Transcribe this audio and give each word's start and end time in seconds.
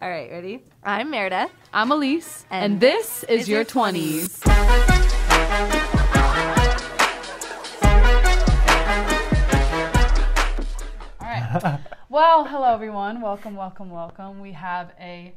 All 0.00 0.08
right, 0.08 0.30
ready? 0.30 0.62
I'm 0.84 1.10
Meredith. 1.10 1.50
I'm 1.72 1.90
Elise, 1.90 2.46
and, 2.52 2.74
And 2.74 2.80
this 2.80 3.24
is, 3.24 3.42
is 3.42 3.48
your 3.48 3.58
your 3.58 3.64
20s. 3.64 4.46
All 11.20 11.26
right. 11.28 11.80
Well, 12.10 12.44
hello, 12.44 12.72
everyone. 12.72 13.20
Welcome, 13.20 13.56
welcome, 13.56 13.90
welcome. 13.90 14.40
We 14.40 14.52
have 14.52 14.92
a 15.00 15.34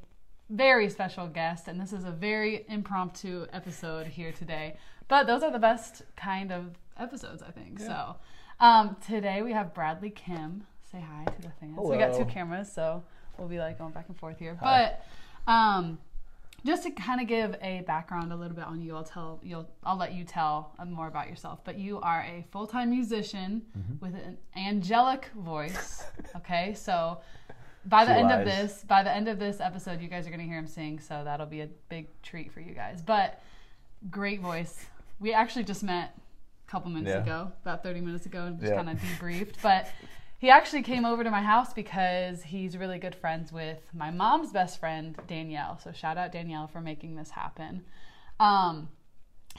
very 0.49 0.89
special 0.89 1.27
guest, 1.27 1.67
and 1.67 1.81
this 1.81 1.91
is 1.91 2.05
a 2.05 2.11
very 2.11 2.63
impromptu 2.69 3.47
episode 3.51 4.05
here 4.05 4.31
today. 4.31 4.77
But 5.07 5.25
those 5.25 5.41
are 5.41 5.51
the 5.51 5.59
best 5.59 6.03
kind 6.15 6.51
of 6.51 6.67
episodes, 6.97 7.41
I 7.41 7.49
think. 7.49 7.79
So 7.79 8.15
um, 8.59 8.95
today 9.05 9.41
we 9.41 9.51
have 9.53 9.73
Bradley 9.73 10.11
Kim. 10.11 10.63
Say 10.91 11.01
hi 11.01 11.25
to 11.25 11.41
the 11.41 11.49
fans. 11.59 11.79
We 11.81 11.97
got 11.97 12.15
two 12.15 12.25
cameras, 12.25 12.71
so 12.71 13.03
we'll 13.41 13.49
be 13.49 13.59
like 13.59 13.77
going 13.77 13.91
back 13.91 14.05
and 14.07 14.17
forth 14.17 14.37
here. 14.39 14.55
Hi. 14.61 14.93
But 15.45 15.51
um, 15.51 15.97
just 16.63 16.83
to 16.83 16.91
kind 16.91 17.19
of 17.19 17.27
give 17.27 17.55
a 17.61 17.81
background 17.87 18.31
a 18.31 18.35
little 18.35 18.55
bit 18.55 18.65
on 18.65 18.81
you, 18.81 18.95
I'll 18.95 19.03
tell 19.03 19.39
you'll 19.43 19.67
I'll 19.83 19.97
let 19.97 20.13
you 20.13 20.23
tell 20.23 20.73
more 20.87 21.07
about 21.07 21.27
yourself. 21.27 21.59
But 21.65 21.77
you 21.79 21.99
are 22.01 22.21
a 22.21 22.45
full 22.51 22.67
time 22.67 22.91
musician 22.91 23.63
Mm-hmm. 23.77 24.05
with 24.05 24.13
an 24.15 24.37
angelic 24.55 25.29
voice. 25.35 26.03
Okay, 26.35 26.73
so 26.75 27.19
by 27.85 28.05
the 28.05 28.13
She 28.13 28.19
end 28.19 28.31
of 28.31 28.45
this, 28.45 28.83
by 28.87 29.01
the 29.01 29.11
end 29.11 29.27
of 29.27 29.39
this 29.39 29.59
episode, 29.59 29.99
you 30.01 30.07
guys 30.07 30.27
are 30.27 30.29
gonna 30.29 30.43
hear 30.43 30.59
him 30.59 30.67
sing. 30.67 30.99
So 30.99 31.23
that'll 31.23 31.47
be 31.47 31.61
a 31.61 31.69
big 31.89 32.07
treat 32.21 32.51
for 32.53 32.59
you 32.59 32.73
guys. 32.75 33.01
But 33.01 33.41
great 34.11 34.39
voice. 34.39 34.85
We 35.19 35.33
actually 35.33 35.63
just 35.65 35.81
met 35.83 36.15
a 36.67 36.71
couple 36.71 36.91
minutes 36.91 37.09
Yeah. 37.15 37.23
ago, 37.23 37.51
about 37.63 37.81
thirty 37.81 38.01
minutes 38.01 38.27
ago, 38.27 38.45
and 38.45 38.59
just 38.59 38.71
Yeah. 38.71 38.77
kind 38.77 38.89
of 38.91 38.97
debriefed. 38.99 39.55
But 39.63 39.87
he 40.41 40.49
actually 40.49 40.81
came 40.81 41.05
over 41.05 41.23
to 41.23 41.29
my 41.29 41.43
house 41.43 41.71
because 41.71 42.41
he's 42.41 42.75
really 42.75 42.97
good 42.97 43.13
friends 43.13 43.53
with 43.53 43.77
my 43.93 44.09
mom's 44.09 44.51
best 44.51 44.79
friend 44.79 45.15
Danielle. 45.27 45.77
So 45.77 45.91
shout 45.91 46.17
out 46.17 46.31
Danielle 46.31 46.67
for 46.67 46.81
making 46.81 47.15
this 47.15 47.29
happen. 47.29 47.83
Um, 48.39 48.89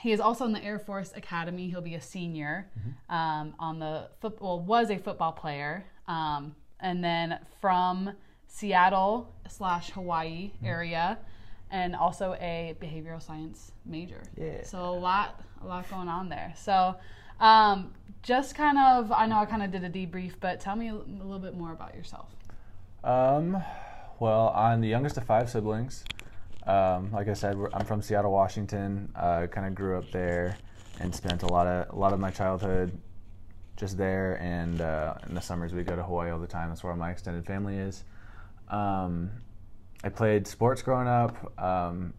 he 0.00 0.10
is 0.10 0.18
also 0.18 0.44
in 0.44 0.50
the 0.50 0.64
Air 0.64 0.80
Force 0.80 1.12
Academy. 1.14 1.68
He'll 1.68 1.82
be 1.82 1.94
a 1.94 2.00
senior 2.00 2.68
um, 3.08 3.54
on 3.60 3.78
the 3.78 4.08
football. 4.20 4.58
Was 4.58 4.90
a 4.90 4.98
football 4.98 5.30
player, 5.30 5.84
um, 6.08 6.56
and 6.80 7.04
then 7.04 7.38
from 7.60 8.10
Seattle 8.48 9.32
slash 9.48 9.90
Hawaii 9.90 10.50
area, 10.64 11.16
and 11.70 11.94
also 11.94 12.34
a 12.40 12.74
behavioral 12.82 13.22
science 13.22 13.70
major. 13.86 14.20
Yeah. 14.36 14.64
So 14.64 14.80
a 14.80 14.90
lot, 14.90 15.44
a 15.62 15.66
lot 15.68 15.88
going 15.88 16.08
on 16.08 16.28
there. 16.28 16.52
So 16.56 16.96
um, 17.42 17.92
just 18.22 18.54
kind 18.54 18.78
of, 18.78 19.10
I 19.10 19.26
know 19.26 19.36
I 19.36 19.46
kind 19.46 19.62
of 19.62 19.72
did 19.72 19.82
a 19.82 19.90
debrief, 19.90 20.34
but 20.40 20.60
tell 20.60 20.76
me 20.76 20.88
a, 20.88 20.94
little 20.94 21.40
bit 21.40 21.56
more 21.56 21.72
about 21.72 21.94
yourself. 21.94 22.28
Um, 23.02 23.62
well, 24.20 24.52
I'm 24.56 24.80
the 24.80 24.88
youngest 24.88 25.16
of 25.16 25.24
five 25.24 25.50
siblings. 25.50 26.04
Um, 26.66 27.10
like 27.10 27.26
I 27.26 27.32
said, 27.32 27.56
I'm 27.74 27.84
from 27.84 28.00
Seattle, 28.00 28.30
Washington. 28.30 29.12
Uh, 29.16 29.48
kind 29.48 29.66
of 29.66 29.74
grew 29.74 29.98
up 29.98 30.08
there 30.12 30.56
and 31.00 31.12
spent 31.12 31.42
a 31.42 31.46
lot 31.48 31.66
of 31.66 31.92
a 31.92 31.98
lot 31.98 32.12
of 32.12 32.20
my 32.20 32.30
childhood 32.30 32.96
just 33.76 33.98
there. 33.98 34.40
And 34.40 34.80
uh, 34.80 35.14
in 35.28 35.34
the 35.34 35.40
summers, 35.40 35.72
we 35.72 35.82
go 35.82 35.96
to 35.96 36.02
Hawaii 36.04 36.30
all 36.30 36.38
the 36.38 36.46
time. 36.46 36.68
That's 36.68 36.84
where 36.84 36.94
my 36.94 37.10
extended 37.10 37.44
family 37.44 37.76
is. 37.76 38.04
Um, 38.68 39.30
I 40.04 40.10
played 40.10 40.46
sports 40.46 40.82
growing 40.82 41.08
up. 41.08 41.60
Um, 41.60 42.14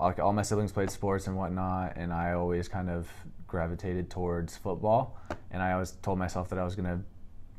like 0.00 0.18
all 0.18 0.32
my 0.32 0.42
siblings 0.42 0.72
played 0.72 0.90
sports 0.90 1.26
and 1.26 1.36
whatnot, 1.36 1.92
and 1.96 2.12
I 2.12 2.32
always 2.32 2.68
kind 2.68 2.88
of 2.88 3.06
gravitated 3.54 4.10
towards 4.10 4.56
football. 4.56 5.16
And 5.52 5.62
I 5.62 5.74
always 5.74 5.92
told 6.02 6.18
myself 6.18 6.48
that 6.48 6.58
I 6.58 6.64
was 6.64 6.74
gonna 6.74 7.00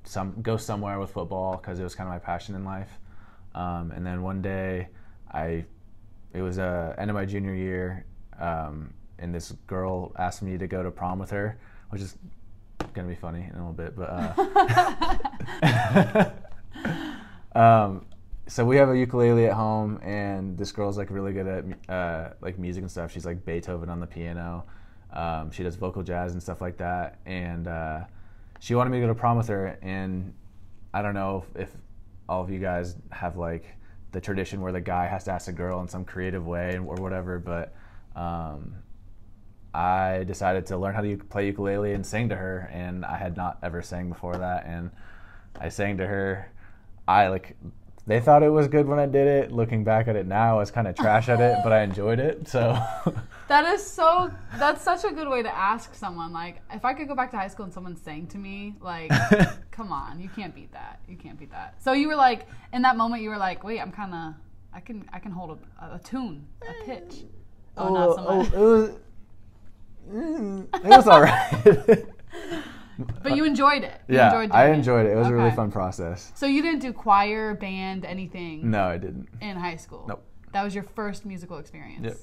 some 0.03 0.41
go 0.41 0.57
somewhere 0.57 0.99
with 0.99 1.09
football 1.09 1.55
because 1.55 1.79
it 1.79 1.83
was 1.83 1.95
kind 1.95 2.09
of 2.09 2.13
my 2.13 2.19
passion 2.19 2.53
in 2.53 2.65
life. 2.65 2.99
Um, 3.55 3.91
and 3.95 4.05
then 4.05 4.21
one 4.21 4.41
day, 4.41 4.89
I 5.31 5.63
it 6.33 6.41
was 6.41 6.59
uh, 6.59 6.93
end 6.97 7.09
of 7.09 7.15
my 7.15 7.23
junior 7.23 7.55
year, 7.55 8.05
um, 8.37 8.93
and 9.19 9.33
this 9.33 9.53
girl 9.67 10.11
asked 10.19 10.41
me 10.41 10.57
to 10.57 10.67
go 10.67 10.83
to 10.83 10.91
prom 10.91 11.17
with 11.17 11.31
her, 11.31 11.57
which 11.91 12.01
is 12.01 12.17
gonna 12.93 13.07
be 13.07 13.15
funny 13.15 13.47
in 13.49 13.55
a 13.55 13.65
little 13.65 13.71
bit, 13.71 13.95
but. 13.95 14.09
Uh, 15.63 16.29
um, 17.57 18.05
so 18.47 18.65
we 18.65 18.75
have 18.75 18.89
a 18.89 18.97
ukulele 18.97 19.45
at 19.45 19.53
home, 19.53 19.97
and 20.03 20.57
this 20.57 20.73
girl's 20.73 20.97
like 20.97 21.09
really 21.09 21.31
good 21.31 21.47
at 21.47 21.89
uh, 21.89 22.33
like 22.41 22.59
music 22.59 22.81
and 22.81 22.91
stuff. 22.91 23.13
She's 23.13 23.25
like 23.25 23.45
Beethoven 23.45 23.89
on 23.89 24.01
the 24.01 24.07
piano. 24.07 24.65
Um, 25.15 25.51
she 25.51 25.63
does 25.63 25.75
vocal 25.75 26.03
jazz 26.03 26.33
and 26.33 26.41
stuff 26.41 26.61
like 26.61 26.77
that, 26.77 27.19
and 27.25 27.67
uh, 27.67 28.01
she 28.59 28.75
wanted 28.75 28.89
me 28.89 28.97
to 28.97 29.03
go 29.03 29.07
to 29.07 29.15
prom 29.15 29.37
with 29.37 29.47
her. 29.47 29.77
And 29.81 30.33
I 30.93 31.01
don't 31.01 31.13
know 31.13 31.45
if, 31.55 31.61
if 31.63 31.71
all 32.27 32.41
of 32.41 32.49
you 32.49 32.59
guys 32.59 32.95
have 33.11 33.37
like 33.37 33.65
the 34.11 34.21
tradition 34.21 34.61
where 34.61 34.71
the 34.71 34.81
guy 34.81 35.07
has 35.07 35.25
to 35.25 35.31
ask 35.31 35.45
the 35.45 35.53
girl 35.53 35.81
in 35.81 35.87
some 35.87 36.05
creative 36.05 36.45
way 36.45 36.77
or 36.77 36.95
whatever, 36.95 37.39
but 37.39 37.75
um, 38.15 38.75
I 39.73 40.23
decided 40.25 40.65
to 40.67 40.77
learn 40.77 40.95
how 40.95 41.01
to 41.01 41.17
play 41.17 41.47
ukulele 41.47 41.93
and 41.93 42.05
sing 42.05 42.29
to 42.29 42.35
her, 42.35 42.69
and 42.71 43.03
I 43.03 43.17
had 43.17 43.35
not 43.35 43.57
ever 43.61 43.81
sang 43.81 44.09
before 44.09 44.37
that, 44.37 44.65
and 44.65 44.89
I 45.59 45.69
sang 45.69 45.97
to 45.97 46.07
her. 46.07 46.49
I 47.07 47.27
like 47.27 47.57
they 48.07 48.19
thought 48.19 48.43
it 48.43 48.49
was 48.49 48.67
good 48.67 48.87
when 48.87 48.99
I 48.99 49.05
did 49.05 49.27
it. 49.27 49.51
Looking 49.51 49.83
back 49.83 50.07
at 50.07 50.15
it 50.15 50.27
now, 50.27 50.55
I 50.55 50.59
was 50.59 50.71
kind 50.71 50.87
of 50.87 50.95
trash 50.95 51.29
at 51.29 51.39
it, 51.39 51.57
but 51.63 51.73
I 51.73 51.81
enjoyed 51.81 52.19
it. 52.19 52.47
So 52.47 52.77
That 53.47 53.65
is 53.73 53.85
so. 53.85 54.31
That's 54.57 54.81
such 54.83 55.03
a 55.03 55.11
good 55.11 55.27
way 55.27 55.43
to 55.43 55.55
ask 55.55 55.93
someone. 55.93 56.33
Like, 56.33 56.61
if 56.71 56.83
I 56.83 56.93
could 56.93 57.07
go 57.07 57.15
back 57.15 57.29
to 57.31 57.37
high 57.37 57.47
school 57.47 57.65
and 57.65 57.73
someone 57.73 57.95
sang 57.95 58.27
to 58.27 58.37
me, 58.37 58.75
like, 58.81 59.11
come 59.71 59.91
on, 59.91 60.19
you 60.19 60.29
can't 60.29 60.55
beat 60.55 60.71
that. 60.73 60.99
You 61.07 61.15
can't 61.15 61.37
beat 61.37 61.51
that. 61.51 61.81
So 61.83 61.93
you 61.93 62.07
were 62.07 62.15
like, 62.15 62.47
in 62.73 62.81
that 62.81 62.97
moment, 62.97 63.21
you 63.21 63.29
were 63.29 63.37
like, 63.37 63.63
wait, 63.63 63.79
I'm 63.79 63.91
kind 63.91 64.13
of, 64.13 64.33
I 64.73 64.79
can, 64.79 65.07
I 65.13 65.19
can 65.19 65.31
hold 65.31 65.59
a, 65.79 65.95
a 65.95 65.99
tune, 65.99 66.47
a 66.67 66.85
pitch. 66.85 67.23
Oh, 67.77 67.93
not 67.93 68.15
so 68.15 68.23
much. 68.23 68.47
it 68.47 68.57
was 68.57 68.91
mm, 70.09 70.67
it 70.73 70.83
was 70.85 71.07
all 71.07 71.21
right. 71.21 72.05
But 73.23 73.35
you 73.35 73.45
enjoyed 73.45 73.83
it. 73.83 74.01
You 74.07 74.15
yeah, 74.15 74.27
enjoyed 74.27 74.51
I 74.51 74.69
enjoyed 74.69 75.05
it. 75.05 75.11
It 75.11 75.15
was 75.15 75.27
a 75.27 75.33
really 75.33 75.51
fun 75.51 75.71
process. 75.71 76.31
So 76.35 76.45
you 76.45 76.61
didn't 76.61 76.79
do 76.79 76.93
choir, 76.93 77.53
band, 77.53 78.05
anything 78.05 78.69
No, 78.69 78.85
I 78.85 78.97
didn't. 78.97 79.27
in 79.41 79.57
high 79.57 79.75
school. 79.75 80.05
Nope. 80.07 80.23
That 80.53 80.63
was 80.63 80.73
your 80.73 80.83
first 80.83 81.25
musical 81.25 81.57
experience. 81.57 82.05
Yep. 82.05 82.17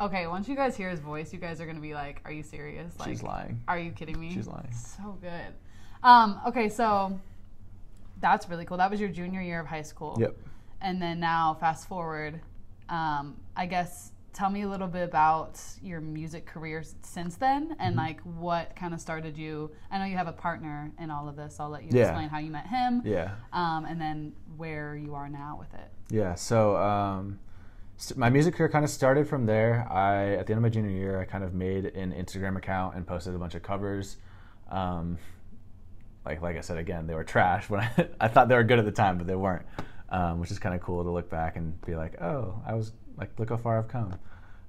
Okay, 0.00 0.26
once 0.26 0.48
you 0.48 0.56
guys 0.56 0.76
hear 0.76 0.90
his 0.90 1.00
voice, 1.00 1.32
you 1.32 1.38
guys 1.38 1.60
are 1.60 1.66
gonna 1.66 1.80
be 1.80 1.94
like, 1.94 2.20
"Are 2.24 2.32
you 2.32 2.42
serious? 2.42 2.98
Like, 2.98 3.08
She's 3.08 3.22
lying. 3.22 3.62
Are 3.68 3.78
you 3.78 3.92
kidding 3.92 4.18
me? 4.18 4.32
She's 4.32 4.48
lying. 4.48 4.70
So 4.72 5.16
good. 5.20 5.54
Um, 6.02 6.40
okay, 6.46 6.68
so 6.68 7.18
that's 8.20 8.48
really 8.48 8.64
cool. 8.64 8.76
That 8.78 8.90
was 8.90 9.00
your 9.00 9.10
junior 9.10 9.40
year 9.40 9.60
of 9.60 9.66
high 9.66 9.82
school. 9.82 10.16
Yep. 10.18 10.36
And 10.80 11.00
then 11.00 11.20
now, 11.20 11.56
fast 11.60 11.86
forward, 11.88 12.40
um, 12.88 13.36
I 13.56 13.66
guess 13.66 14.12
tell 14.32 14.48
me 14.50 14.62
a 14.62 14.68
little 14.68 14.86
bit 14.88 15.02
about 15.02 15.60
your 15.82 16.00
music 16.00 16.46
career 16.46 16.82
since 17.02 17.36
then, 17.36 17.64
Mm-hmm. 17.70 17.80
and 17.80 17.96
like 17.96 18.20
what 18.22 18.74
kind 18.76 18.94
of 18.94 19.00
started 19.00 19.36
you. 19.36 19.70
I 19.90 19.98
know 19.98 20.04
you 20.06 20.16
have 20.16 20.26
a 20.28 20.32
partner 20.32 20.90
in 20.98 21.10
all 21.10 21.28
of 21.28 21.36
this. 21.36 21.58
I'll 21.60 21.68
let 21.68 21.82
you 21.84 21.90
Yeah. 21.92 22.04
explain 22.08 22.28
how 22.28 22.38
you 22.38 22.50
met 22.50 22.66
him. 22.66 23.02
Yeah. 23.04 23.32
Um, 23.52 23.84
and 23.84 24.00
then 24.00 24.32
where 24.56 24.96
you 24.96 25.14
are 25.14 25.28
now 25.28 25.56
with 25.58 25.72
it. 25.74 25.90
Yeah, 26.10 26.34
so 26.34 26.76
um, 26.76 27.38
st- 27.96 28.18
my 28.18 28.30
music 28.30 28.54
career 28.54 28.68
kind 28.68 28.84
of 28.84 28.90
started 28.90 29.28
from 29.28 29.46
there. 29.46 29.86
I 29.90 30.34
at 30.36 30.46
the 30.46 30.52
end 30.52 30.58
of 30.58 30.62
my 30.62 30.68
junior 30.70 30.90
year, 30.90 31.20
I 31.20 31.24
kind 31.24 31.44
of 31.44 31.52
made 31.54 31.84
an 31.86 32.12
Instagram 32.12 32.56
account 32.56 32.96
and 32.96 33.06
posted 33.06 33.34
a 33.34 33.38
bunch 33.38 33.54
of 33.54 33.62
covers. 33.62 34.16
Um, 34.70 35.18
like 36.24 36.40
like 36.40 36.56
I 36.56 36.60
said 36.60 36.78
again, 36.78 37.06
they 37.06 37.14
were 37.14 37.24
trash 37.24 37.68
when 37.68 37.80
I, 37.98 38.08
I 38.20 38.28
thought 38.28 38.48
they 38.48 38.54
were 38.54 38.62
good 38.64 38.78
at 38.78 38.84
the 38.84 38.92
time, 38.92 39.18
but 39.18 39.26
they 39.26 39.34
weren't. 39.36 39.66
Um, 40.08 40.40
which 40.40 40.50
is 40.50 40.58
kind 40.58 40.74
of 40.74 40.82
cool 40.82 41.02
to 41.04 41.10
look 41.10 41.30
back 41.30 41.56
and 41.56 41.80
be 41.86 41.94
like, 41.96 42.20
oh, 42.20 42.60
I 42.66 42.74
was 42.74 42.92
like, 43.22 43.38
look 43.38 43.50
how 43.50 43.56
far 43.56 43.78
I've 43.78 43.88
come. 43.88 44.14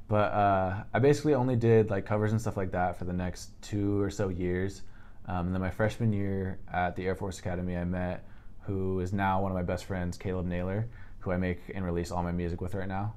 But 0.07 0.31
uh, 0.33 0.83
I 0.93 0.99
basically 0.99 1.33
only 1.33 1.55
did 1.55 1.89
like 1.89 2.05
covers 2.05 2.31
and 2.31 2.39
stuff 2.39 2.57
like 2.57 2.71
that 2.71 2.97
for 2.97 3.05
the 3.05 3.13
next 3.13 3.49
two 3.61 3.99
or 4.01 4.09
so 4.09 4.29
years. 4.29 4.83
Um, 5.25 5.47
and 5.47 5.53
then 5.55 5.61
my 5.61 5.71
freshman 5.71 6.11
year 6.13 6.59
at 6.71 6.95
the 6.95 7.05
Air 7.05 7.15
Force 7.15 7.39
Academy, 7.39 7.77
I 7.77 7.85
met 7.85 8.25
who 8.61 8.99
is 8.99 9.13
now 9.13 9.41
one 9.41 9.51
of 9.51 9.55
my 9.55 9.63
best 9.63 9.85
friends, 9.85 10.17
Caleb 10.17 10.45
Naylor, 10.45 10.87
who 11.19 11.31
I 11.31 11.37
make 11.37 11.59
and 11.73 11.83
release 11.83 12.11
all 12.11 12.23
my 12.23 12.31
music 12.31 12.61
with 12.61 12.75
right 12.75 12.87
now. 12.87 13.15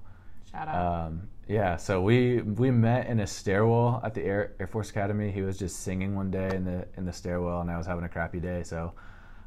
Shout 0.50 0.69
out. 0.69 1.06
Um, 1.06 1.29
yeah, 1.49 1.77
so 1.77 2.00
we 2.00 2.41
we 2.43 2.71
met 2.71 3.06
in 3.09 3.21
a 3.21 3.27
stairwell 3.27 4.00
at 4.03 4.15
the 4.15 4.23
Air, 4.23 4.55
Air 4.59 4.67
Force 4.67 4.91
Academy. 4.91 5.31
He 5.31 5.43
was 5.43 5.59
just 5.59 5.81
singing 5.81 6.15
one 6.17 6.31
day 6.31 6.50
in 6.55 6.65
the 6.65 6.87
in 6.97 7.05
the 7.05 7.12
stairwell, 7.12 7.61
and 7.61 7.71
I 7.71 7.77
was 7.77 7.87
having 7.87 8.05
a 8.05 8.09
crappy 8.09 8.41
day. 8.41 8.62
So 8.62 8.93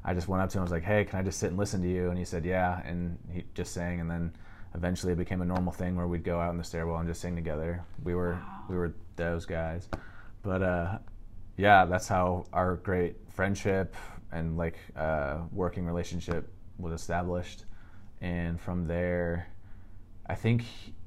I 0.03 0.13
just 0.13 0.27
went 0.27 0.43
up 0.43 0.49
to 0.51 0.57
him. 0.57 0.61
I 0.61 0.63
was 0.63 0.71
like, 0.71 0.83
"Hey, 0.83 1.03
can 1.05 1.19
I 1.19 1.23
just 1.23 1.39
sit 1.39 1.47
and 1.47 1.57
listen 1.57 1.81
to 1.81 1.89
you?" 1.89 2.09
And 2.09 2.17
he 2.17 2.25
said, 2.25 2.45
"Yeah." 2.45 2.81
And 2.85 3.17
he 3.31 3.43
just 3.53 3.73
sang, 3.73 3.99
and 3.99 4.09
then 4.09 4.33
eventually 4.75 5.13
it 5.13 5.17
became 5.17 5.41
a 5.41 5.45
normal 5.45 5.73
thing 5.73 5.95
where 5.95 6.07
we'd 6.07 6.23
go 6.23 6.39
out 6.39 6.51
in 6.51 6.57
the 6.57 6.63
stairwell 6.63 6.97
and 6.97 7.07
just 7.07 7.21
sing 7.21 7.35
together. 7.35 7.83
We 8.03 8.15
were 8.15 8.39
we 8.69 8.75
were 8.75 8.93
those 9.15 9.45
guys, 9.45 9.89
but 10.43 10.61
uh, 10.61 10.97
yeah, 11.57 11.85
that's 11.85 12.07
how 12.07 12.45
our 12.53 12.75
great 12.77 13.15
friendship 13.33 13.95
and 14.31 14.57
like 14.57 14.77
uh, 14.95 15.39
working 15.51 15.85
relationship 15.85 16.51
was 16.77 16.93
established. 16.93 17.65
And 18.21 18.59
from 18.59 18.85
there, 18.85 19.47
I 20.27 20.35
think 20.35 20.63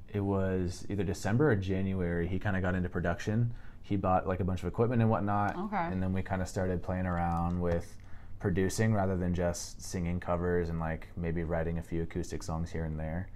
it 0.09 0.21
was 0.21 0.87
either 0.89 1.05
December 1.05 1.51
or 1.51 1.57
January. 1.57 2.27
He 2.27 2.39
kind 2.39 2.57
of 2.57 2.63
got 2.63 2.75
into 2.75 2.89
production. 2.89 3.55
He 3.83 3.97
bought 3.97 4.27
like 4.27 4.41
a 4.41 4.45
bunch 4.45 4.63
of 4.63 4.69
equipment 4.69 5.03
and 5.03 5.11
whatnot. 5.11 5.57
Okay. 5.57 5.77
And 5.77 6.03
then 6.03 6.13
we 6.13 6.23
kind 6.23 6.43
of 6.43 6.49
started 6.49 6.83
playing 6.83 7.07
around 7.07 7.61
with 7.61 7.97
producing 8.39 8.93
rather 8.93 9.17
than 9.17 9.35
just 9.35 9.81
singing 9.81 10.19
covers 10.19 10.69
and 10.69 10.81
like 10.81 11.09
maybe 11.17 11.45
writing 11.45 11.79
a 11.79 11.83
few 11.83 12.03
acoustic 12.03 12.43
songs 12.43 12.71
here 12.71 12.85
and 12.85 12.99
there. 12.99 13.29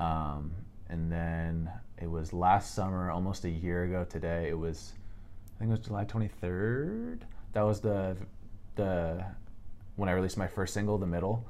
Um, 0.00 0.52
and 0.88 1.12
then 1.12 1.70
it 1.98 2.10
was 2.10 2.32
last 2.32 2.74
summer, 2.74 3.10
almost 3.10 3.44
a 3.44 3.50
year 3.50 3.84
ago 3.84 4.04
today. 4.04 4.48
It 4.48 4.58
was, 4.58 4.94
I 5.54 5.58
think 5.58 5.68
it 5.68 5.72
was 5.72 5.86
July 5.86 6.04
23rd. 6.04 7.20
That 7.52 7.62
was 7.62 7.80
the 7.80 8.16
the 8.76 9.24
when 9.96 10.08
I 10.08 10.12
released 10.12 10.38
my 10.38 10.46
first 10.46 10.72
single, 10.72 10.96
"The 10.98 11.06
Middle," 11.06 11.44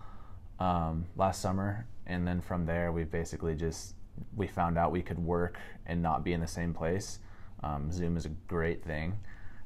um, 0.58 1.06
last 1.16 1.40
summer. 1.40 1.86
And 2.06 2.26
then 2.26 2.40
from 2.40 2.66
there, 2.66 2.90
we 2.90 3.04
basically 3.04 3.54
just 3.54 3.94
we 4.34 4.46
found 4.46 4.76
out 4.76 4.90
we 4.90 5.02
could 5.02 5.18
work 5.18 5.58
and 5.86 6.02
not 6.02 6.24
be 6.24 6.32
in 6.32 6.40
the 6.40 6.46
same 6.48 6.74
place. 6.74 7.20
Um, 7.62 7.92
Zoom 7.92 8.16
is 8.16 8.26
a 8.26 8.30
great 8.48 8.82
thing. 8.82 9.18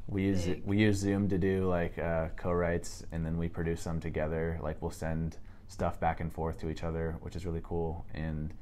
We 0.07 0.25
use 0.25 0.45
Big. 0.45 0.63
we 0.67 0.79
use 0.79 0.99
Zoom 0.99 1.29
to 1.31 1.39
do 1.39 1.67
like 1.69 1.99
uh, 1.99 2.29
co-writes, 2.37 3.05
and 3.13 3.25
then 3.25 3.39
we 3.39 3.49
produce 3.49 3.85
them 3.85 4.01
together. 4.01 4.59
Like 4.63 4.83
we'll 4.83 4.91
send 4.91 5.39
stuff 5.69 5.99
back 5.99 6.21
and 6.21 6.31
forth 6.33 6.59
to 6.59 6.69
each 6.69 6.85
other, 6.85 7.17
which 7.21 7.35
is 7.37 7.47
really 7.47 7.63
cool. 7.63 8.05
And 8.13 8.53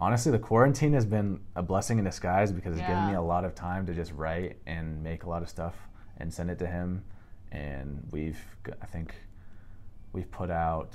honestly, 0.00 0.32
the 0.32 0.38
quarantine 0.38 0.92
has 0.94 1.04
been 1.04 1.40
a 1.56 1.62
blessing 1.62 1.98
in 1.98 2.04
disguise 2.04 2.52
because 2.52 2.72
it's 2.78 2.86
given 2.86 3.06
me 3.08 3.14
a 3.14 3.22
lot 3.22 3.44
of 3.44 3.54
time 3.54 3.86
to 3.86 3.94
just 3.94 4.12
write 4.12 4.56
and 4.66 5.02
make 5.02 5.24
a 5.24 5.28
lot 5.28 5.42
of 5.42 5.48
stuff 5.48 5.74
and 6.16 6.32
send 6.32 6.50
it 6.50 6.58
to 6.60 6.66
him. 6.66 7.04
And 7.52 8.06
we've, 8.10 8.38
I 8.80 8.86
think, 8.86 9.14
we've 10.12 10.30
put 10.30 10.50
out 10.50 10.92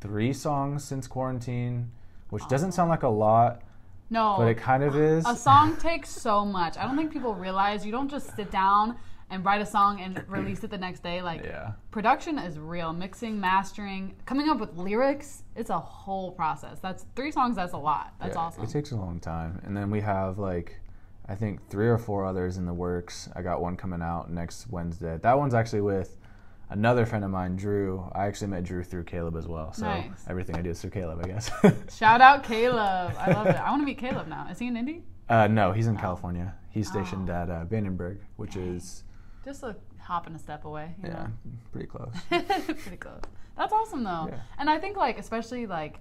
three 0.00 0.32
songs 0.32 0.84
since 0.84 1.06
quarantine, 1.06 1.90
which 2.30 2.46
doesn't 2.48 2.72
sound 2.72 2.90
like 2.90 3.02
a 3.02 3.08
lot, 3.08 3.62
No, 4.10 4.34
but 4.38 4.48
it 4.48 4.56
kind 4.56 4.82
of 4.82 4.96
is. 4.96 5.24
a 5.26 5.36
song 5.36 5.76
takes 5.80 6.10
so 6.10 6.44
much. 6.44 6.76
I 6.76 6.82
don't 6.86 6.96
think 6.96 7.12
people 7.12 7.34
realize 7.34 7.84
you 7.86 7.92
don't 7.92 8.10
just 8.10 8.34
sit 8.36 8.50
down 8.50 8.96
and 9.34 9.44
write 9.44 9.60
a 9.60 9.66
song 9.66 10.00
and 10.00 10.22
release 10.28 10.64
it 10.64 10.70
the 10.70 10.78
next 10.78 11.02
day. 11.02 11.20
Like 11.20 11.44
Yeah. 11.44 11.72
production 11.90 12.38
is 12.38 12.58
real. 12.58 12.92
Mixing, 12.92 13.38
mastering, 13.40 14.14
coming 14.24 14.48
up 14.48 14.58
with 14.60 14.76
lyrics, 14.76 15.42
it's 15.56 15.70
a 15.70 15.78
whole 15.78 16.32
process. 16.32 16.78
That's 16.80 17.04
three 17.16 17.30
songs, 17.32 17.56
that's 17.56 17.72
a 17.74 17.78
lot. 17.78 18.14
That's 18.20 18.34
Yeah, 18.36 18.40
awesome. 18.42 18.64
It 18.64 18.70
takes 18.70 18.92
a 18.92 18.96
long 18.96 19.20
time. 19.20 19.60
And 19.64 19.76
then 19.76 19.90
we 19.90 20.00
have 20.00 20.38
like 20.38 20.80
I 21.26 21.34
think 21.34 21.68
three 21.70 21.88
or 21.88 21.96
four 21.98 22.24
others 22.26 22.58
in 22.58 22.66
the 22.66 22.74
works. 22.74 23.30
I 23.34 23.40
got 23.42 23.60
one 23.62 23.76
coming 23.76 24.02
out 24.02 24.30
next 24.30 24.70
Wednesday. 24.70 25.18
That 25.22 25.38
one's 25.38 25.54
actually 25.54 25.80
with 25.80 26.18
another 26.68 27.06
friend 27.06 27.24
of 27.24 27.30
mine, 27.30 27.56
Drew. 27.56 28.10
I 28.14 28.26
actually 28.26 28.48
met 28.48 28.62
Drew 28.64 28.82
through 28.84 29.04
Caleb 29.04 29.36
as 29.36 29.46
well. 29.48 29.72
So 29.72 29.86
Nice. 29.86 30.24
everything 30.28 30.54
I 30.56 30.60
do 30.62 30.68
is 30.70 30.80
through 30.82 30.90
Caleb, 30.90 31.20
I 31.24 31.28
guess. 31.28 31.50
Shout 31.96 32.20
out 32.20 32.42
Caleb. 32.44 33.14
I 33.18 33.32
love 33.32 33.46
it. 33.46 33.56
I 33.56 33.70
want 33.70 33.80
to 33.80 33.86
meet 33.86 33.96
Caleb 33.98 34.28
now. 34.28 34.48
Is 34.50 34.58
he 34.58 34.66
in 34.66 34.76
Indy? 34.76 35.02
uh, 35.30 35.46
no, 35.46 35.72
he's 35.72 35.86
Oh. 35.86 35.90
in 35.92 35.96
California. 35.96 36.54
He's 36.68 36.88
stationed 36.90 37.30
at 37.30 37.48
uh, 37.48 37.64
Vandenberg, 37.64 38.18
which 38.36 38.56
is 38.56 39.04
Just 39.44 39.62
a 39.62 39.76
hop 40.00 40.26
and 40.26 40.36
a 40.36 40.38
step 40.38 40.64
away. 40.64 40.94
you 41.02 41.08
yeah, 41.08 41.14
know? 41.14 41.28
pretty 41.72 41.86
close. 41.86 42.14
Pretty 42.30 42.96
close. 42.96 43.20
That's 43.56 43.72
awesome 43.72 44.02
though. 44.04 44.28
Yeah. 44.30 44.40
And 44.58 44.68
I 44.70 44.78
think 44.78 44.96
like 44.96 45.18
especially 45.18 45.66
like 45.66 45.98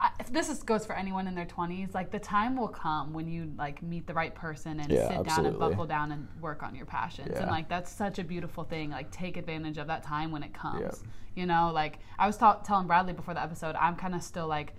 I, 0.00 0.10
if 0.18 0.32
this 0.32 0.48
is, 0.48 0.62
goes 0.62 0.84
for 0.84 0.94
anyone 0.96 1.28
in 1.28 1.34
their 1.34 1.46
20s 1.46 1.94
like 1.94 2.10
the 2.10 2.18
time 2.18 2.56
will 2.56 2.68
come 2.68 3.12
when 3.12 3.28
you 3.28 3.52
like 3.56 3.82
meet 3.82 4.06
the 4.06 4.12
right 4.14 4.34
person 4.34 4.80
and 4.80 4.90
Yeah, 4.90 5.08
sit 5.08 5.26
down 5.26 5.46
and 5.46 5.58
buckle 5.58 5.86
down 5.86 6.10
and 6.10 6.26
work 6.40 6.62
on 6.64 6.74
your 6.74 6.86
passions 6.86 7.30
yeah. 7.32 7.42
and 7.42 7.50
like 7.50 7.68
that's 7.68 7.92
such 7.92 8.18
a 8.18 8.24
beautiful 8.24 8.64
thing 8.64 8.90
like 8.90 9.10
take 9.12 9.36
advantage 9.36 9.78
of 9.78 9.86
that 9.86 10.02
time 10.02 10.32
when 10.32 10.42
it 10.42 10.52
comes 10.52 10.80
Yep. 10.82 10.94
you 11.36 11.46
know 11.46 11.70
like 11.72 12.00
i 12.18 12.26
was 12.26 12.36
ta- 12.36 12.60
telling 12.64 12.88
bradley 12.88 13.12
before 13.12 13.34
the 13.34 13.42
episode 13.42 13.76
i'm 13.76 13.94
kind 13.94 14.14
of 14.16 14.22
still 14.22 14.48
like 14.48 14.74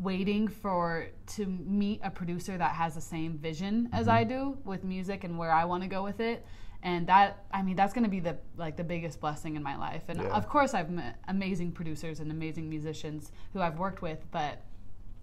waiting 0.00 0.48
for 0.48 1.06
to 1.26 1.46
meet 1.46 2.00
a 2.02 2.10
producer 2.10 2.56
that 2.56 2.72
has 2.72 2.94
the 2.94 3.00
same 3.00 3.36
vision 3.38 3.88
as 3.92 4.06
Mm-hmm. 4.06 4.16
i 4.16 4.24
do 4.24 4.58
with 4.64 4.82
music 4.84 5.24
and 5.24 5.36
where 5.38 5.52
i 5.52 5.64
want 5.64 5.82
to 5.82 5.88
go 5.88 6.02
with 6.02 6.20
it 6.20 6.44
and 6.82 7.06
that 7.06 7.44
i 7.52 7.60
mean 7.62 7.76
that's 7.76 7.92
going 7.92 8.04
to 8.04 8.10
be 8.10 8.20
the 8.20 8.36
like 8.56 8.76
the 8.76 8.84
biggest 8.84 9.20
blessing 9.20 9.56
in 9.56 9.62
my 9.62 9.76
life 9.76 10.04
and 10.08 10.18
Yeah. 10.20 10.28
of 10.28 10.48
course 10.48 10.72
i've 10.74 10.90
met 10.90 11.18
amazing 11.28 11.72
producers 11.72 12.20
and 12.20 12.30
amazing 12.30 12.68
musicians 12.70 13.32
who 13.52 13.60
i've 13.60 13.78
worked 13.78 14.00
with 14.00 14.20
but 14.30 14.62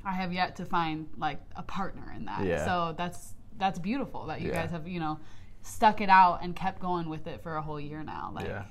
i 0.06 0.12
have 0.14 0.32
yet 0.32 0.56
to 0.58 0.66
find 0.66 1.08
like 1.18 1.40
a 1.56 1.64
partner 1.64 2.14
in 2.16 2.26
that 2.26 2.46
Yeah. 2.46 2.64
so 2.66 2.94
that's 2.98 3.34
that's 3.58 3.80
beautiful 3.80 4.28
that 4.28 4.42
you 4.42 4.50
Yeah. 4.50 4.62
guys 4.62 4.72
have 4.72 4.88
you 4.88 5.00
know 5.00 5.20
stuck 5.64 6.02
it 6.02 6.10
out 6.10 6.44
and 6.44 6.56
kept 6.56 6.80
going 6.80 7.10
with 7.10 7.26
it 7.26 7.42
for 7.42 7.56
a 7.56 7.62
whole 7.62 7.80
year 7.80 8.04
now 8.04 8.32
like 8.34 8.46
Yeah. 8.46 8.66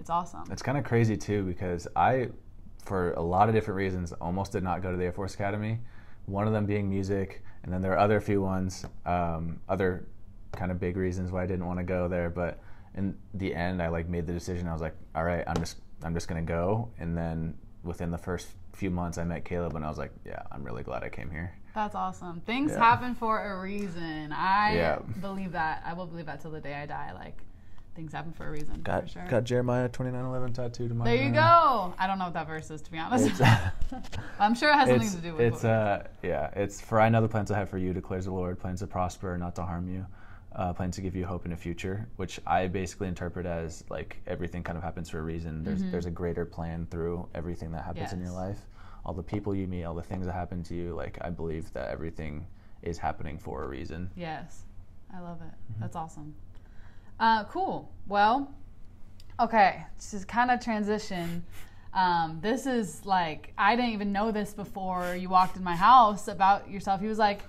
it's 0.00 0.08
awesome 0.08 0.44
It's 0.50 0.62
kind 0.62 0.78
of 0.78 0.84
crazy 0.84 1.16
too 1.16 1.42
because 1.44 1.86
I, 1.94 2.30
for 2.82 3.12
a 3.12 3.22
lot 3.22 3.48
of 3.48 3.54
different 3.54 3.76
reasons, 3.78 4.12
almost 4.20 4.52
did 4.52 4.62
not 4.62 4.82
go 4.82 4.90
to 4.90 4.96
the 4.96 5.04
Air 5.04 5.12
Force 5.12 5.34
Academy. 5.34 5.78
One 6.26 6.46
of 6.46 6.52
them 6.52 6.66
being 6.66 6.88
music, 6.88 7.42
and 7.62 7.72
then 7.72 7.80
there 7.82 7.92
are 7.92 7.98
other 7.98 8.20
few 8.20 8.42
ones, 8.42 8.84
um, 9.06 9.60
other 9.68 10.06
kind 10.52 10.70
of 10.70 10.78
big 10.78 10.96
reasons 10.96 11.30
why 11.32 11.42
I 11.42 11.46
didn't 11.46 11.66
want 11.66 11.78
to 11.78 11.84
go 11.84 12.08
there. 12.08 12.30
But 12.30 12.60
in 12.94 13.16
the 13.34 13.54
end, 13.54 13.82
I 13.82 13.88
like 13.88 14.08
made 14.08 14.26
the 14.26 14.32
decision. 14.32 14.68
I 14.68 14.72
was 14.72 14.82
like, 14.82 14.94
all 15.14 15.24
right, 15.24 15.44
I'm 15.46 15.56
just 15.56 15.76
I'm 16.04 16.14
just 16.14 16.28
gonna 16.28 16.42
go. 16.42 16.90
And 16.98 17.16
then 17.16 17.54
within 17.84 18.10
the 18.10 18.18
first 18.18 18.48
few 18.72 18.90
months, 18.90 19.18
I 19.18 19.24
met 19.24 19.44
Caleb, 19.44 19.76
and 19.76 19.84
I 19.84 19.88
was 19.88 19.98
like, 19.98 20.12
yeah, 20.24 20.42
I'm 20.50 20.62
really 20.64 20.82
glad 20.82 21.02
I 21.04 21.08
came 21.08 21.30
here. 21.30 21.54
That's 21.74 21.94
awesome. 21.94 22.40
Things 22.40 22.72
Yeah. 22.72 22.78
happen 22.78 23.14
for 23.14 23.40
a 23.42 23.60
reason. 23.60 24.32
I 24.32 24.74
Yeah. 24.74 24.98
believe 25.20 25.52
that. 25.52 25.82
I 25.86 25.94
will 25.94 26.06
believe 26.06 26.26
that 26.26 26.40
till 26.40 26.50
the 26.50 26.60
day 26.60 26.74
I 26.74 26.86
die. 26.86 27.12
Like 27.14 27.38
things 27.94 28.12
happen 28.12 28.32
for 28.32 28.46
a 28.46 28.50
reason. 28.50 28.80
Got 28.82 29.04
for 29.04 29.08
sure. 29.10 29.26
got 29.28 29.44
Jeremiah 29.44 29.88
2911 29.88 30.52
tattooed 30.54 30.88
to 30.88 30.94
my. 30.94 31.04
there 31.04 31.22
you 31.22 31.30
go. 31.32 31.94
I 31.98 32.06
don't 32.06 32.18
know 32.18 32.24
what 32.24 32.34
that 32.34 32.46
verse 32.46 32.70
is 32.70 32.80
to 32.82 32.90
be 32.90 32.98
honest. 32.98 33.40
I'm 34.40 34.54
sure 34.54 34.70
it 34.70 34.74
has 34.74 34.88
something 34.88 35.10
to 35.10 35.16
do 35.18 35.34
with 35.34 35.40
it's 35.54 35.64
uh 35.64 36.06
yeah 36.22 36.50
it's 36.56 36.80
for 36.80 37.00
I 37.00 37.08
know 37.08 37.20
the 37.20 37.28
plans 37.28 37.50
I 37.50 37.58
have 37.58 37.68
for 37.68 37.78
you 37.78 37.92
declares 37.92 38.24
the 38.24 38.32
Lord 38.32 38.58
plans 38.58 38.80
to 38.80 38.86
prosper 38.86 39.36
not 39.38 39.54
to 39.56 39.62
harm 39.62 39.88
you 39.92 40.06
uh, 40.54 40.72
plans 40.74 40.96
to 40.96 41.00
give 41.02 41.16
you 41.16 41.24
hope 41.24 41.44
in 41.46 41.50
the 41.50 41.56
future 41.56 42.06
which 42.16 42.38
I 42.46 42.66
basically 42.66 43.08
interpret 43.08 43.46
as 43.46 43.84
like 43.88 44.20
everything 44.26 44.62
kind 44.62 44.76
of 44.76 44.84
happens 44.84 45.08
for 45.08 45.18
a 45.18 45.22
reason 45.22 45.62
there's 45.64 45.82
there's 45.84 46.06
a 46.06 46.10
greater 46.10 46.44
plan 46.44 46.86
through 46.90 47.26
everything 47.34 47.72
that 47.72 47.84
happens 47.84 48.12
in 48.12 48.20
your 48.20 48.28
Mm-hmm. 48.28 48.36
Life 48.48 48.60
all 49.04 49.14
the 49.14 49.22
people 49.22 49.54
you 49.54 49.66
meet 49.66 49.84
all 49.84 49.94
the 49.94 50.02
things 50.02 50.26
that 50.26 50.32
happen 50.32 50.62
to 50.64 50.74
you 50.74 50.94
like 50.94 51.18
I 51.22 51.30
believe 51.30 51.72
that 51.72 51.90
everything 51.90 52.46
is 52.82 52.98
happening 52.98 53.38
for 53.38 53.64
a 53.64 53.68
reason 53.68 54.10
Yes, 54.16 54.62
I 55.14 55.20
love 55.20 55.40
it. 55.40 55.44
Mm-hmm. 55.46 55.80
That's 55.80 55.96
awesome. 55.96 56.34
Uh, 57.18 57.44
cool. 57.44 57.90
Well, 58.08 58.52
okay, 59.38 59.84
to 60.10 60.26
kind 60.26 60.50
of 60.50 60.60
transition. 60.60 61.44
Um, 61.94 62.38
this 62.40 62.66
is 62.66 63.04
like 63.04 63.52
I 63.58 63.76
didn't 63.76 63.92
even 63.92 64.12
know 64.12 64.32
this 64.32 64.54
before 64.54 65.14
you 65.14 65.28
walked 65.28 65.56
in 65.56 65.64
my 65.64 65.76
house 65.76 66.28
about 66.28 66.70
yourself. 66.70 67.00
He 67.00 67.06
was 67.06 67.18
like, 67.18 67.40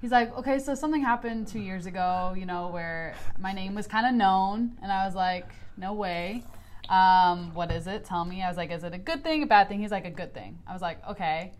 he's 0.00 0.10
like, 0.10 0.36
okay, 0.36 0.58
so 0.58 0.74
something 0.74 1.02
happened 1.02 1.46
two 1.46 1.60
years 1.60 1.86
ago, 1.86 2.34
you 2.36 2.44
know, 2.44 2.68
where 2.68 3.14
my 3.38 3.52
name 3.52 3.74
was 3.74 3.86
kind 3.86 4.06
of 4.06 4.14
known, 4.14 4.76
and 4.82 4.90
I 4.90 5.06
was 5.06 5.14
like, 5.14 5.46
no 5.76 5.92
way. 5.94 6.44
Um, 6.88 7.54
what 7.54 7.70
is 7.70 7.86
it? 7.86 8.04
Tell 8.04 8.24
me. 8.24 8.42
I 8.42 8.48
was 8.48 8.56
like, 8.56 8.72
is 8.72 8.84
it 8.84 8.92
a 8.92 8.98
good 8.98 9.22
thing, 9.22 9.44
a 9.44 9.46
bad 9.46 9.68
thing? 9.68 9.80
He's 9.80 9.92
like, 9.92 10.04
a 10.04 10.10
good 10.10 10.34
thing. 10.34 10.58
I 10.66 10.72
was 10.72 10.82
like, 10.82 10.98
okay. 11.08 11.52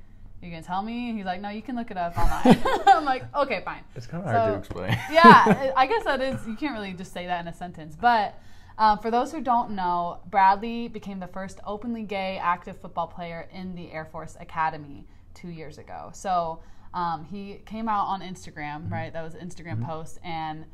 You 0.42 0.50
gonna 0.50 0.62
tell 0.62 0.82
me? 0.82 1.12
He's 1.12 1.24
like, 1.24 1.40
no, 1.40 1.50
you 1.50 1.62
can 1.62 1.76
look 1.76 1.92
it 1.92 1.96
up 1.96 2.18
online. 2.18 2.60
I'm 2.88 3.04
like, 3.04 3.24
okay, 3.34 3.62
fine. 3.64 3.84
it's 3.94 4.08
kind 4.08 4.24
of 4.24 4.30
hard 4.30 4.52
to 4.52 4.58
explain 4.58 4.90
yeah, 5.12 5.72
I 5.76 5.86
guess 5.86 6.02
that 6.04 6.20
is. 6.20 6.44
You 6.48 6.56
can't 6.56 6.74
really 6.74 6.92
just 6.94 7.12
say 7.12 7.26
that 7.26 7.40
in 7.40 7.46
a 7.46 7.52
sentence. 7.52 7.96
But 7.98 8.36
um, 8.76 8.98
for 8.98 9.12
those 9.12 9.30
who 9.30 9.40
don't 9.40 9.70
know, 9.70 10.18
Bradley 10.28 10.88
became 10.88 11.20
the 11.20 11.28
first 11.28 11.60
openly 11.64 12.02
gay 12.02 12.40
active 12.42 12.76
football 12.76 13.06
player 13.06 13.48
in 13.52 13.76
the 13.76 13.92
Air 13.92 14.04
Force 14.04 14.36
Academy 14.40 15.06
two 15.32 15.48
years 15.48 15.78
ago. 15.78 16.10
So 16.12 16.60
um, 16.92 17.24
he 17.24 17.60
came 17.64 17.88
out 17.88 18.06
on 18.06 18.20
Instagram, 18.20 18.90
right? 18.90 19.12
That 19.12 19.22
was 19.22 19.34
an 19.34 19.48
Instagram 19.48 19.86
post 19.86 20.18
and 20.24 20.64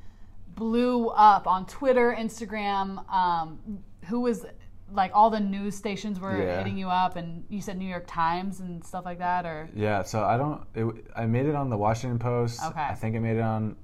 blew 0.54 1.09
up 1.09 1.47
on 1.47 1.66
Twitter, 1.66 2.16
Instagram. 2.19 3.07
Um, 3.12 3.85
who 4.07 4.21
was 4.21 4.47
like 4.92 5.11
all 5.14 5.30
the 5.30 5.40
news 5.40 5.76
stations 5.76 6.18
were 6.18 6.37
Yeah. 6.37 6.59
hitting 6.59 6.78
you 6.78 6.88
up, 6.88 7.16
and 7.16 7.45
you 7.49 7.61
said 7.61 7.76
New 7.78 7.88
York 7.88 8.04
Times 8.07 8.61
and 8.61 8.83
stuff 8.85 9.04
like 9.04 9.18
that, 9.18 9.45
or 9.47 9.68
yeah 9.75 10.02
so 10.02 10.25
I 10.25 10.37
don't 10.37 10.62
it, 10.75 11.07
I 11.16 11.26
made 11.26 11.47
it 11.47 11.54
on 11.54 11.71
the 11.71 11.76
Washington 11.76 12.18
Post 12.18 12.62
Okay. 12.64 12.80
I 12.80 12.95
think 12.95 13.14
I 13.16 13.18
made 13.18 13.37
it 13.37 13.42
on 13.42 13.76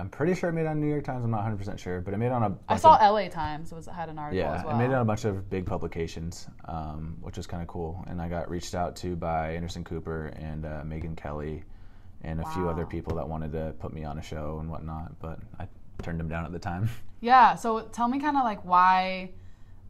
I'm 0.00 0.08
pretty 0.08 0.34
sure 0.34 0.48
I 0.48 0.52
made 0.52 0.62
it 0.62 0.66
on 0.66 0.80
New 0.80 0.88
York 0.88 1.04
Times 1.04 1.24
I'm 1.24 1.30
not 1.30 1.38
100 1.38 1.56
percent 1.58 1.78
sure 1.80 2.00
but 2.00 2.12
I 2.12 2.16
made 2.16 2.26
it 2.26 2.32
on 2.32 2.42
a 2.42 2.56
I 2.68 2.76
saw 2.76 2.96
of- 2.96 3.12
LA 3.14 3.28
Times 3.28 3.72
was 3.72 3.86
had 3.86 4.08
an 4.08 4.18
article 4.18 4.38
Yeah, 4.44 4.54
as 4.56 4.64
well. 4.64 4.74
I 4.74 4.78
made 4.78 4.86
it 4.90 4.94
on 4.94 5.02
a 5.02 5.04
bunch 5.04 5.24
of 5.24 5.48
big 5.48 5.64
publications, 5.64 6.48
um, 6.66 7.16
which 7.20 7.36
was 7.36 7.46
kind 7.46 7.62
of 7.62 7.68
cool. 7.68 8.04
And 8.08 8.20
I 8.20 8.28
got 8.28 8.50
reached 8.50 8.74
out 8.74 8.96
to 8.96 9.14
by 9.16 9.52
Anderson 9.52 9.84
Cooper 9.84 10.26
and 10.36 10.64
uh, 10.66 10.82
Megyn 10.84 11.16
Kelly, 11.16 11.62
and 12.22 12.40
a 12.40 12.46
few 12.50 12.68
other 12.68 12.84
people 12.86 13.14
that 13.16 13.28
wanted 13.28 13.52
to 13.52 13.74
put 13.78 13.92
me 13.92 14.04
on 14.04 14.18
a 14.18 14.22
show 14.22 14.58
and 14.60 14.68
whatnot. 14.70 15.18
But 15.20 15.38
I 15.60 15.66
turned 16.02 16.18
them 16.20 16.28
down 16.28 16.44
at 16.44 16.52
the 16.52 16.58
time. 16.58 16.88
Yeah. 17.20 17.54
So 17.54 17.82
tell 17.92 18.08
me 18.08 18.18
kind 18.18 18.36
of 18.36 18.42
like 18.44 18.64
why. 18.64 19.30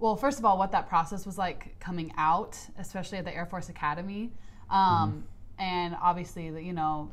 Well, 0.02 0.16
first 0.16 0.40
of 0.40 0.44
all, 0.44 0.58
what 0.58 0.72
that 0.72 0.88
process 0.88 1.24
was 1.24 1.38
like 1.38 1.78
coming 1.78 2.12
out, 2.18 2.58
especially 2.76 3.18
at 3.18 3.24
the 3.24 3.32
Air 3.32 3.46
Force 3.46 3.68
Academy, 3.68 4.32
um, 4.68 5.22
and 5.60 5.96
obviously, 6.02 6.50
the- 6.50 6.60
you 6.60 6.72
know, 6.72 7.12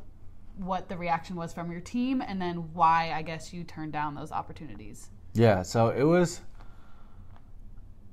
what 0.58 0.90
the 0.90 0.98
reaction 0.98 1.36
was 1.36 1.54
from 1.54 1.72
your 1.72 1.82
team, 1.82 2.20
and 2.20 2.42
then 2.42 2.74
why 2.74 3.12
I 3.14 3.22
guess 3.22 3.54
you 3.54 3.64
turned 3.64 3.94
down 3.94 4.16
those 4.16 4.32
opportunities. 4.32 5.12
Yeah, 5.34 5.62
so 5.62 5.90
it 5.90 6.04
was 6.04 6.42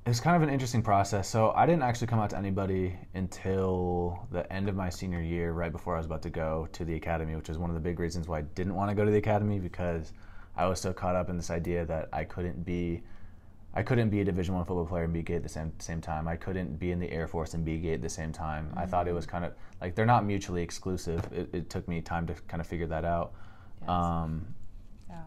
it 0.05 0.09
was 0.11 0.19
kind 0.21 0.35
of 0.37 0.43
an 0.43 0.53
interesting 0.53 0.83
process. 0.83 1.27
So 1.27 1.51
I 1.53 1.65
didn't 1.65 1.81
actually 1.81 2.07
come 2.07 2.19
out 2.19 2.29
to 2.29 2.37
anybody 2.37 2.95
until 3.15 4.27
the 4.31 4.49
end 4.53 4.69
of 4.69 4.75
my 4.75 4.89
senior 4.89 5.19
year, 5.19 5.53
right 5.53 5.71
before 5.71 5.95
I 5.95 5.97
was 5.97 6.05
about 6.05 6.21
to 6.21 6.29
go 6.29 6.67
to 6.73 6.85
the 6.85 6.95
academy, 6.95 7.35
which 7.35 7.49
is 7.49 7.57
one 7.57 7.71
of 7.71 7.73
the 7.73 7.81
big 7.81 7.99
reasons 7.99 8.27
why 8.27 8.37
I 8.37 8.41
didn't 8.43 8.75
want 8.75 8.89
to 8.89 8.95
go 8.95 9.03
to 9.03 9.11
the 9.11 9.17
academy 9.17 9.59
because 9.59 10.13
I 10.55 10.67
was 10.67 10.79
so 10.79 10.93
caught 10.93 11.15
up 11.15 11.29
in 11.29 11.35
this 11.35 11.49
idea 11.49 11.83
that 11.87 12.09
I 12.13 12.23
couldn't 12.25 12.63
be 12.63 13.01
I 13.77 13.83
couldn't 13.83 14.09
be 14.09 14.21
a 14.21 14.25
Division 14.25 14.55
One 14.55 14.65
football 14.65 14.87
player 14.87 15.03
and 15.03 15.13
be 15.13 15.21
gay 15.21 15.35
at 15.35 15.43
the 15.43 15.49
same 15.49 15.71
same 15.77 16.01
time. 16.01 16.27
I 16.27 16.35
couldn't 16.35 16.79
be 16.79 16.89
in 16.89 16.99
the 16.99 17.11
Air 17.11 17.27
Force 17.27 17.53
and 17.53 17.63
be 17.63 17.77
gay 17.77 17.93
at 17.93 18.01
the 18.01 18.09
same 18.09 18.31
time. 18.31 18.73
I 18.75 18.87
thought 18.87 19.07
it 19.07 19.13
was 19.13 19.27
kind 19.27 19.45
of 19.45 19.53
like 19.79 19.93
they're 19.93 20.07
not 20.07 20.25
mutually 20.25 20.63
exclusive. 20.63 21.23
It, 21.31 21.49
it 21.53 21.69
took 21.69 21.87
me 21.87 22.01
time 22.01 22.25
to 22.25 22.33
kind 22.47 22.59
of 22.59 22.65
figure 22.65 22.87
that 22.87 23.05
out. 23.05 23.33
Yes. 23.81 23.89
Um, 23.91 24.47
yeah. 25.07 25.17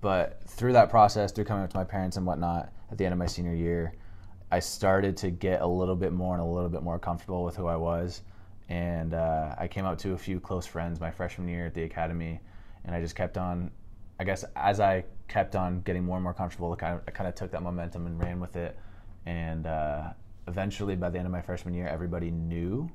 but 0.00 0.42
through 0.48 0.72
that 0.72 0.88
process, 0.88 1.32
through 1.32 1.44
coming 1.44 1.64
up 1.64 1.70
to 1.70 1.76
my 1.76 1.84
parents 1.84 2.16
and 2.16 2.24
whatnot, 2.24 2.72
at 2.90 2.96
the 2.96 3.04
end 3.04 3.12
of 3.12 3.18
my 3.18 3.26
senior 3.26 3.54
year, 3.54 3.92
I 4.50 4.60
started 4.60 5.18
to 5.18 5.30
get 5.30 5.60
a 5.60 5.66
little 5.66 5.94
bit 5.94 6.14
more 6.14 6.32
and 6.32 6.42
a 6.42 6.46
little 6.46 6.70
bit 6.70 6.82
more 6.82 6.98
comfortable 6.98 7.44
with 7.44 7.56
who 7.56 7.66
I 7.66 7.76
was. 7.76 8.22
And 8.70 9.12
uh, 9.12 9.54
I 9.58 9.68
came 9.68 9.84
up 9.84 9.98
to 9.98 10.12
a 10.12 10.18
few 10.18 10.40
close 10.40 10.64
friends 10.64 10.98
my 10.98 11.10
freshman 11.10 11.46
year 11.46 11.66
at 11.66 11.74
the 11.74 11.82
academy, 11.82 12.40
and 12.86 12.94
I 12.94 13.02
just 13.02 13.16
kept 13.16 13.36
on. 13.36 13.70
I 14.22 14.24
guess 14.24 14.44
as 14.54 14.78
I 14.78 15.04
kept 15.26 15.56
on 15.56 15.80
getting 15.80 16.04
more 16.04 16.16
and 16.16 16.22
more 16.22 16.32
comfortable, 16.32 16.72
I 16.72 16.76
kind 16.76 16.94
of, 16.94 17.00
I 17.08 17.10
kind 17.10 17.26
of 17.26 17.34
took 17.34 17.50
that 17.50 17.60
momentum 17.60 18.06
and 18.06 18.20
ran 18.20 18.38
with 18.38 18.54
it. 18.54 18.78
And 19.26 19.66
uh, 19.66 20.12
eventually, 20.46 20.94
by 20.94 21.10
the 21.10 21.18
end 21.18 21.26
of 21.26 21.32
my 21.32 21.42
freshman 21.42 21.74
year, 21.74 21.88
everybody 21.88 22.30
knew 22.30 22.88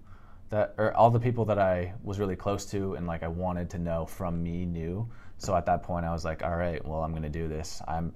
that, 0.51 0.73
or 0.77 0.95
all 0.95 1.11
the 1.11 1.19
people 1.19 1.43
that 1.43 1.59
I 1.59 1.93
was 2.01 2.17
really 2.17 2.37
close 2.37 2.65
to 2.67 2.93
and 2.93 3.05
like 3.05 3.23
I 3.23 3.27
wanted 3.27 3.69
to 3.71 3.77
know 3.77 4.05
from 4.05 4.41
me 4.41 4.65
knew. 4.65 5.05
So 5.37 5.53
at 5.53 5.65
that 5.65 5.83
point, 5.83 6.05
I 6.05 6.13
was 6.13 6.23
like, 6.23 6.43
all 6.45 6.55
right, 6.55 6.83
well, 6.87 7.03
I'm 7.03 7.11
going 7.11 7.23
to 7.23 7.29
do 7.29 7.49
this. 7.49 7.81
I'm. 7.87 8.13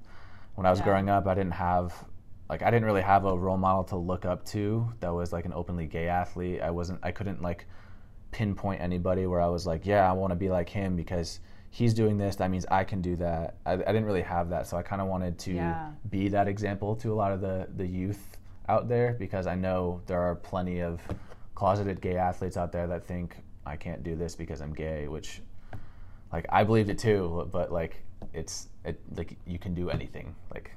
When 0.55 0.65
I 0.65 0.69
was 0.69 0.79
Yeah. 0.79 0.85
growing 0.85 1.09
up, 1.09 1.27
I 1.27 1.33
didn't 1.33 1.53
have 1.53 1.93
like 2.49 2.61
I 2.61 2.71
didn't 2.71 2.85
really 2.85 3.01
have 3.01 3.25
a 3.25 3.37
role 3.37 3.57
model 3.57 3.83
to 3.85 3.97
look 3.97 4.23
up 4.23 4.45
to 4.45 4.93
that 5.01 5.13
was 5.13 5.33
like 5.33 5.43
an 5.43 5.53
openly 5.53 5.87
gay 5.87 6.07
athlete. 6.07 6.61
I 6.61 6.71
wasn't 6.71 6.99
I 7.03 7.11
couldn't 7.11 7.41
like 7.41 7.65
pinpoint 8.31 8.79
anybody 8.81 9.27
where 9.27 9.41
I 9.41 9.47
was 9.47 9.67
like, 9.67 9.85
yeah, 9.85 10.09
I 10.09 10.13
want 10.13 10.31
to 10.31 10.35
be 10.35 10.49
like 10.49 10.69
him 10.69 10.95
because 10.95 11.41
he's 11.73 11.93
doing 11.93 12.17
this. 12.17 12.35
That 12.35 12.51
means 12.51 12.65
I 12.69 12.83
can 12.83 13.01
do 13.01 13.15
that. 13.15 13.55
I, 13.65 13.73
I 13.73 13.77
didn't 13.77 14.05
really 14.05 14.21
have 14.21 14.49
that, 14.49 14.67
so 14.67 14.77
I 14.77 14.83
kind 14.83 15.01
of 15.01 15.07
wanted 15.07 15.39
to 15.39 15.53
Yeah. 15.53 15.91
be 16.09 16.27
that 16.29 16.47
example 16.47 16.95
to 16.97 17.11
a 17.11 17.15
lot 17.15 17.31
of 17.31 17.41
the 17.41 17.67
the 17.77 17.85
youth 17.87 18.37
out 18.69 18.87
there 18.87 19.13
because 19.17 19.47
I 19.47 19.55
know 19.55 20.01
there 20.05 20.21
are 20.21 20.35
plenty 20.35 20.81
of 20.81 21.01
closeted 21.55 21.99
gay 22.01 22.17
athletes 22.17 22.57
out 22.57 22.71
there 22.71 22.87
that 22.87 23.05
think 23.05 23.37
I 23.65 23.75
can't 23.77 24.03
do 24.03 24.15
this 24.15 24.35
because 24.35 24.61
I'm 24.61 24.73
gay, 24.73 25.07
which 25.07 25.41
like 26.31 26.45
I 26.49 26.63
believed 26.63 26.89
it 26.89 26.99
too, 26.99 27.49
but 27.51 27.71
like 27.71 28.03
it's 28.33 28.67
it 28.85 28.99
like 29.15 29.37
you 29.47 29.57
can 29.57 29.73
do 29.73 29.89
anything. 29.89 30.35
Like 30.53 30.71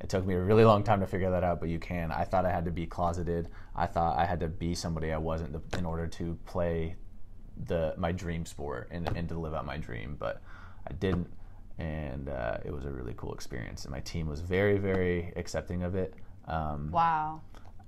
it 0.00 0.08
took 0.08 0.26
me 0.26 0.34
a 0.34 0.40
really 0.40 0.64
long 0.64 0.82
time 0.84 1.00
to 1.00 1.06
figure 1.06 1.30
that 1.30 1.42
out, 1.44 1.60
but 1.60 1.68
you 1.68 1.78
can. 1.78 2.12
I 2.12 2.24
thought 2.24 2.44
I 2.44 2.50
had 2.50 2.64
to 2.66 2.70
be 2.70 2.86
closeted. 2.86 3.48
I 3.74 3.86
thought 3.86 4.18
I 4.18 4.24
had 4.26 4.38
to 4.40 4.48
be 4.48 4.74
somebody 4.74 5.12
I 5.12 5.18
wasn't 5.18 5.56
in 5.78 5.84
order 5.86 6.06
to 6.06 6.38
play 6.46 6.96
the 7.66 7.94
my 7.96 8.12
dream 8.12 8.44
sport 8.46 8.88
and, 8.90 9.08
and 9.16 9.28
to 9.28 9.38
live 9.38 9.54
out 9.54 9.64
my 9.66 9.76
dream, 9.76 10.16
but 10.18 10.42
I 10.88 10.92
didn't. 10.94 11.28
And 11.78 12.28
uh, 12.28 12.58
it 12.64 12.72
was 12.72 12.84
a 12.84 12.90
really 12.90 13.14
cool 13.16 13.34
experience, 13.34 13.84
and 13.84 13.92
my 13.92 14.00
team 14.00 14.28
was 14.28 14.40
very, 14.40 14.78
very 14.78 15.32
accepting 15.36 15.82
of 15.82 15.94
it. 15.96 16.14
Um, 16.46 16.90
Wow. 16.92 17.40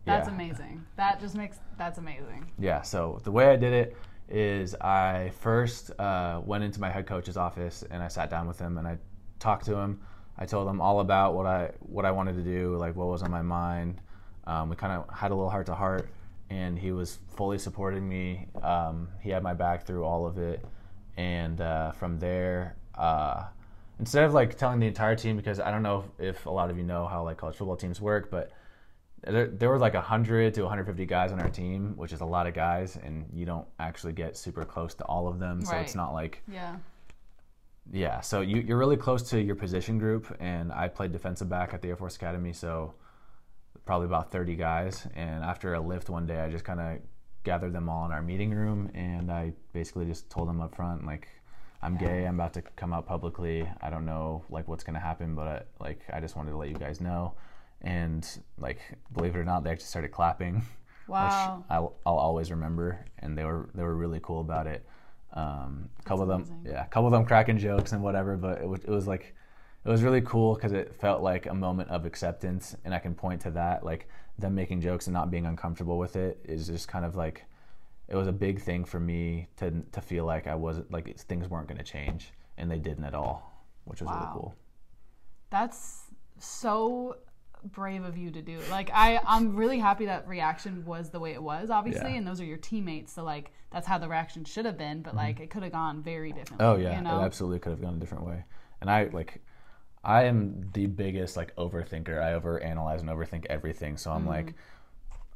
That's 0.04 0.28
Yeah. 0.28 0.34
amazing. 0.34 0.84
That 0.96 1.20
just 1.20 1.34
makes 1.34 1.58
that's 1.76 1.98
amazing. 1.98 2.50
yeah, 2.58 2.82
so 2.82 3.20
the 3.24 3.30
way 3.30 3.50
I 3.50 3.56
did 3.56 3.72
it 3.72 3.96
is 4.28 4.74
I 4.76 5.30
first 5.40 5.90
uh, 6.00 6.40
went 6.44 6.64
into 6.64 6.80
my 6.80 6.90
head 6.90 7.06
coach's 7.06 7.36
office 7.36 7.84
and 7.90 8.02
I 8.02 8.08
sat 8.08 8.28
down 8.30 8.48
with 8.48 8.58
him 8.58 8.78
and 8.78 8.86
I 8.88 8.98
talked 9.38 9.66
to 9.66 9.76
him. 9.76 10.00
I 10.38 10.46
told 10.46 10.68
him 10.68 10.80
all 10.80 11.00
about 11.00 11.34
what 11.34 11.46
I 11.46 11.70
what 11.80 12.04
I 12.04 12.10
wanted 12.10 12.34
to 12.36 12.42
do, 12.42 12.76
like 12.76 12.94
what 12.96 13.06
was 13.08 13.22
on 13.22 13.30
my 13.30 13.42
mind. 13.42 14.00
Um, 14.46 14.68
we 14.68 14.76
kind 14.76 14.92
of 14.92 15.08
had 15.16 15.30
a 15.32 15.34
little 15.34 15.50
heart 15.50 15.66
to 15.66 15.74
heart, 15.74 16.08
and 16.50 16.78
he 16.78 16.92
was 16.92 17.18
fully 17.36 17.58
supporting 17.58 18.08
me. 18.08 18.48
Um, 18.62 19.08
he 19.20 19.30
had 19.30 19.42
my 19.42 19.54
back 19.54 19.86
through 19.86 20.04
all 20.04 20.26
of 20.26 20.38
it, 20.38 20.64
and 21.16 21.60
uh, 21.60 21.92
from 21.92 22.18
there, 22.18 22.76
uh, 22.96 23.44
instead 23.98 24.24
of 24.24 24.32
like 24.34 24.56
telling 24.56 24.78
the 24.80 24.86
entire 24.86 25.16
team, 25.16 25.36
because 25.36 25.58
I 25.60 25.70
don't 25.70 25.82
know 25.82 26.04
if, 26.18 26.36
if 26.36 26.46
a 26.46 26.50
lot 26.50 26.70
of 26.70 26.76
you 26.78 26.84
know 26.84 27.06
how 27.06 27.24
like 27.24 27.36
college 27.38 27.56
football 27.56 27.76
teams 27.76 28.00
work, 28.00 28.30
but 28.30 28.52
there, 29.22 29.48
there 29.48 29.68
were 29.70 29.78
like 29.78 29.94
100 29.94 30.54
to 30.54 30.62
150 30.62 31.04
guys 31.06 31.32
on 31.32 31.40
our 31.40 31.48
team, 31.50 31.94
which 31.96 32.12
is 32.12 32.20
a 32.20 32.24
lot 32.24 32.46
of 32.46 32.54
guys, 32.54 32.96
and 33.02 33.26
you 33.32 33.44
don't 33.44 33.66
actually 33.80 34.12
get 34.12 34.36
super 34.36 34.64
close 34.64 34.94
to 34.94 35.04
all 35.04 35.26
of 35.26 35.38
them. 35.38 35.62
So 35.64 35.72
Right. 35.72 35.80
it's 35.80 35.94
not 35.96 36.12
like, 36.12 36.42
Yeah. 36.46 36.76
yeah. 37.92 38.20
So 38.20 38.40
you, 38.40 38.58
you're 38.60 38.78
really 38.78 38.96
close 38.96 39.22
to 39.30 39.40
your 39.40 39.56
position 39.56 39.98
group, 39.98 40.34
and 40.38 40.70
I 40.72 40.88
played 40.88 41.12
defensive 41.12 41.48
back 41.48 41.74
at 41.74 41.82
the 41.82 41.88
Air 41.88 41.96
Force 41.96 42.14
Academy, 42.16 42.52
so 42.52 42.94
probably 43.84 44.06
about 44.06 44.30
30 44.30 44.56
guys. 44.56 45.06
And 45.14 45.44
after 45.44 45.74
a 45.74 45.80
lift 45.80 46.08
one 46.08 46.26
day, 46.26 46.40
I 46.40 46.48
just 46.50 46.64
kind 46.64 46.80
of 46.80 46.98
gathered 47.44 47.72
them 47.72 47.88
all 47.88 48.04
in 48.06 48.12
our 48.12 48.22
meeting 48.22 48.50
room, 48.52 48.90
and 48.94 49.30
I 49.30 49.52
basically 49.72 50.04
just 50.06 50.28
told 50.30 50.48
them 50.48 50.60
up 50.60 50.74
front, 50.74 51.06
like, 51.06 51.28
I'm 51.82 51.96
gay. 51.96 52.24
I'm 52.24 52.34
about 52.40 52.54
to 52.54 52.62
come 52.62 52.92
out 52.92 53.06
publicly. 53.06 53.68
I 53.82 53.90
don't 53.90 54.06
know 54.06 54.42
like 54.48 54.66
what's 54.66 54.82
gonna 54.82 54.98
happen, 54.98 55.34
but 55.36 55.46
I, 55.46 55.62
like 55.78 56.00
I 56.12 56.20
just 56.20 56.34
wanted 56.34 56.50
to 56.52 56.56
let 56.56 56.68
you 56.70 56.74
guys 56.74 57.00
know. 57.00 57.34
And 57.82 58.26
like, 58.58 58.78
believe 59.12 59.36
it 59.36 59.38
or 59.38 59.44
not, 59.44 59.62
they 59.62 59.70
actually 59.70 59.84
started 59.86 60.10
clapping, 60.10 60.62
Wow. 61.06 61.24
which 61.58 61.64
I'll, 61.70 61.96
I'll 62.04 62.16
always 62.16 62.50
remember. 62.50 63.04
And 63.20 63.36
they 63.38 63.44
were 63.44 63.68
they 63.74 63.82
were 63.82 63.94
really 63.94 64.18
cool 64.22 64.40
about 64.40 64.66
it. 64.66 64.84
Um, 65.34 65.90
a 66.00 66.02
couple 66.02 66.22
of 66.22 66.28
them, 66.28 66.40
amazing. 66.40 66.62
yeah, 66.64 66.84
a 66.84 66.88
couple 66.88 67.06
of 67.06 67.12
them 67.12 67.26
cracking 67.26 67.58
jokes 67.58 67.92
and 67.92 68.02
whatever. 68.02 68.36
But 68.36 68.62
it 68.62 68.68
was 68.68 68.80
it 68.82 68.90
was 68.90 69.06
like 69.06 69.34
it 69.86 69.90
was 69.90 70.02
really 70.02 70.20
cool 70.22 70.54
because 70.54 70.72
it 70.72 70.94
felt 71.00 71.22
like 71.22 71.46
a 71.46 71.54
moment 71.54 71.90
of 71.90 72.06
acceptance, 72.06 72.74
and 72.84 72.92
I 72.92 72.98
can 72.98 73.14
point 73.14 73.40
to 73.42 73.50
that. 73.52 73.84
Like 73.84 74.08
them 74.38 74.54
making 74.54 74.80
jokes 74.80 75.06
and 75.06 75.14
not 75.14 75.30
being 75.30 75.46
uncomfortable 75.46 75.98
with 75.98 76.16
it 76.16 76.38
is 76.44 76.66
just 76.66 76.88
kind 76.88 77.04
of 77.04 77.14
like 77.16 77.44
it 78.08 78.16
was 78.16 78.28
a 78.28 78.32
big 78.32 78.60
thing 78.60 78.84
for 78.84 79.00
me 79.00 79.48
to 79.58 79.82
to 79.92 80.00
feel 80.00 80.24
like 80.24 80.46
I 80.46 80.54
wasn't 80.54 80.90
like 80.90 81.16
things 81.20 81.48
weren't 81.48 81.68
going 81.68 81.78
to 81.78 81.84
change, 81.84 82.32
and 82.58 82.70
they 82.70 82.78
didn't 82.78 83.04
at 83.04 83.14
all, 83.14 83.64
which 83.84 84.02
was 84.02 84.10
really 84.10 84.28
cool. 84.32 84.54
That's 85.50 86.02
so 86.38 87.16
brave 87.72 88.04
of 88.04 88.16
you 88.16 88.30
to 88.30 88.42
do. 88.42 88.58
Like 88.70 88.90
I 88.92 89.20
I'm 89.24 89.56
really 89.56 89.78
happy 89.78 90.06
that 90.06 90.26
reaction 90.26 90.84
was 90.84 91.10
the 91.10 91.20
way 91.20 91.32
it 91.32 91.42
was, 91.42 91.70
obviously, 91.70 92.02
Yeah. 92.02 92.08
Mm-hmm. 92.08 92.18
and 92.18 92.26
those 92.26 92.40
are 92.40 92.44
your 92.44 92.58
teammates, 92.58 93.12
so 93.12 93.24
like 93.24 93.52
that's 93.70 93.86
how 93.86 93.98
the 93.98 94.08
reaction 94.08 94.44
should 94.44 94.64
have 94.64 94.78
been, 94.78 95.02
but 95.02 95.14
like 95.14 95.40
it 95.40 95.50
could 95.50 95.62
have 95.62 95.72
gone 95.72 96.02
very 96.02 96.32
differently. 96.32 96.66
Oh 96.66 96.76
yeah, 96.76 96.96
You 96.96 97.02
know? 97.02 97.20
it 97.20 97.24
absolutely 97.24 97.60
could 97.60 97.70
have 97.70 97.80
gone 97.80 97.94
a 97.94 97.98
different 97.98 98.24
way. 98.24 98.44
And 98.80 98.90
I 98.90 99.04
like, 99.12 99.42
I 100.06 100.22
am 100.24 100.70
the 100.72 100.86
biggest 100.86 101.36
like 101.36 101.54
overthinker. 101.56 102.22
I 102.22 102.38
overanalyze 102.38 103.00
and 103.00 103.08
overthink 103.10 103.44
everything. 103.50 103.96
So 103.96 104.10
I'm 104.12 104.20
Mm-hmm. 104.20 104.28
like 104.28 104.54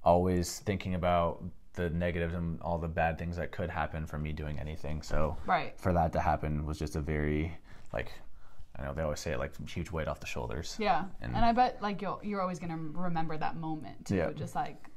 always 0.04 0.60
thinking 0.60 0.94
about 0.94 1.42
the 1.74 1.90
negatives 1.90 2.34
and 2.34 2.60
all 2.62 2.78
the 2.78 2.88
bad 2.88 3.18
things 3.18 3.36
that 3.36 3.50
could 3.52 3.68
happen 3.70 4.06
from 4.06 4.22
me 4.22 4.32
doing 4.32 4.58
anything. 4.58 5.02
So 5.02 5.36
Right. 5.46 5.78
for 5.78 5.92
that 5.92 6.12
to 6.14 6.20
happen 6.20 6.64
was 6.64 6.78
just 6.78 6.94
a 6.96 7.00
very 7.00 7.56
like, 7.92 8.12
I 8.76 8.84
know 8.84 8.94
they 8.94 9.02
always 9.02 9.20
say 9.20 9.32
it 9.32 9.38
like 9.38 9.52
huge 9.68 9.90
weight 9.90 10.06
off 10.08 10.20
the 10.20 10.26
shoulders. 10.26 10.76
Yeah. 10.78 11.04
And- 11.20 11.34
And, 11.34 11.44
I 11.44 11.52
bet 11.52 11.82
like 11.82 12.00
you'll, 12.00 12.20
you're 12.22 12.40
always 12.40 12.58
going 12.60 12.70
to 12.70 12.98
remember 12.98 13.36
that 13.36 13.56
moment 13.56 14.06
too. 14.06 14.16
Yeah. 14.16 14.30
Just 14.32 14.54
like, 14.54 14.88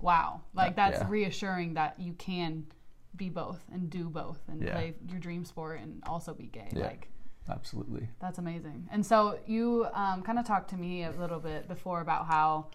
wow. 0.00 0.40
Like 0.54 0.76
Yeah. 0.76 0.90
that's 0.90 1.08
reassuring 1.08 1.74
that 1.74 1.98
you 2.00 2.14
can 2.14 2.66
be 3.16 3.28
both 3.28 3.60
and 3.72 3.88
do 3.90 4.08
both 4.10 4.40
and 4.48 4.60
Yeah. 4.62 4.72
play 4.72 4.94
your 5.08 5.20
dream 5.20 5.44
sport 5.44 5.80
and 5.80 6.02
also 6.06 6.34
be 6.34 6.46
gay. 6.46 6.68
Yeah. 6.72 6.86
Like 6.86 7.08
Absolutely. 7.48 8.08
that's 8.20 8.38
amazing. 8.38 8.88
And 8.90 9.04
so 9.04 9.38
you 9.46 9.86
um, 9.92 10.22
kind 10.22 10.38
of 10.38 10.46
talked 10.46 10.70
to 10.70 10.76
me 10.76 11.04
a 11.04 11.10
little 11.12 11.40
bit 11.40 11.68
before 11.68 12.00
about 12.00 12.26
how 12.26 12.66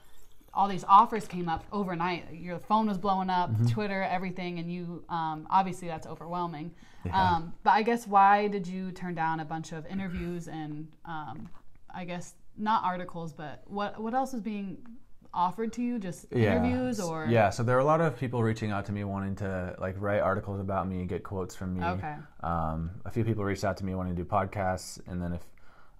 all 0.53 0.67
these 0.67 0.83
offers 0.87 1.27
came 1.27 1.47
up 1.47 1.63
overnight. 1.71 2.25
Your 2.33 2.59
phone 2.59 2.87
was 2.87 2.97
blowing 2.97 3.29
up, 3.29 3.51
Mm-hmm. 3.51 3.67
Twitter, 3.67 4.03
everything, 4.03 4.59
and 4.59 4.71
you 4.71 5.03
um, 5.09 5.47
obviously 5.49 5.87
that's 5.87 6.07
overwhelming. 6.07 6.71
Yeah. 7.05 7.35
Um, 7.35 7.53
but 7.63 7.71
I 7.71 7.83
guess 7.83 8.07
why 8.07 8.47
did 8.47 8.67
you 8.67 8.91
turn 8.91 9.13
down 9.15 9.39
a 9.39 9.45
bunch 9.45 9.71
of 9.71 9.85
interviews 9.85 10.47
and 10.47 10.87
um, 11.05 11.47
I 11.93 12.05
guess 12.05 12.33
not 12.57 12.83
articles, 12.83 13.33
but 13.33 13.63
what 13.67 13.99
what 14.01 14.13
else 14.13 14.33
was 14.33 14.41
being 14.41 14.79
offered 15.37 15.71
to 15.73 15.81
you? 15.83 15.99
Just 15.99 16.25
interviews 16.31 16.99
or 16.99 17.27
yeah 17.29 17.49
so 17.51 17.61
there 17.63 17.77
are 17.77 17.79
a 17.79 17.85
lot 17.85 18.01
of 18.01 18.17
people 18.19 18.41
reaching 18.43 18.71
out 18.71 18.85
to 18.87 18.91
me 18.91 19.03
wanting 19.03 19.35
to 19.35 19.75
like 19.79 19.95
write 19.99 20.19
articles 20.19 20.59
about 20.59 20.87
me 20.87 21.05
get 21.05 21.23
quotes 21.23 21.55
from 21.55 21.75
me 21.79 21.85
Okay. 21.85 22.15
um, 22.41 22.89
a 23.05 23.11
few 23.11 23.23
people 23.23 23.43
reached 23.45 23.63
out 23.63 23.77
to 23.77 23.85
me 23.85 23.93
wanting 23.93 24.15
to 24.15 24.23
do 24.23 24.27
podcasts 24.27 24.99
and 25.07 25.21
then 25.21 25.33
if 25.33 25.41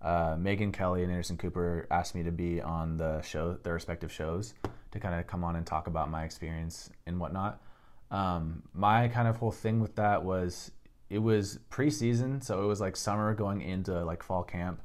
uh, 0.02 0.36
megyn 0.36 0.74
kelly 0.74 1.04
and 1.04 1.12
anderson 1.12 1.38
cooper 1.38 1.88
asked 1.92 2.16
me 2.16 2.24
to 2.24 2.32
be 2.32 2.62
on 2.62 2.98
the 2.98 3.22
show 3.22 3.54
their 3.64 3.74
respective 3.74 4.12
shows 4.12 4.54
to 4.92 5.00
kind 5.00 5.14
of 5.20 5.28
come 5.28 5.44
on 5.44 5.56
and 5.56 5.66
talk 5.66 5.88
about 5.88 6.10
my 6.10 6.24
experience 6.24 6.90
and 7.06 7.20
whatnot 7.20 7.62
um, 8.10 8.64
my 8.74 9.08
kind 9.10 9.28
of 9.28 9.38
whole 9.38 9.52
thing 9.52 9.80
with 9.80 9.96
that 9.96 10.24
was 10.24 10.72
it 11.10 11.20
was 11.20 11.60
preseason 11.70 12.44
so 12.44 12.64
it 12.64 12.66
was 12.66 12.80
like 12.82 12.96
summer 12.96 13.34
going 13.36 13.62
into 13.62 14.04
like 14.04 14.24
fall 14.24 14.44
camp 14.44 14.82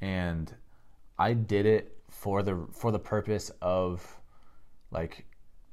and 0.00 0.52
I 1.18 1.32
did 1.34 1.66
it 1.66 1.96
for 2.14 2.42
the 2.42 2.66
for 2.72 2.92
the 2.92 2.98
purpose 2.98 3.50
of 3.60 4.20
like 4.90 5.26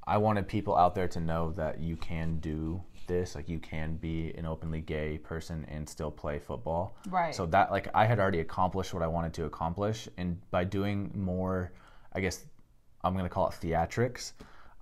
I 0.07 0.17
wanted 0.17 0.47
people 0.47 0.75
out 0.75 0.95
there 0.95 1.07
to 1.09 1.19
know 1.19 1.51
that 1.53 1.79
you 1.79 1.95
can 1.95 2.39
do 2.39 2.81
this 3.07 3.35
like 3.35 3.47
you 3.47 3.59
can 3.59 3.95
be 3.95 4.33
an 4.37 4.45
openly 4.45 4.81
gay 4.81 5.17
person 5.17 5.65
and 5.69 5.87
still 5.87 6.11
play 6.11 6.39
football. 6.39 6.97
Right. 7.09 7.33
So 7.33 7.45
that 7.47 7.71
like 7.71 7.87
I 7.93 8.05
had 8.05 8.19
already 8.19 8.39
accomplished 8.39 8.93
what 8.93 9.03
I 9.03 9.07
wanted 9.07 9.33
to 9.35 9.45
accomplish 9.45 10.09
and 10.17 10.39
by 10.49 10.63
doing 10.63 11.11
more 11.15 11.71
I 12.13 12.19
guess 12.19 12.45
I'm 13.03 13.13
going 13.13 13.25
to 13.25 13.29
call 13.29 13.47
it 13.47 13.55
theatrics, 13.61 14.33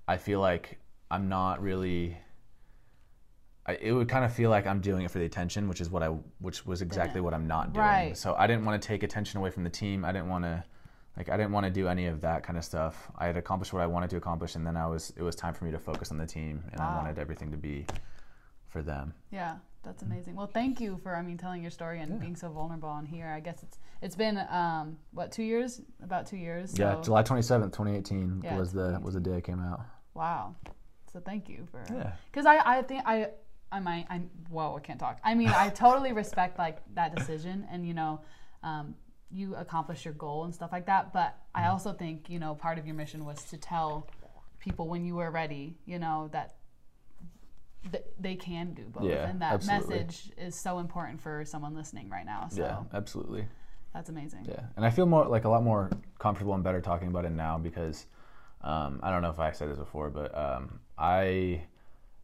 I 0.07 0.17
feel 0.17 0.39
like 0.39 0.79
I'm 1.11 1.29
not 1.29 1.61
really 1.61 2.17
it 3.79 3.91
would 3.91 4.09
kind 4.09 4.25
of 4.25 4.33
feel 4.33 4.49
like 4.49 4.65
I'm 4.65 4.81
doing 4.81 5.05
it 5.05 5.11
for 5.11 5.19
the 5.19 5.25
attention, 5.25 5.67
which 5.67 5.79
is 5.79 5.91
what 5.91 6.01
I, 6.01 6.07
which 6.39 6.65
was 6.65 6.81
exactly 6.81 7.21
what 7.21 7.35
I'm 7.35 7.45
not 7.45 7.73
doing. 7.73 7.85
Right. 7.85 8.17
So 8.17 8.33
I 8.35 8.47
didn't 8.47 8.65
want 8.65 8.81
to 8.81 8.87
take 8.87 9.03
attention 9.03 9.37
away 9.37 9.51
from 9.51 9.63
the 9.63 9.69
team. 9.69 10.03
I 10.03 10.11
didn't 10.11 10.29
want 10.29 10.43
to, 10.45 10.63
like 11.19 11.29
I 11.29 11.35
didn't 11.35 11.51
want 11.51 11.65
to 11.65 11.69
do 11.69 11.89
any 11.89 12.07
of 12.07 12.21
that 12.21 12.43
kind 12.43 12.57
of 12.57 12.63
stuff. 12.63 13.11
I 13.17 13.27
had 13.27 13.35
accomplished 13.35 13.73
what 13.73 13.83
I 13.83 13.87
wanted 13.87 14.09
to 14.11 14.17
accomplish, 14.17 14.55
and 14.55 14.65
then 14.65 14.77
I 14.77 14.87
was 14.87 15.13
it 15.17 15.21
was 15.21 15.35
time 15.35 15.53
for 15.53 15.65
me 15.65 15.71
to 15.71 15.77
focus 15.77 16.11
on 16.11 16.17
the 16.17 16.25
team, 16.25 16.63
and 16.71 16.81
I 16.81 16.95
wanted 16.95 17.19
everything 17.19 17.51
to 17.51 17.57
be 17.57 17.85
for 18.69 18.81
them. 18.81 19.13
Yeah, 19.29 19.55
that's 19.83 20.01
amazing. 20.01 20.35
Well, 20.35 20.47
thank 20.47 20.79
you 20.79 20.97
for 21.03 21.15
I 21.15 21.21
mean 21.21 21.37
telling 21.37 21.61
your 21.61 21.71
story 21.71 21.99
and 21.99 22.19
being 22.21 22.37
so 22.37 22.49
vulnerable 22.49 22.87
on 22.87 23.05
here. 23.05 23.27
I 23.27 23.41
guess 23.41 23.61
it's 23.63 23.77
it's 24.01 24.15
been 24.15 24.37
um 24.49 24.97
what 25.11 25.31
two 25.33 25.43
years? 25.43 25.81
About 26.01 26.25
two 26.25 26.37
years. 26.37 26.79
Yeah, 26.79 27.01
July 27.03 27.21
twenty 27.21 27.41
seventh, 27.41 27.73
twenty 27.73 27.97
eighteen 27.97 28.41
Yeah, 28.43 28.57
was 28.57 28.71
the 28.71 28.97
was 29.03 29.13
the 29.13 29.19
day 29.19 29.35
I 29.35 29.41
came 29.41 29.59
out. 29.59 29.81
Wow. 30.13 30.55
So 31.11 31.19
thank 31.19 31.49
you 31.49 31.67
for 31.69 31.83
Yeah. 31.93 32.13
because 32.31 32.45
I 32.45 32.77
I 32.77 32.81
think 32.81 33.03
I 33.05 33.31
I 33.73 33.81
might 33.81 34.05
I 34.09 34.21
whoa 34.49 34.77
I 34.77 34.79
can't 34.79 34.99
talk. 34.99 35.19
I 35.21 35.35
mean 35.35 35.49
I 35.49 35.67
totally 35.69 36.13
respect 36.13 36.57
like 36.57 36.77
that 36.95 37.13
decision 37.13 37.67
and 37.69 37.85
you 37.85 37.93
know 37.93 38.21
um, 38.63 38.95
you 39.31 39.55
accomplish 39.55 40.05
your 40.05 40.13
goal 40.13 40.43
and 40.45 40.53
stuff 40.53 40.71
like 40.71 40.85
that. 40.87 41.13
But 41.13 41.37
I 41.53 41.61
Mm-hmm. 41.61 41.71
also 41.71 41.93
think 41.93 42.29
you 42.29 42.39
know 42.39 42.55
part 42.55 42.77
of 42.79 42.85
your 42.85 42.95
mission 42.95 43.25
was 43.25 43.43
to 43.45 43.57
tell 43.57 44.07
people 44.59 44.87
when 44.87 45.05
you 45.05 45.15
were 45.15 45.31
ready, 45.31 45.77
you 45.85 45.99
know 45.99 46.29
that. 46.33 46.55
th- 47.91 48.03
They 48.19 48.35
can 48.35 48.73
do 48.73 48.83
both, 48.83 49.05
Yeah, 49.05 49.29
and 49.29 49.41
that 49.41 49.53
absolutely. 49.53 49.97
message 49.99 50.31
is 50.37 50.55
so 50.55 50.79
important 50.79 51.21
for 51.21 51.45
someone 51.45 51.75
listening 51.75 52.09
right 52.09 52.25
now. 52.25 52.47
So 52.49 52.61
Yeah, 52.61 52.79
absolutely. 52.93 53.45
that's 53.93 54.09
amazing. 54.09 54.45
Yeah, 54.49 54.61
and 54.75 54.85
I 54.85 54.89
feel 54.89 55.05
more 55.05 55.25
like 55.25 55.45
a 55.45 55.49
lot 55.49 55.63
more 55.63 55.89
comfortable 56.19 56.53
and 56.53 56.63
better 56.63 56.81
talking 56.81 57.07
about 57.07 57.25
it 57.25 57.31
now 57.31 57.57
because 57.57 58.05
um, 58.61 58.99
I 59.01 59.09
don't 59.11 59.21
know 59.21 59.29
if 59.29 59.39
I 59.39 59.51
said 59.51 59.69
this 59.69 59.77
before, 59.77 60.09
but 60.09 60.37
um, 60.37 60.79
I 60.97 61.63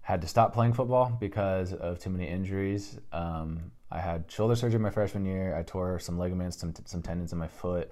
had 0.02 0.22
to 0.22 0.28
stop 0.28 0.54
playing 0.54 0.74
football 0.74 1.16
because 1.20 1.74
of 1.74 2.00
too 2.00 2.10
many 2.10 2.28
injuries. 2.28 3.00
Um, 3.12 3.72
I 3.92 4.00
had 4.00 4.30
shoulder 4.32 4.56
surgery 4.56 4.80
my 4.80 4.90
freshman 4.90 5.26
year. 5.26 5.56
I 5.56 5.64
tore 5.64 6.00
some 6.00 6.18
ligaments, 6.18 6.58
some 6.58 6.74
some 6.86 7.02
tendons 7.02 7.32
in 7.34 7.40
my 7.40 7.48
foot 7.48 7.92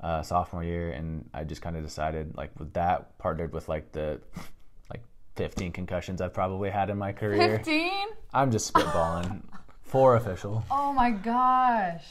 uh, 0.00 0.22
sophomore 0.22 0.64
year, 0.64 0.90
and 0.90 1.28
I 1.34 1.44
just 1.44 1.62
kind 1.62 1.76
of 1.76 1.82
decided 1.82 2.36
like 2.36 2.50
with 2.58 2.72
that 2.74 3.16
partnered 3.18 3.52
with 3.52 3.68
like 3.68 3.92
the 3.92 4.20
like 4.90 5.02
15 5.36 5.72
concussions 5.72 6.20
I've 6.20 6.34
probably 6.34 6.70
had 6.70 6.90
in 6.90 6.98
my 6.98 7.12
career. 7.12 7.58
Fifteen. 7.58 8.08
I'm 8.32 8.50
just 8.50 8.72
spitballing. 8.72 9.42
Four 9.82 10.16
official. 10.16 10.64
Oh 10.70 10.92
my 10.92 11.10
gosh, 11.10 12.04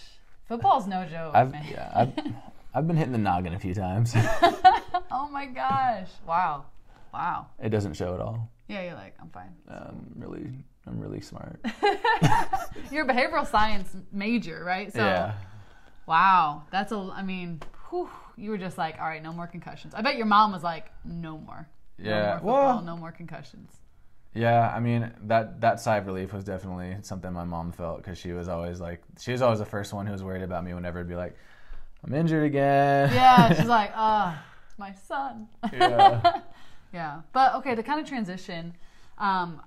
football's 0.47 0.87
no 0.87 1.05
joke, 1.05 1.35
I've 1.35 1.51
man. 1.51 1.65
yeah, 1.69 1.91
I've, 1.93 2.13
I've 2.73 2.87
been 2.87 2.95
hitting 2.95 3.11
the 3.11 3.17
noggin 3.17 3.53
a 3.53 3.59
few 3.59 3.73
times. 3.73 4.13
Oh 5.11 5.27
my 5.29 5.45
gosh! 5.45 6.07
Wow, 6.25 6.65
wow. 7.13 7.47
It 7.61 7.69
doesn't 7.69 7.93
show 7.95 8.13
at 8.13 8.21
all. 8.21 8.49
Yeah, 8.69 8.83
you're 8.83 8.93
like, 8.95 9.13
I'm 9.21 9.29
fine. 9.29 9.53
Um, 9.67 10.07
really, 10.15 10.47
I'm 10.87 10.99
really 10.99 11.21
smart. 11.21 11.59
You're 12.91 13.05
a 13.05 13.13
behavioral 13.13 13.49
science 13.49 13.95
major, 14.11 14.63
right? 14.63 14.91
So, 14.93 14.99
yeah, 14.99 15.33
wow, 16.05 16.63
that's 16.71 16.91
a. 16.91 16.97
I 17.13 17.23
mean, 17.23 17.61
whew, 17.89 18.09
you 18.37 18.51
were 18.51 18.57
just 18.57 18.77
like, 18.77 18.99
all 18.99 19.07
right, 19.07 19.23
no 19.23 19.33
more 19.33 19.47
concussions. 19.47 19.93
I 19.95 20.01
bet 20.01 20.15
your 20.17 20.25
mom 20.27 20.51
was 20.51 20.63
like, 20.63 20.91
no 21.03 21.37
more. 21.37 21.67
No 21.97 22.09
Yeah, 22.09 22.25
more 22.27 22.33
football, 22.35 22.53
well- 22.75 22.81
no 22.81 22.97
more 22.97 23.11
concussions. 23.11 23.71
yeah. 24.33 24.71
I 24.75 24.79
mean, 24.79 25.11
that 25.23 25.61
that 25.61 25.79
sigh 25.79 25.97
of 25.97 26.05
relief 26.05 26.33
was 26.33 26.43
definitely 26.43 26.97
something 27.01 27.31
my 27.33 27.45
mom 27.45 27.71
felt 27.71 27.97
because 27.97 28.17
she 28.17 28.31
was 28.33 28.47
always 28.47 28.79
like, 28.79 29.01
she 29.19 29.31
was 29.31 29.41
always 29.41 29.59
the 29.59 29.65
first 29.65 29.93
one 29.93 30.05
who 30.05 30.11
was 30.11 30.23
worried 30.23 30.43
about 30.43 30.63
me 30.63 30.73
whenever 30.73 30.99
it'd 30.99 31.09
be 31.09 31.15
like, 31.15 31.35
I'm 32.05 32.13
injured 32.13 32.43
again. 32.45 33.11
Yeah, 33.13 33.53
she's 33.55 33.65
like, 33.79 33.91
ah, 33.95 34.43
my 34.77 34.93
son. 34.93 35.47
Yeah. 35.73 36.41
yeah, 36.93 37.21
but 37.33 37.55
okay, 37.55 37.73
to 37.75 37.81
kind 37.81 37.99
of 37.99 38.05
transition. 38.07 38.75
Um, 39.17 39.61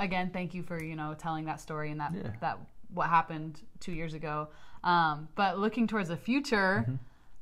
again, 0.00 0.30
thank 0.32 0.54
you 0.54 0.62
for 0.62 0.82
you 0.82 0.96
know 0.96 1.14
telling 1.16 1.44
that 1.44 1.60
story 1.60 1.90
and 1.90 2.00
that 2.00 2.12
Yeah. 2.14 2.32
that 2.40 2.58
what 2.92 3.08
happened 3.08 3.62
two 3.78 3.92
years 3.92 4.14
ago. 4.14 4.48
Um, 4.82 5.28
but 5.36 5.58
looking 5.58 5.86
towards 5.86 6.08
the 6.08 6.16
future 6.16 6.84
Mm-hmm. 6.88 6.94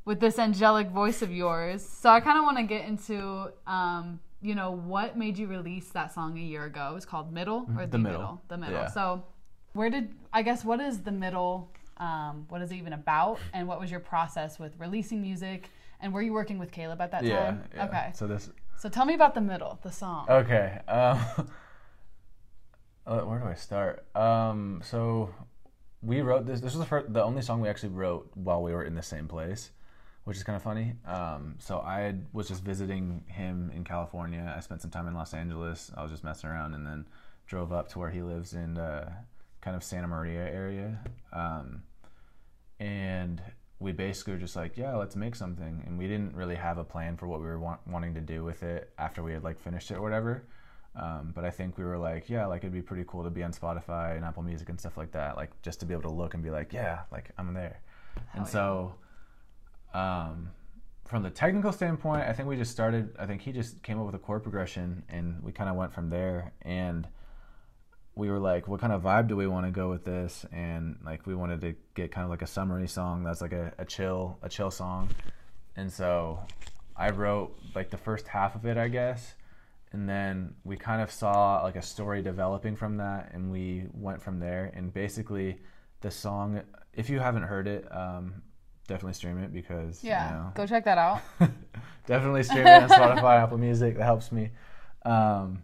with 0.05 0.21
this 0.21 0.39
angelic 0.39 0.89
voice 0.89 1.23
of 1.23 1.31
yours, 1.33 1.87
so 1.87 2.11
I 2.11 2.21
kind 2.21 2.39
of 2.39 2.45
want 2.45 2.59
to 2.59 2.65
get 2.65 2.87
into 2.87 3.51
um, 3.67 4.21
you 4.43 4.55
know 4.55 4.71
what 4.73 5.17
made 5.17 5.39
you 5.39 5.47
release 5.47 5.89
that 5.91 6.13
song 6.13 6.37
a 6.39 6.43
year 6.43 6.65
ago. 6.65 6.89
It 6.93 6.95
was 6.95 7.07
called 7.07 7.33
Middle 7.33 7.67
or 7.77 7.83
The 7.87 7.93
the, 7.93 7.99
Middle. 7.99 8.43
The 8.49 8.57
Middle. 8.59 8.75
Yeah. 8.83 8.89
So 8.89 9.25
where 9.73 9.91
did 9.91 10.15
I 10.33 10.43
guess 10.43 10.65
what 10.65 10.81
is 10.81 11.01
the 11.03 11.13
Middle? 11.13 11.71
Um, 11.99 12.47
what 12.49 12.63
is 12.63 12.71
it 12.71 12.77
even 12.77 12.93
about? 12.93 13.39
And 13.53 13.67
what 13.67 13.81
was 13.81 13.91
your 13.91 13.99
process 14.01 14.59
with 14.59 14.73
releasing 14.79 15.21
music? 15.21 15.71
And 16.01 16.13
were 16.15 16.23
you 16.23 16.33
working 16.33 16.59
with 16.59 16.71
Caleb 16.71 17.01
at 17.01 17.11
that 17.11 17.25
yeah, 17.25 17.47
time? 17.47 17.65
yeah. 17.75 17.87
Okay. 17.87 18.11
So 18.15 18.27
this. 18.29 18.51
So 18.77 18.89
tell 18.89 19.05
me 19.05 19.15
about 19.15 19.35
the 19.35 19.41
middle, 19.41 19.81
the 19.83 19.91
song. 19.91 20.27
Okay. 20.31 20.79
Um, 20.87 21.19
uh, 23.09 23.21
where 23.21 23.39
do 23.39 23.47
I 23.47 23.55
start? 23.55 24.05
Um, 24.15 24.83
so 24.85 25.31
we 26.03 26.21
wrote 26.21 26.47
this. 26.47 26.61
This 26.61 26.75
was 26.75 26.81
the, 26.81 26.87
first, 26.87 27.13
the 27.13 27.25
only 27.25 27.43
song 27.43 27.61
we 27.61 27.69
actually 27.69 27.91
wrote 27.91 28.31
while 28.35 28.63
we 28.63 28.73
were 28.73 28.85
in 28.85 28.95
the 28.95 29.03
same 29.03 29.27
place, 29.27 29.71
which 30.25 30.37
is 30.37 30.43
kind 30.45 30.57
of 30.57 30.63
funny. 30.63 30.95
Um, 31.07 31.57
so 31.59 31.79
I 31.79 32.15
was 32.33 32.49
just 32.49 32.63
visiting 32.63 33.25
him 33.27 33.73
in 33.75 33.83
California. 33.83 34.55
I 34.55 34.61
spent 34.61 34.83
some 34.83 34.91
time 34.91 35.09
in 35.09 35.15
Los 35.15 35.33
Angeles. 35.33 35.91
I 35.97 36.03
was 36.03 36.11
just 36.11 36.23
messing 36.23 36.51
around, 36.51 36.75
and 36.75 36.87
then 36.87 37.07
drove 37.47 37.73
up 37.73 37.89
to 37.89 37.99
where 37.99 38.11
he 38.11 38.21
lives 38.21 38.53
in 38.53 38.77
uh, 38.77 39.11
kind 39.63 39.75
of 39.75 39.83
Santa 39.83 40.07
Maria 40.07 40.47
area. 40.47 40.99
Um, 41.33 41.83
and 42.79 43.41
we 43.81 43.93
basically 43.93 44.35
were 44.35 44.39
just 44.39 44.55
like, 44.55 44.77
yeah, 44.77 44.95
let's 44.97 45.17
make 45.17 45.35
something. 45.35 45.83
And 45.87 45.99
we 45.99 46.09
didn't 46.09 46.37
really 46.37 46.57
have 46.57 46.79
a 46.79 46.85
plan 46.85 47.17
for 47.17 47.27
what 47.27 47.41
we 47.41 47.47
were 47.47 47.59
want- 47.59 47.87
wanting 47.87 48.15
to 48.15 48.21
do 48.21 48.45
with 48.45 48.63
it 48.63 48.93
after 48.99 49.23
we 49.23 49.33
had 49.33 49.43
like 49.43 49.59
finished 49.59 49.91
it 49.91 49.95
or 49.95 50.03
whatever. 50.03 50.45
Um, 50.99 51.33
but 51.35 51.45
I 51.45 51.51
think 51.51 51.79
we 51.79 51.85
were 51.85 51.99
like, 51.99 52.29
yeah, 52.29 52.47
like 52.47 52.63
it'd 52.63 52.73
be 52.73 52.83
pretty 52.83 53.05
cool 53.07 53.23
to 53.25 53.31
be 53.31 53.43
on 53.43 53.53
Spotify 53.53 54.17
and 54.17 54.25
Apple 54.25 54.43
Music 54.43 54.69
and 54.69 54.79
stuff 54.79 54.97
like 54.97 55.13
that. 55.13 55.37
Like 55.37 55.51
just 55.63 55.81
to 55.81 55.87
be 55.87 55.95
able 55.95 56.03
to 56.03 56.11
look 56.11 56.35
and 56.35 56.43
be 56.43 56.51
like, 56.51 56.73
yeah, 56.73 57.01
like 57.13 57.31
I'm 57.39 57.55
there. 57.55 57.81
and 58.35 58.47
so, 58.47 58.95
um, 59.95 60.51
from 61.07 61.23
the 61.23 61.31
technical 61.31 61.73
standpoint, 61.73 62.23
I 62.23 62.33
think 62.33 62.49
we 62.49 62.57
just 62.57 62.73
started. 62.73 63.15
I 63.19 63.27
think 63.27 63.43
he 63.43 63.53
just 63.53 63.83
came 63.83 63.99
up 63.99 64.07
with 64.07 64.15
a 64.15 64.19
chord 64.19 64.43
progression, 64.43 65.05
and 65.09 65.43
we 65.43 65.53
kind 65.53 65.71
of 65.71 65.77
went 65.77 65.93
from 65.93 66.11
there. 66.11 66.53
And 66.63 67.07
we 68.15 68.29
were 68.29 68.41
like, 68.41 68.67
what 68.67 68.81
kind 68.81 68.93
of 68.93 69.03
vibe 69.03 69.29
do 69.29 69.37
we 69.37 69.47
want 69.47 69.67
to 69.67 69.71
go 69.71 69.89
with 69.89 70.05
this? 70.05 70.45
And 70.53 70.99
like, 71.05 71.27
we 71.27 71.35
wanted 71.37 71.61
to 71.61 71.77
get 71.95 72.11
kind 72.11 72.25
of 72.25 72.31
like 72.31 72.43
a 72.43 72.47
summery 72.47 72.89
song 72.89 73.23
that's 73.23 73.41
like 73.41 73.53
a, 73.53 73.73
a 73.79 73.85
chill, 73.85 74.39
a 74.43 74.49
chill 74.49 74.73
song. 74.73 75.09
And 75.77 75.93
so 75.93 76.41
I 76.97 77.11
wrote 77.11 77.57
like 77.77 77.91
the 77.91 77.97
first 77.97 78.27
half 78.27 78.57
of 78.57 78.67
it, 78.67 78.77
I 78.77 78.89
guess. 78.89 79.35
And 79.93 80.09
then 80.09 80.55
we 80.65 80.77
kind 80.77 81.01
of 81.01 81.11
saw 81.11 81.63
like 81.63 81.77
a 81.77 81.83
story 81.83 82.23
developing 82.23 82.77
from 82.77 82.99
that, 82.99 83.31
and 83.33 83.51
we 83.51 83.87
went 83.93 84.21
from 84.23 84.39
there. 84.39 84.71
And 84.75 84.93
basically, 84.93 85.59
the 86.01 86.11
song, 86.11 86.61
if 86.93 87.09
you 87.09 87.21
haven't 87.21 87.45
heard 87.45 87.67
it, 87.67 87.87
um, 87.91 88.43
definitely 88.87 89.15
stream 89.15 89.39
it 89.39 89.53
because 89.53 90.05
yeah, 90.05 90.29
you 90.29 90.37
know, 90.37 90.53
go 90.55 90.67
check 90.67 90.85
that 90.85 90.99
out. 90.99 91.23
definitely 92.07 92.43
stream 92.43 92.67
it 92.67 92.83
on 92.83 92.89
Spotify, 92.89 93.37
Apple 93.43 93.59
Music. 93.59 93.97
That 93.97 94.05
helps 94.05 94.31
me. 94.31 94.51
Um, 95.05 95.63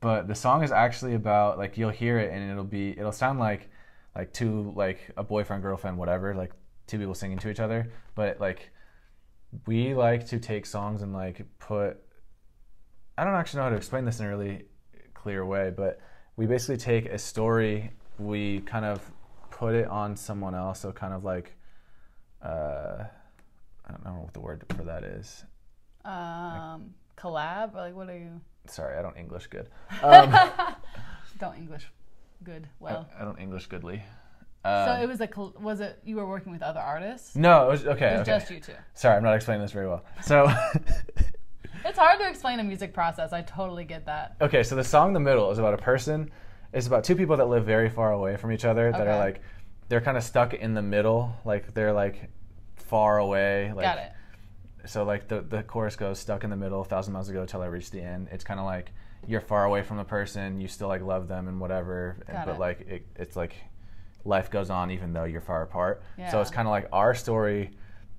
but 0.00 0.26
the 0.26 0.34
song 0.34 0.64
is 0.64 0.72
actually 0.72 1.14
about 1.14 1.58
like 1.58 1.78
you'll 1.78 1.90
hear 1.90 2.18
it 2.18 2.32
and 2.32 2.50
it'll 2.50 2.64
be 2.64 2.90
it'll 2.90 3.12
sound 3.12 3.38
like 3.38 3.70
like 4.16 4.32
two 4.32 4.72
like 4.74 5.10
a 5.16 5.22
boyfriend 5.22 5.62
girlfriend 5.62 5.96
whatever 5.96 6.34
like 6.34 6.52
two 6.88 6.98
people 6.98 7.14
singing 7.14 7.38
to 7.38 7.50
each 7.50 7.60
other. 7.60 7.92
But 8.14 8.40
like 8.40 8.70
we 9.66 9.94
like 9.94 10.26
to 10.28 10.38
take 10.38 10.66
songs 10.66 11.02
and 11.02 11.12
like 11.12 11.46
put 11.58 12.02
I 13.16 13.24
don't 13.24 13.34
actually 13.34 13.58
know 13.58 13.64
how 13.64 13.70
to 13.70 13.76
explain 13.76 14.04
this 14.04 14.20
in 14.20 14.26
a 14.26 14.28
really 14.28 14.64
clear 15.14 15.44
way, 15.44 15.70
but 15.70 16.00
we 16.36 16.46
basically 16.46 16.78
take 16.78 17.06
a 17.06 17.18
story, 17.18 17.90
we 18.18 18.60
kind 18.60 18.84
of 18.84 19.00
put 19.50 19.74
it 19.74 19.86
on 19.86 20.16
someone 20.16 20.54
else, 20.54 20.80
so 20.80 20.92
kind 20.92 21.12
of 21.12 21.24
like 21.24 21.54
uh, 22.42 23.04
I 23.86 23.90
don't 23.90 24.04
know 24.04 24.20
what 24.22 24.32
the 24.32 24.40
word 24.40 24.64
for 24.76 24.84
that 24.84 25.04
is. 25.04 25.44
Um, 26.04 26.94
collab 27.16 27.74
or 27.74 27.78
like 27.78 27.94
what 27.94 28.08
are 28.08 28.18
you? 28.18 28.40
Sorry, 28.66 28.98
I 28.98 29.02
don't 29.02 29.16
English 29.16 29.46
good. 29.48 29.68
Um, 30.02 30.34
Don't 31.38 31.56
English 31.56 31.90
good 32.44 32.68
well. 32.78 33.08
I, 33.18 33.22
I 33.22 33.24
don't 33.24 33.38
English 33.38 33.66
goodly. 33.66 34.02
so 34.64 34.70
Um, 34.70 35.02
it 35.02 35.08
was 35.08 35.20
a 35.20 35.28
was 35.60 35.80
it 35.80 35.98
you 36.04 36.16
were 36.16 36.26
working 36.26 36.52
with 36.52 36.62
other 36.62 36.80
artists? 36.80 37.34
no, 37.34 37.66
it 37.66 37.70
was 37.70 37.86
okay. 37.86 38.14
It 38.14 38.18
was 38.18 38.28
okay. 38.28 38.38
just 38.38 38.50
you 38.50 38.60
two. 38.60 38.74
Sorry, 38.94 39.16
I'm 39.16 39.22
not 39.22 39.34
explaining 39.34 39.62
this 39.62 39.72
very 39.72 39.88
well. 39.88 40.04
So, 40.22 40.48
It's 41.84 41.98
hard 41.98 42.18
to 42.20 42.28
explain 42.28 42.60
a 42.60 42.64
music 42.64 42.92
process. 42.94 43.32
I 43.32 43.42
totally 43.42 43.84
get 43.84 44.06
that. 44.06 44.36
okay, 44.40 44.62
so 44.62 44.74
the 44.76 44.84
song 44.84 45.12
"The 45.12 45.20
Middle" 45.20 45.50
is 45.50 45.58
about 45.58 45.74
a 45.74 45.78
person. 45.78 46.30
It's 46.72 46.86
about 46.86 47.04
two 47.04 47.16
people 47.16 47.36
that 47.36 47.46
live 47.46 47.64
very 47.66 47.90
far 47.90 48.12
away 48.12 48.36
from 48.36 48.52
each 48.52 48.64
other. 48.64 48.90
That 48.92 49.06
are 49.06 49.18
like, 49.18 49.42
they're 49.88 50.00
kind 50.00 50.16
of 50.16 50.22
stuck 50.22 50.54
in 50.54 50.74
the 50.74 50.82
middle. 50.82 51.34
Like 51.44 51.74
they're 51.74 51.92
like 51.92 52.30
far 52.76 53.18
away. 53.18 53.72
Like, 53.74 53.84
Got 53.84 53.98
it. 53.98 54.12
So 54.86 55.04
like 55.04 55.28
the 55.28 55.42
the 55.42 55.62
chorus 55.62 55.96
goes 55.96 56.18
stuck 56.18 56.44
in 56.44 56.50
the 56.50 56.56
middle, 56.56 56.80
a 56.80 56.84
thousand 56.84 57.12
miles 57.12 57.28
ago 57.28 57.44
till 57.46 57.62
I 57.62 57.66
reach 57.66 57.90
the 57.90 58.00
end. 58.00 58.28
It's 58.32 58.42
kind 58.44 58.58
of 58.58 58.66
like 58.66 58.90
you're 59.26 59.40
far 59.40 59.64
away 59.64 59.82
from 59.82 59.98
the 59.98 60.04
person, 60.04 60.60
you 60.60 60.66
still 60.66 60.88
like 60.88 61.02
love 61.02 61.28
them 61.28 61.46
and 61.46 61.60
whatever, 61.60 62.16
and, 62.26 62.36
Got 62.38 62.46
but 62.46 62.54
it. 62.56 62.58
like 62.58 62.80
it, 62.88 63.06
it's 63.16 63.36
like 63.36 63.54
life 64.24 64.50
goes 64.50 64.70
on 64.70 64.90
even 64.90 65.12
though 65.12 65.24
you're 65.24 65.40
far 65.40 65.62
apart. 65.62 66.02
Yeah. 66.18 66.30
So 66.30 66.40
it's 66.40 66.50
kind 66.50 66.66
of 66.66 66.72
like 66.72 66.88
our 66.92 67.14
story 67.14 67.70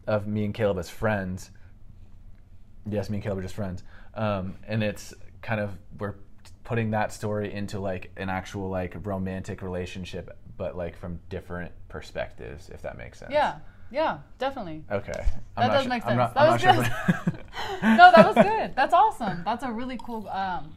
of 0.07 0.27
me 0.27 0.45
and 0.45 0.53
Caleb 0.53 0.77
as 0.77 0.89
friends. 0.89 1.51
Yes, 2.85 3.09
me 3.09 3.17
and 3.17 3.23
Caleb 3.23 3.39
are 3.39 3.41
just 3.41 3.55
friends, 3.55 3.83
um, 4.15 4.55
and 4.67 4.83
it's 4.83 5.13
kind 5.41 5.59
of 5.61 5.71
we're 5.99 6.15
putting 6.63 6.91
that 6.91 7.11
story 7.13 7.53
into 7.53 7.79
like 7.79 8.11
an 8.17 8.29
actual 8.29 8.69
like 8.69 8.95
romantic 9.05 9.61
relationship, 9.61 10.37
but 10.57 10.75
like 10.77 10.97
from 10.97 11.19
different 11.29 11.71
perspectives, 11.89 12.69
if 12.69 12.81
that 12.81 12.97
makes 12.97 13.19
sense. 13.19 13.31
Yeah. 13.31 13.55
Yeah, 13.91 14.19
definitely. 14.39 14.83
Okay. 14.89 15.11
That 15.11 15.25
I'm 15.55 15.69
does 15.71 15.87
make 15.87 16.01
sense. 16.01 16.15
not- 16.17 16.33
That 16.33 16.41
I'm 16.41 16.53
was 16.53 16.61
good. 16.63 16.85
sure- 16.85 17.33
no, 17.95 18.11
that 18.15 18.25
was 18.25 18.43
good. 18.43 18.75
That's 18.75 18.93
awesome. 18.93 19.43
That's 19.45 19.63
a 19.63 19.71
really 19.71 19.99
cool 20.03 20.27
um, 20.29 20.73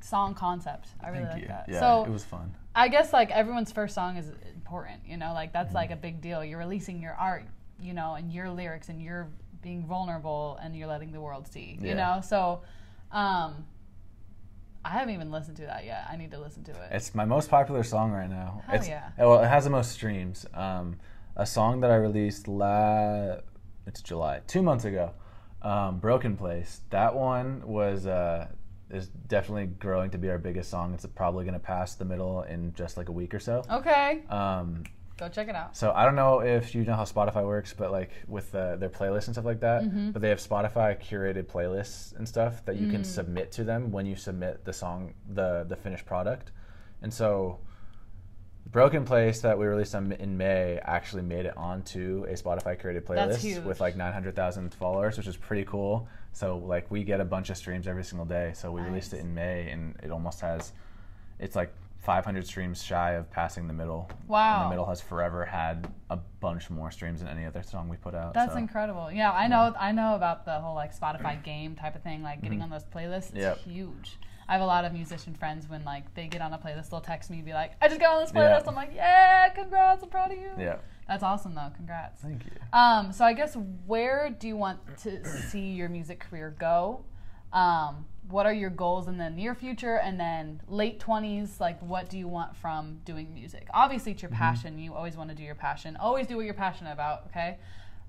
song 0.00 0.34
concept. 0.34 0.88
I 1.02 1.08
really 1.08 1.22
Thank 1.22 1.32
like 1.34 1.42
you. 1.42 1.48
that. 1.48 1.64
Yeah, 1.68 1.80
so 1.80 2.04
it 2.04 2.10
was 2.10 2.24
fun. 2.24 2.54
I 2.74 2.88
guess 2.88 3.14
like 3.14 3.30
everyone's 3.30 3.72
first 3.72 3.94
song 3.94 4.18
is 4.18 4.30
important, 4.54 5.00
you 5.06 5.16
know, 5.16 5.32
like 5.32 5.50
Mm-hmm. 5.50 5.58
that's 5.58 5.74
like 5.74 5.90
a 5.90 5.96
big 5.96 6.20
deal. 6.20 6.44
You're 6.44 6.58
releasing 6.58 7.00
your 7.00 7.14
art, 7.14 7.44
you 7.80 7.94
know, 7.94 8.14
and 8.14 8.30
your 8.30 8.50
lyrics 8.50 8.90
and 8.90 9.00
you're 9.00 9.28
being 9.62 9.84
vulnerable 9.86 10.58
and 10.62 10.74
you're 10.76 10.88
letting 10.88 11.12
the 11.12 11.20
world 11.20 11.46
see, 11.48 11.78
you 11.80 11.88
Yeah. 11.88 11.94
know? 12.16 12.20
So 12.20 12.62
um 13.12 13.66
I 14.84 14.90
haven't 14.90 15.12
even 15.14 15.30
listened 15.30 15.58
to 15.58 15.66
that 15.66 15.84
yet. 15.84 16.06
I 16.10 16.16
need 16.16 16.30
to 16.30 16.38
listen 16.40 16.64
to 16.64 16.70
it. 16.70 16.88
It's 16.90 17.14
my 17.14 17.26
most 17.26 17.50
popular 17.50 17.82
song 17.82 18.12
right 18.12 18.30
now. 18.30 18.62
Hell 18.66 18.76
it's, 18.76 18.88
yeah. 18.88 19.10
Well, 19.18 19.42
it 19.42 19.46
has 19.48 19.64
the 19.64 19.70
most 19.70 19.92
streams. 19.92 20.46
Um, 20.54 20.96
a 21.36 21.44
song 21.44 21.80
that 21.80 21.90
I 21.90 21.96
released 21.96 22.48
last, 22.48 23.42
it's 23.86 24.00
July, 24.00 24.40
two 24.46 24.62
months 24.62 24.86
ago. 24.86 25.12
Um, 25.60 25.98
Broken 25.98 26.34
Place. 26.34 26.80
That 26.88 27.14
one 27.14 27.62
was 27.66 28.06
uh, 28.06 28.48
is 28.88 29.08
definitely 29.08 29.66
growing 29.66 30.10
to 30.12 30.18
be 30.18 30.30
our 30.30 30.38
biggest 30.38 30.70
song. 30.70 30.94
It's 30.94 31.04
probably 31.04 31.44
going 31.44 31.52
to 31.52 31.60
pass 31.60 31.94
the 31.96 32.06
middle 32.06 32.42
in 32.44 32.72
just 32.74 32.96
like 32.96 33.10
a 33.10 33.12
week 33.12 33.34
or 33.34 33.38
so. 33.40 33.62
okay. 33.70 34.22
Um, 34.30 34.84
Go 35.20 35.28
check 35.28 35.48
it 35.48 35.54
out. 35.54 35.76
so 35.76 35.92
I 35.92 36.04
don't 36.06 36.16
know 36.16 36.40
if 36.40 36.74
you 36.74 36.82
know 36.84 36.94
how 36.94 37.04
Spotify 37.04 37.44
works, 37.46 37.72
but 37.72 37.92
like 37.92 38.10
with 38.26 38.52
uh, 38.54 38.76
their 38.76 38.88
playlists 38.88 39.26
and 39.26 39.34
stuff 39.36 39.44
like 39.44 39.60
that. 39.60 39.82
Mm-hmm. 39.82 40.10
But 40.10 40.22
they 40.22 40.30
have 40.30 40.40
Spotify 40.40 40.98
curated 41.00 41.44
playlists 41.44 42.16
and 42.16 42.26
stuff 42.26 42.64
that 42.64 42.76
you 42.76 42.86
Mm. 42.88 42.90
can 42.92 43.04
submit 43.04 43.52
to 43.52 43.62
them 43.64 43.92
when 43.92 44.06
you 44.06 44.16
submit 44.16 44.64
the 44.64 44.72
song, 44.72 45.14
the 45.28 45.64
the 45.68 45.76
finished 45.76 46.06
product. 46.06 46.50
And 47.02 47.12
so, 47.14 47.58
Broken 48.66 49.04
Place 49.04 49.40
that 49.40 49.58
we 49.58 49.66
released 49.66 49.94
on, 49.94 50.12
in 50.12 50.36
May 50.36 50.78
actually 50.82 51.22
made 51.22 51.44
it 51.44 51.56
onto 51.56 52.24
a 52.28 52.34
Spotify 52.34 52.80
curated 52.80 53.02
playlist 53.02 53.64
with 53.64 53.80
like 53.80 53.96
900,000 53.96 54.72
followers, 54.74 55.16
which 55.18 55.26
is 55.26 55.36
pretty 55.36 55.64
cool. 55.64 56.06
So 56.32 56.58
like 56.58 56.88
we 56.90 57.02
get 57.02 57.20
a 57.20 57.24
bunch 57.24 57.50
of 57.50 57.56
streams 57.56 57.88
every 57.88 58.04
single 58.04 58.26
day. 58.26 58.52
So 58.54 58.70
we 58.70 58.80
released 58.80 59.12
it 59.12 59.18
in 59.20 59.34
May, 59.34 59.70
and 59.70 59.96
it 60.02 60.10
almost 60.12 60.40
has, 60.42 60.72
it's 61.40 61.56
like 61.56 61.74
500 62.00 62.46
streams 62.46 62.82
shy 62.82 63.12
of 63.12 63.30
passing 63.30 63.66
the 63.66 63.72
middle. 63.74 64.10
Wow. 64.26 64.56
And 64.62 64.66
the 64.66 64.70
middle 64.70 64.86
has 64.86 65.00
forever 65.00 65.44
had 65.44 65.86
a 66.08 66.16
bunch 66.16 66.70
more 66.70 66.90
streams 66.90 67.20
than 67.20 67.28
any 67.28 67.44
other 67.44 67.62
song 67.62 67.88
we 67.88 67.96
put 67.96 68.14
out. 68.14 68.32
That's 68.34 68.52
so. 68.52 68.58
incredible. 68.58 69.12
Yeah, 69.12 69.30
I 69.32 69.46
know. 69.48 69.74
I 69.78 69.92
know 69.92 70.14
about 70.14 70.44
the 70.46 70.58
whole 70.60 70.74
like 70.74 70.98
Spotify 70.98 71.42
game 71.44 71.74
type 71.76 71.94
of 71.94 72.02
thing, 72.02 72.22
like 72.22 72.40
getting 72.42 72.62
on 72.62 72.70
those 72.70 72.84
playlists. 72.84 73.16
It's 73.16 73.30
Mm-hmm. 73.32 73.38
Yep. 73.40 73.58
huge. 73.58 74.18
I 74.48 74.54
have 74.54 74.62
a 74.62 74.66
lot 74.66 74.84
of 74.84 74.92
musician 74.92 75.34
friends 75.34 75.68
when 75.68 75.84
like 75.84 76.12
they 76.14 76.26
get 76.26 76.40
on 76.40 76.52
a 76.52 76.58
playlist, 76.58 76.90
they'll 76.90 77.00
text 77.00 77.30
me 77.30 77.36
and 77.36 77.46
be 77.46 77.52
like, 77.52 77.72
"I 77.80 77.86
just 77.86 78.00
got 78.00 78.16
on 78.16 78.22
this 78.22 78.32
Yeah. 78.34 78.40
playlist." 78.58 78.66
I'm 78.66 78.74
like, 78.74 78.92
"Yeah, 78.94 79.48
congrats! 79.50 80.02
I'm 80.02 80.08
proud 80.08 80.32
of 80.32 80.38
you." 80.38 80.50
Yeah. 80.58 80.76
That's 81.06 81.22
awesome 81.22 81.54
though. 81.54 81.70
Congrats. 81.76 82.20
Thank 82.22 82.46
you. 82.46 82.52
Um, 82.72 83.12
so 83.12 83.24
I 83.24 83.32
guess 83.34 83.56
where 83.86 84.30
do 84.30 84.48
you 84.48 84.56
want 84.56 84.80
to 85.02 85.24
see 85.24 85.70
your 85.72 85.88
music 85.88 86.18
career 86.20 86.54
go? 86.58 87.04
Um, 87.52 88.06
what 88.30 88.46
are 88.46 88.52
your 88.52 88.70
goals 88.70 89.08
in 89.08 89.18
the 89.18 89.30
near 89.30 89.54
future 89.54 89.96
and 89.98 90.18
then 90.18 90.60
late 90.68 91.00
20s? 91.00 91.60
Like, 91.60 91.80
what 91.82 92.08
do 92.08 92.18
you 92.18 92.28
want 92.28 92.56
from 92.56 93.00
doing 93.04 93.32
music? 93.34 93.68
Obviously, 93.74 94.12
it's 94.12 94.22
your 94.22 94.30
passion. 94.30 94.78
You 94.78 94.94
always 94.94 95.16
want 95.16 95.30
to 95.30 95.36
do 95.36 95.42
your 95.42 95.54
passion. 95.54 95.96
Always 95.96 96.26
do 96.26 96.36
what 96.36 96.44
you're 96.44 96.54
passionate 96.54 96.92
about, 96.92 97.26
okay? 97.26 97.58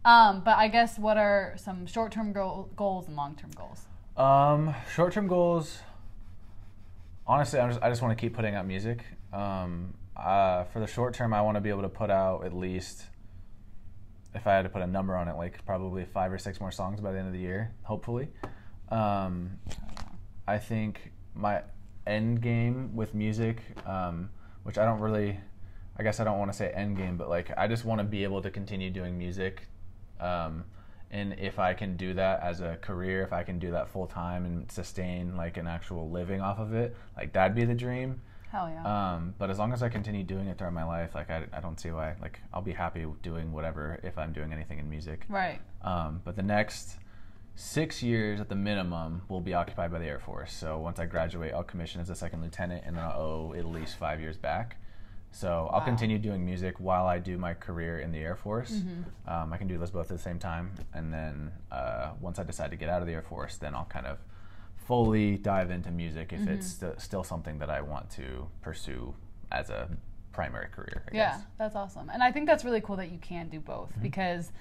Um, 0.03 0.41
but 0.43 0.57
I 0.57 0.67
guess 0.67 0.97
what 0.97 1.17
are 1.17 1.53
some 1.57 1.85
short 1.85 2.11
term 2.11 2.33
go- 2.33 2.69
goals 2.75 3.07
and 3.07 3.15
long 3.15 3.35
term 3.35 3.51
goals? 3.51 3.85
Um, 4.17 4.75
short-term 4.93 5.27
goals. 5.27 5.79
Honestly, 7.25 7.59
I'm 7.59 7.69
just, 7.69 7.81
I 7.81 7.89
just 7.89 8.01
want 8.01 8.17
to 8.17 8.21
keep 8.21 8.33
putting 8.35 8.55
out 8.55 8.67
music. 8.67 9.03
Um, 9.31 9.93
uh, 10.17 10.65
for 10.65 10.79
the 10.79 10.87
short 10.87 11.13
term, 11.13 11.33
I 11.33 11.41
want 11.41 11.55
to 11.55 11.61
be 11.61 11.69
able 11.69 11.83
to 11.83 11.89
put 11.89 12.09
out 12.09 12.45
at 12.45 12.53
least, 12.53 13.05
if 14.35 14.45
I 14.45 14.53
had 14.53 14.63
to 14.63 14.69
put 14.69 14.81
a 14.81 14.87
number 14.87 15.15
on 15.15 15.27
it, 15.27 15.37
like 15.37 15.65
probably 15.65 16.03
five 16.05 16.31
or 16.31 16.37
six 16.37 16.59
more 16.59 16.71
songs 16.71 16.99
by 16.99 17.11
the 17.11 17.19
end 17.19 17.27
of 17.27 17.33
the 17.33 17.39
year, 17.39 17.73
hopefully. 17.83 18.27
Um, 18.89 19.51
I 20.51 20.59
think 20.59 21.13
my 21.33 21.61
end 22.05 22.41
game 22.41 22.93
with 22.93 23.13
music, 23.13 23.61
um, 23.85 24.29
which 24.63 24.77
I 24.77 24.83
don't 24.83 24.99
really, 24.99 25.39
I 25.97 26.03
guess 26.03 26.19
I 26.19 26.25
don't 26.25 26.39
want 26.39 26.51
to 26.51 26.57
say 26.57 26.69
end 26.71 26.97
game, 26.97 27.15
but 27.15 27.29
like 27.29 27.51
I 27.57 27.69
just 27.69 27.85
want 27.85 27.99
to 27.99 28.03
be 28.03 28.25
able 28.25 28.41
to 28.41 28.51
continue 28.51 28.89
doing 28.89 29.17
music. 29.17 29.67
Um, 30.19 30.65
and 31.09 31.39
if 31.39 31.57
I 31.57 31.73
can 31.73 31.95
do 31.95 32.13
that 32.15 32.41
as 32.43 32.59
a 32.59 32.75
career, 32.81 33.23
if 33.23 33.31
I 33.31 33.43
can 33.43 33.59
do 33.59 33.71
that 33.71 33.87
full 33.87 34.07
time 34.07 34.43
and 34.43 34.69
sustain 34.69 35.37
like 35.37 35.55
an 35.55 35.67
actual 35.67 36.09
living 36.09 36.41
off 36.41 36.59
of 36.59 36.73
it, 36.73 36.97
like 37.15 37.31
that'd 37.31 37.55
be 37.55 37.63
the 37.63 37.73
dream. 37.73 38.19
Hell 38.51 38.69
yeah. 38.69 39.13
Um, 39.13 39.33
but 39.37 39.49
as 39.49 39.57
long 39.57 39.71
as 39.71 39.81
I 39.81 39.87
continue 39.87 40.25
doing 40.25 40.47
it 40.47 40.57
throughout 40.57 40.73
my 40.73 40.83
life, 40.83 41.15
like 41.15 41.29
I, 41.29 41.45
I 41.53 41.61
don't 41.61 41.79
see 41.79 41.91
why. 41.91 42.15
Like 42.21 42.41
I'll 42.53 42.61
be 42.61 42.73
happy 42.73 43.05
doing 43.21 43.53
whatever 43.53 44.01
if 44.03 44.17
I'm 44.17 44.33
doing 44.33 44.51
anything 44.51 44.79
in 44.79 44.89
music. 44.89 45.25
right. 45.29 45.61
Um, 45.81 46.21
but 46.25 46.35
the 46.35 46.43
next 46.43 46.97
six 47.61 48.01
years 48.01 48.41
at 48.41 48.49
the 48.49 48.55
minimum 48.55 49.21
will 49.29 49.39
be 49.39 49.53
occupied 49.53 49.91
by 49.91 49.99
the 49.99 50.05
Air 50.05 50.19
Force. 50.19 50.51
So 50.51 50.79
once 50.79 50.99
I 50.99 51.05
graduate, 51.05 51.53
I'll 51.53 51.63
commission 51.63 52.01
as 52.01 52.09
a 52.09 52.15
second 52.15 52.41
lieutenant, 52.41 52.83
and 52.85 52.97
then 52.97 53.03
I'll 53.03 53.21
owe 53.21 53.53
at 53.55 53.65
least 53.65 53.97
five 53.97 54.19
years 54.19 54.35
back. 54.35 54.77
So 55.31 55.69
I'll 55.71 55.79
Wow. 55.79 55.85
continue 55.85 56.17
doing 56.17 56.43
music 56.43 56.75
while 56.79 57.05
I 57.05 57.19
do 57.19 57.37
my 57.37 57.53
career 57.53 57.99
in 57.99 58.11
the 58.11 58.17
Air 58.17 58.35
Force. 58.35 58.71
Mm-hmm. 58.71 59.29
Um, 59.31 59.53
I 59.53 59.57
can 59.57 59.67
do 59.67 59.77
those 59.77 59.91
both 59.91 60.09
at 60.11 60.17
the 60.17 60.23
same 60.23 60.39
time, 60.39 60.71
and 60.93 61.13
then 61.13 61.51
uh, 61.71 62.11
once 62.19 62.39
I 62.39 62.43
decide 62.43 62.71
to 62.71 62.77
get 62.77 62.89
out 62.89 63.01
of 63.01 63.07
the 63.07 63.13
Air 63.13 63.21
Force, 63.21 63.57
then 63.57 63.75
I'll 63.75 63.85
kind 63.85 64.07
of 64.07 64.17
fully 64.87 65.37
dive 65.37 65.69
into 65.69 65.91
music 65.91 66.33
if 66.33 66.47
it's 66.47 66.73
Mm-hmm. 66.73 66.85
st- 66.87 67.01
still 67.01 67.23
something 67.23 67.59
that 67.59 67.69
I 67.69 67.81
want 67.81 68.09
to 68.11 68.47
pursue 68.61 69.13
as 69.51 69.69
a 69.69 69.87
primary 70.31 70.67
career. 70.69 71.03
I 71.11 71.15
Yeah, 71.15 71.31
guess. 71.37 71.41
that's 71.59 71.75
awesome. 71.75 72.09
And 72.09 72.23
I 72.23 72.31
think 72.31 72.47
that's 72.47 72.65
really 72.65 72.81
cool 72.81 72.95
that 72.97 73.11
you 73.11 73.19
can 73.19 73.49
do 73.49 73.59
both 73.59 73.91
Mm-hmm. 73.91 74.01
because 74.01 74.51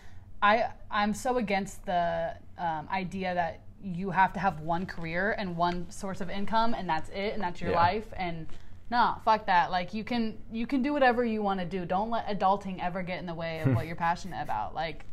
I 0.43 0.71
I'm 0.91 1.15
so 1.15 1.37
against 1.39 1.85
the 1.87 2.35
um, 2.59 2.89
idea 2.93 3.35
that 3.35 3.61
you 3.83 4.11
have 4.11 4.33
to 4.35 4.41
have 4.41 4.61
one 4.61 4.85
career 4.87 5.33
and 5.39 5.57
one 5.57 5.91
source 5.91 6.21
of 6.21 6.29
income 6.31 6.75
and 6.75 6.89
that's 6.89 7.09
it 7.11 7.33
and 7.35 7.43
that's 7.43 7.61
your 7.61 7.71
Yeah. 7.71 7.77
life 7.77 8.07
and 8.17 8.47
nah, 8.91 9.17
fuck 9.21 9.47
that. 9.47 9.71
Like 9.71 9.95
you 9.95 10.05
can 10.05 10.37
you 10.53 10.67
can 10.67 10.83
do 10.83 10.93
whatever 10.93 11.25
you 11.25 11.43
want 11.43 11.61
to 11.61 11.67
do. 11.67 11.85
Don't 11.85 12.11
let 12.11 12.27
adulting 12.29 12.83
ever 12.83 13.03
get 13.03 13.19
in 13.21 13.27
the 13.27 13.35
way 13.35 13.61
of 13.61 13.75
what 13.75 13.87
you're 13.89 13.97
passionate 13.97 14.43
about. 14.43 14.75
Like 14.75 15.05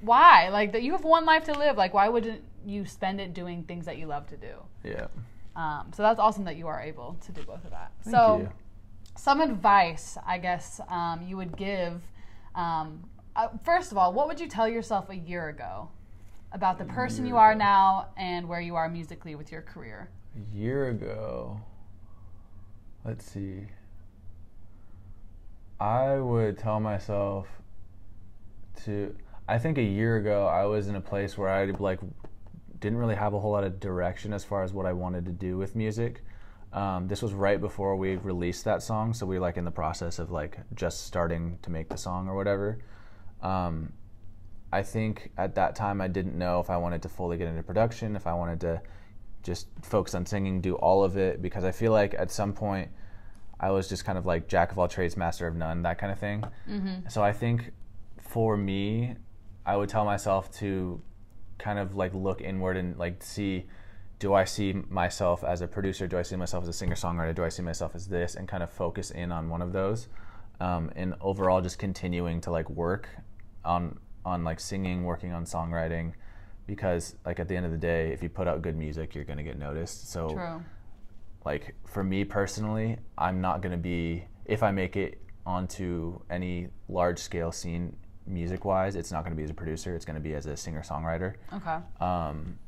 why? 0.00 0.48
Like 0.50 0.72
that 0.72 0.82
you 0.82 0.92
have 0.92 1.04
one 1.04 1.24
life 1.24 1.44
to 1.44 1.52
live. 1.58 1.76
Like 1.76 1.94
why 1.94 2.08
wouldn't 2.08 2.42
you 2.66 2.84
spend 2.86 3.20
it 3.20 3.34
doing 3.34 3.62
things 3.64 3.86
that 3.86 3.98
you 3.98 4.06
love 4.06 4.26
to 4.28 4.36
do? 4.36 4.54
Yeah. 4.82 5.06
Um, 5.56 5.92
so 5.94 6.02
that's 6.02 6.18
awesome 6.18 6.44
that 6.44 6.56
you 6.56 6.66
are 6.66 6.80
able 6.80 7.16
to 7.26 7.32
do 7.32 7.42
both 7.42 7.64
of 7.64 7.70
that. 7.70 7.92
Thank 8.02 8.14
so 8.16 8.38
you. 8.40 8.48
some 9.16 9.40
advice, 9.40 10.18
I 10.26 10.38
guess, 10.38 10.80
um, 10.88 11.22
you 11.26 11.36
would 11.36 11.56
give. 11.56 12.02
Um, 12.56 13.04
uh, 13.36 13.48
first 13.64 13.92
of 13.92 13.98
all, 13.98 14.12
what 14.12 14.28
would 14.28 14.40
you 14.40 14.48
tell 14.48 14.68
yourself 14.68 15.10
a 15.10 15.16
year 15.16 15.48
ago 15.48 15.88
about 16.52 16.78
the 16.78 16.84
person 16.84 17.26
you 17.26 17.36
are 17.36 17.52
ago. 17.52 17.58
now 17.58 18.08
and 18.16 18.48
where 18.48 18.60
you 18.60 18.76
are 18.76 18.88
musically 18.88 19.34
with 19.34 19.50
your 19.50 19.62
career? 19.62 20.08
A 20.36 20.56
year 20.56 20.88
ago, 20.88 21.60
let's 23.04 23.24
see. 23.24 23.66
I 25.80 26.16
would 26.16 26.58
tell 26.58 26.80
myself 26.80 27.48
to. 28.84 29.14
I 29.46 29.58
think 29.58 29.76
a 29.76 29.82
year 29.82 30.16
ago 30.16 30.46
I 30.46 30.64
was 30.64 30.88
in 30.88 30.96
a 30.96 31.00
place 31.00 31.36
where 31.36 31.50
I 31.50 31.66
like 31.66 32.00
didn't 32.80 32.98
really 32.98 33.14
have 33.14 33.34
a 33.34 33.40
whole 33.40 33.52
lot 33.52 33.64
of 33.64 33.80
direction 33.80 34.32
as 34.32 34.44
far 34.44 34.62
as 34.62 34.72
what 34.72 34.86
I 34.86 34.92
wanted 34.92 35.26
to 35.26 35.32
do 35.32 35.56
with 35.56 35.74
music. 35.74 36.22
Um, 36.72 37.06
this 37.06 37.22
was 37.22 37.32
right 37.32 37.60
before 37.60 37.96
we 37.96 38.16
released 38.16 38.64
that 38.64 38.82
song, 38.82 39.12
so 39.12 39.26
we 39.26 39.36
were 39.36 39.40
like 39.40 39.56
in 39.56 39.64
the 39.64 39.70
process 39.70 40.18
of 40.18 40.30
like 40.30 40.58
just 40.74 41.06
starting 41.06 41.58
to 41.62 41.70
make 41.70 41.88
the 41.88 41.96
song 41.96 42.28
or 42.28 42.34
whatever. 42.34 42.78
Um, 43.44 43.92
I 44.72 44.82
think 44.82 45.30
at 45.38 45.54
that 45.54 45.76
time 45.76 46.00
I 46.00 46.08
didn't 46.08 46.36
know 46.36 46.58
if 46.58 46.68
I 46.70 46.76
wanted 46.76 47.02
to 47.02 47.08
fully 47.08 47.36
get 47.36 47.46
into 47.46 47.62
production, 47.62 48.16
if 48.16 48.26
I 48.26 48.32
wanted 48.34 48.60
to 48.62 48.82
just 49.44 49.68
focus 49.82 50.14
on 50.16 50.26
singing, 50.26 50.60
do 50.60 50.74
all 50.74 51.04
of 51.04 51.16
it, 51.16 51.40
because 51.40 51.62
I 51.62 51.70
feel 51.70 51.92
like 51.92 52.14
at 52.14 52.32
some 52.32 52.52
point 52.52 52.90
I 53.60 53.70
was 53.70 53.88
just 53.88 54.04
kind 54.04 54.18
of 54.18 54.26
like 54.26 54.48
jack 54.48 54.72
of 54.72 54.78
all 54.78 54.88
trades, 54.88 55.16
master 55.16 55.46
of 55.46 55.54
none, 55.54 55.82
that 55.82 55.98
kind 55.98 56.10
of 56.10 56.18
thing. 56.18 56.42
So 57.08 57.22
I 57.22 57.32
think 57.32 57.70
for 58.20 58.56
me, 58.56 59.14
I 59.64 59.76
would 59.76 59.88
tell 59.88 60.04
myself 60.04 60.50
to 60.58 61.00
kind 61.58 61.78
of 61.78 61.94
like 61.94 62.12
look 62.14 62.40
inward 62.40 62.76
and 62.76 62.96
like 62.98 63.22
see 63.22 63.66
do 64.18 64.32
I 64.32 64.44
see 64.44 64.72
myself 64.88 65.44
as 65.44 65.60
a 65.60 65.68
producer? 65.68 66.06
Do 66.06 66.18
I 66.18 66.22
see 66.22 66.36
myself 66.36 66.62
as 66.62 66.68
a 66.68 66.72
singer 66.72 66.94
songwriter? 66.94 67.34
Do 67.34 67.44
I 67.44 67.48
see 67.48 67.62
myself 67.62 67.94
as 67.94 68.06
this? 68.06 68.36
And 68.36 68.48
kind 68.48 68.62
of 68.62 68.70
focus 68.70 69.10
in 69.10 69.30
on 69.30 69.50
one 69.50 69.60
of 69.60 69.72
those. 69.72 70.08
Um, 70.60 70.90
and 70.96 71.14
overall, 71.20 71.60
just 71.60 71.78
continuing 71.78 72.40
to 72.42 72.50
like 72.50 72.70
work 72.70 73.08
on 73.64 73.98
on 74.24 74.42
like 74.44 74.58
singing, 74.60 75.04
working 75.04 75.32
on 75.32 75.44
songwriting, 75.44 76.12
because 76.66 77.14
like 77.26 77.38
at 77.40 77.48
the 77.48 77.56
end 77.56 77.66
of 77.66 77.72
the 77.72 77.78
day, 77.78 78.10
if 78.12 78.22
you 78.22 78.28
put 78.28 78.48
out 78.48 78.62
good 78.62 78.76
music, 78.76 79.14
you're 79.14 79.24
gonna 79.24 79.42
get 79.42 79.58
noticed. 79.58 80.10
So 80.10 80.28
True. 80.30 80.62
like 81.44 81.74
for 81.86 82.02
me 82.02 82.24
personally, 82.24 82.98
I'm 83.18 83.40
not 83.40 83.60
gonna 83.62 83.76
be 83.76 84.24
if 84.46 84.62
I 84.62 84.70
make 84.70 84.96
it 84.96 85.20
onto 85.46 86.20
any 86.30 86.68
large 86.88 87.18
scale 87.18 87.52
scene 87.52 87.96
music 88.26 88.64
wise, 88.64 88.96
it's 88.96 89.12
not 89.12 89.24
gonna 89.24 89.36
be 89.36 89.42
as 89.44 89.50
a 89.50 89.54
producer. 89.54 89.94
It's 89.94 90.04
gonna 90.06 90.20
be 90.20 90.34
as 90.34 90.46
a 90.46 90.56
singer 90.56 90.82
songwriter 90.82 91.34
Okay. 91.52 91.78
um, 92.00 92.58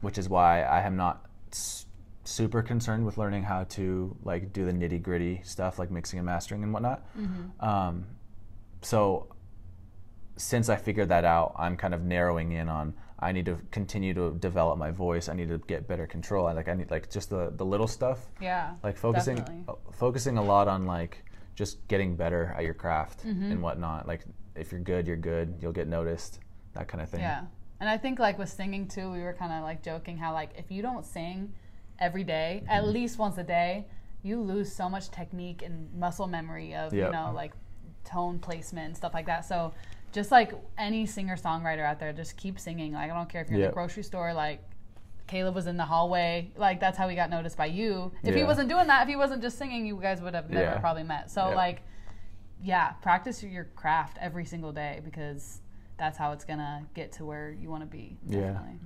which 0.00 0.18
is 0.18 0.28
why 0.28 0.62
I 0.62 0.80
am 0.82 0.96
not 0.96 1.26
s- 1.52 1.86
super 2.24 2.60
concerned 2.62 3.06
with 3.06 3.18
learning 3.18 3.44
how 3.44 3.64
to 3.64 4.16
like 4.24 4.52
do 4.52 4.64
the 4.66 4.72
nitty 4.72 5.00
gritty 5.00 5.40
stuff 5.44 5.78
like 5.78 5.90
mixing 5.92 6.18
and 6.18 6.26
mastering 6.26 6.64
and 6.64 6.72
whatnot. 6.72 7.06
Um, 7.60 8.06
so 8.82 9.28
since 10.36 10.68
I 10.68 10.76
figured 10.76 11.08
that 11.10 11.24
out, 11.24 11.54
I'm 11.58 11.76
kind 11.76 11.94
of 11.94 12.02
narrowing 12.02 12.52
in 12.52 12.68
on 12.68 12.94
I 13.20 13.32
need 13.32 13.46
to 13.46 13.58
continue 13.70 14.12
to 14.14 14.32
develop 14.40 14.76
my 14.78 14.90
voice. 14.90 15.28
I 15.28 15.34
need 15.34 15.48
to 15.48 15.58
get 15.58 15.86
better 15.88 16.06
control. 16.06 16.46
I 16.46 16.52
like 16.52 16.68
I 16.68 16.74
need 16.74 16.90
like 16.90 17.08
just 17.10 17.30
the 17.30 17.52
the 17.56 17.64
little 17.64 17.86
stuff. 17.86 18.18
Yeah. 18.40 18.74
Like 18.82 18.96
focusing 18.96 19.38
uh, 19.68 19.74
focusing 19.92 20.36
a 20.36 20.42
lot 20.42 20.68
on 20.68 20.84
like 20.86 21.24
just 21.54 21.86
getting 21.88 22.16
better 22.16 22.52
at 22.56 22.64
your 22.64 22.74
craft 22.74 23.24
Mm-hmm. 23.24 23.52
and 23.52 23.62
whatnot. 23.62 24.06
Like 24.08 24.22
if 24.56 24.72
you're 24.72 24.80
good, 24.80 25.06
you're 25.06 25.16
good. 25.16 25.54
You'll 25.60 25.72
get 25.72 25.88
noticed. 25.88 26.40
That 26.74 26.88
kind 26.88 27.00
of 27.02 27.08
thing. 27.08 27.20
Yeah. 27.20 27.42
And 27.80 27.88
I 27.88 27.96
think 27.96 28.18
like 28.18 28.38
with 28.38 28.48
singing 28.48 28.88
too, 28.88 29.10
we 29.10 29.20
were 29.22 29.32
kind 29.34 29.52
of 29.52 29.62
like 29.62 29.82
joking 29.82 30.16
how 30.18 30.32
like 30.32 30.50
if 30.58 30.70
you 30.70 30.82
don't 30.82 31.06
sing 31.06 31.52
every 32.00 32.24
day, 32.24 32.62
Mm-hmm. 32.64 32.72
at 32.72 32.88
least 32.88 33.18
once 33.18 33.38
a 33.38 33.44
day, 33.44 33.86
you 34.22 34.40
lose 34.40 34.70
so 34.74 34.88
much 34.88 35.10
technique 35.10 35.62
and 35.62 35.88
muscle 35.94 36.26
memory 36.26 36.74
of, 36.74 36.92
you 36.92 37.08
know, 37.10 37.30
like 37.34 37.52
tone 38.04 38.38
placement 38.38 38.86
and 38.88 38.96
stuff 38.96 39.14
like 39.14 39.26
that. 39.26 39.44
So 39.46 39.72
just 40.14 40.30
like 40.30 40.52
any 40.78 41.04
singer 41.06 41.36
songwriter 41.36 41.84
out 41.84 41.98
there, 41.98 42.12
just 42.12 42.36
keep 42.36 42.58
singing. 42.60 42.92
Like 42.92 43.10
I 43.10 43.14
don't 43.14 43.28
care 43.28 43.42
if 43.42 43.48
you're 43.48 43.56
in 43.56 43.62
Yep. 43.62 43.70
the 43.72 43.74
grocery 43.74 44.04
store, 44.04 44.32
like 44.32 44.60
Caleb 45.26 45.54
was 45.56 45.66
in 45.66 45.76
the 45.76 45.84
hallway, 45.84 46.52
like 46.56 46.78
that's 46.78 46.96
how 46.96 47.08
he 47.08 47.16
got 47.16 47.30
noticed 47.30 47.56
by 47.56 47.66
you. 47.66 48.12
If 48.22 48.34
he 48.34 48.40
Yeah. 48.42 48.46
wasn't 48.46 48.68
doing 48.68 48.86
that, 48.86 49.02
if 49.02 49.08
he 49.08 49.16
wasn't 49.16 49.42
just 49.42 49.58
singing, 49.58 49.84
you 49.86 49.96
guys 50.00 50.22
would 50.22 50.34
have 50.34 50.48
never 50.50 50.72
Yeah. 50.72 50.78
probably 50.78 51.02
met. 51.02 51.30
So 51.30 51.48
Yep. 51.48 51.56
like 51.56 51.82
yeah, 52.62 52.92
practice 53.02 53.42
your 53.42 53.64
craft 53.76 54.16
every 54.20 54.44
single 54.46 54.72
day 54.72 55.00
because 55.04 55.60
that's 55.98 56.16
how 56.16 56.32
it's 56.32 56.44
gonna 56.44 56.86
get 56.94 57.12
to 57.12 57.24
where 57.24 57.50
you 57.50 57.68
want 57.68 57.82
to 57.82 57.86
be. 57.86 58.16
Yeah. 58.26 58.40
Definitely. 58.52 58.78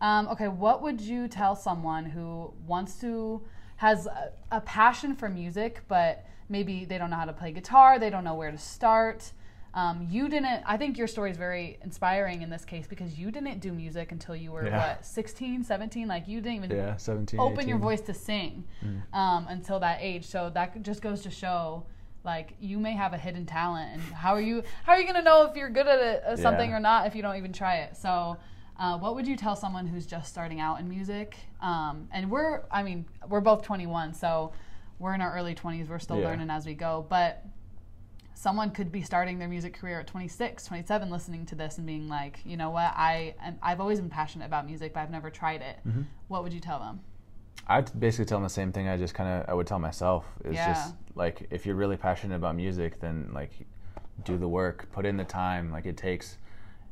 Um, 0.00 0.28
okay, 0.28 0.48
what 0.48 0.80
would 0.82 1.00
you 1.00 1.28
tell 1.28 1.54
someone 1.54 2.06
who 2.06 2.52
wants 2.66 2.98
to 3.02 3.42
has 3.76 4.06
a, 4.06 4.32
a 4.50 4.60
passion 4.62 5.14
for 5.14 5.28
music, 5.28 5.82
but 5.88 6.24
maybe 6.48 6.84
they 6.86 6.98
don't 6.98 7.10
know 7.10 7.16
how 7.16 7.24
to 7.26 7.32
play 7.32 7.52
guitar, 7.52 7.98
they 7.98 8.10
don't 8.10 8.24
know 8.24 8.34
where 8.34 8.50
to 8.50 8.58
start. 8.58 9.32
Um, 9.72 10.06
you 10.10 10.28
didn't. 10.28 10.62
I 10.66 10.76
think 10.76 10.98
your 10.98 11.06
story 11.06 11.30
is 11.30 11.36
very 11.36 11.78
inspiring 11.84 12.42
in 12.42 12.50
this 12.50 12.64
case 12.64 12.86
because 12.88 13.18
you 13.18 13.30
didn't 13.30 13.60
do 13.60 13.72
music 13.72 14.10
until 14.10 14.34
you 14.34 14.50
were 14.52 14.66
Yeah. 14.66 14.94
what 14.94 15.06
16, 15.06 15.62
17? 15.62 16.08
Like 16.08 16.26
you 16.26 16.40
didn't 16.40 16.56
even 16.56 16.70
Yeah. 16.70 16.96
17. 16.96 17.38
open 17.38 17.68
your 17.68 17.78
voice 17.78 18.00
to 18.02 18.14
sing 18.14 18.64
um, 19.12 19.46
until 19.48 19.78
that 19.80 19.98
age. 20.00 20.26
So 20.26 20.50
that 20.50 20.82
just 20.82 21.02
goes 21.02 21.22
to 21.22 21.30
show, 21.30 21.84
like 22.24 22.54
you 22.60 22.78
may 22.80 22.92
have 22.92 23.12
a 23.12 23.18
hidden 23.18 23.46
talent, 23.46 23.92
and 23.92 24.02
how 24.02 24.34
are 24.34 24.40
you? 24.40 24.64
How 24.84 24.92
are 24.94 25.00
you 25.00 25.06
gonna 25.06 25.22
know 25.22 25.44
if 25.44 25.56
you're 25.56 25.70
good 25.70 25.86
at 25.86 26.00
it, 26.00 26.38
something 26.40 26.70
Yeah. 26.70 26.76
or 26.76 26.80
not 26.80 27.06
if 27.06 27.14
you 27.14 27.22
don't 27.22 27.36
even 27.36 27.52
try 27.52 27.76
it? 27.76 27.96
So. 27.96 28.36
Uh, 28.78 28.96
what 28.96 29.14
would 29.14 29.26
you 29.28 29.36
tell 29.36 29.54
someone 29.54 29.86
who's 29.86 30.06
just 30.06 30.30
starting 30.30 30.58
out 30.58 30.80
in 30.80 30.88
music? 30.88 31.36
Um, 31.60 32.08
and 32.12 32.30
we're, 32.30 32.62
I 32.70 32.82
mean, 32.82 33.04
we're 33.28 33.42
both 33.42 33.60
21, 33.60 34.14
so 34.14 34.52
we're 34.98 35.12
in 35.12 35.20
our 35.20 35.34
early 35.34 35.54
20s. 35.54 35.86
We're 35.90 35.98
still 35.98 36.16
learning 36.16 36.48
as 36.48 36.64
we 36.64 36.72
go. 36.72 37.04
But 37.10 37.44
someone 38.40 38.70
could 38.70 38.90
be 38.90 39.02
starting 39.02 39.38
their 39.38 39.48
music 39.48 39.74
career 39.78 40.00
at 40.00 40.06
26 40.06 40.64
27 40.64 41.10
listening 41.10 41.44
to 41.44 41.54
this 41.54 41.76
and 41.76 41.86
being 41.86 42.08
like 42.08 42.40
you 42.46 42.56
know 42.56 42.70
what 42.70 42.90
i 42.96 43.34
am, 43.42 43.58
i've 43.62 43.80
always 43.82 44.00
been 44.00 44.08
passionate 44.08 44.46
about 44.46 44.64
music 44.64 44.94
but 44.94 45.00
i've 45.00 45.10
never 45.10 45.28
tried 45.30 45.60
it 45.60 45.76
Mm-hmm. 45.86 46.02
what 46.28 46.42
would 46.42 46.52
you 46.52 46.60
tell 46.60 46.78
them 46.78 47.00
I'd 47.68 48.00
basically 48.00 48.24
tell 48.24 48.38
them 48.38 48.44
the 48.44 48.48
same 48.48 48.72
thing 48.72 48.88
I 48.88 48.96
just 48.96 49.14
kind 49.14 49.28
of 49.30 49.48
I 49.48 49.54
would 49.54 49.66
tell 49.66 49.78
myself. 49.78 50.24
It's 50.44 50.54
Yeah. 50.54 50.72
just 50.72 50.94
like 51.14 51.46
if 51.50 51.66
you're 51.66 51.76
really 51.76 51.96
passionate 51.96 52.34
about 52.34 52.56
music, 52.56 52.98
then 52.98 53.30
like 53.32 53.52
do 54.24 54.38
the 54.38 54.48
work, 54.48 54.88
put 54.90 55.06
in 55.06 55.16
the 55.16 55.24
time. 55.24 55.70
Like 55.70 55.86
it 55.86 55.96
takes 55.96 56.38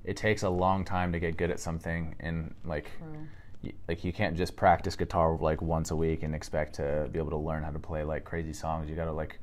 it 0.05 0.17
takes 0.17 0.43
a 0.45 0.49
long 0.51 0.85
time 0.85 1.11
to 1.13 1.19
get 1.19 1.37
good 1.37 1.51
at 1.51 1.59
something, 1.59 2.15
and 2.21 2.55
like 2.65 2.91
True. 2.99 3.27
y- 3.65 3.73
like 3.89 4.05
you 4.05 4.13
can't 4.13 4.37
just 4.37 4.55
practice 4.55 4.95
guitar 4.95 5.37
like 5.41 5.61
once 5.63 5.91
a 5.91 5.97
week 5.97 6.23
and 6.23 6.33
expect 6.33 6.75
to 6.77 7.09
be 7.11 7.19
able 7.19 7.31
to 7.31 7.43
learn 7.49 7.65
how 7.65 7.71
to 7.73 7.81
play 7.81 8.05
like 8.05 8.23
crazy 8.25 8.53
songs. 8.53 8.89
You 8.89 8.95
got 8.95 9.07
to 9.07 9.13
like 9.13 9.41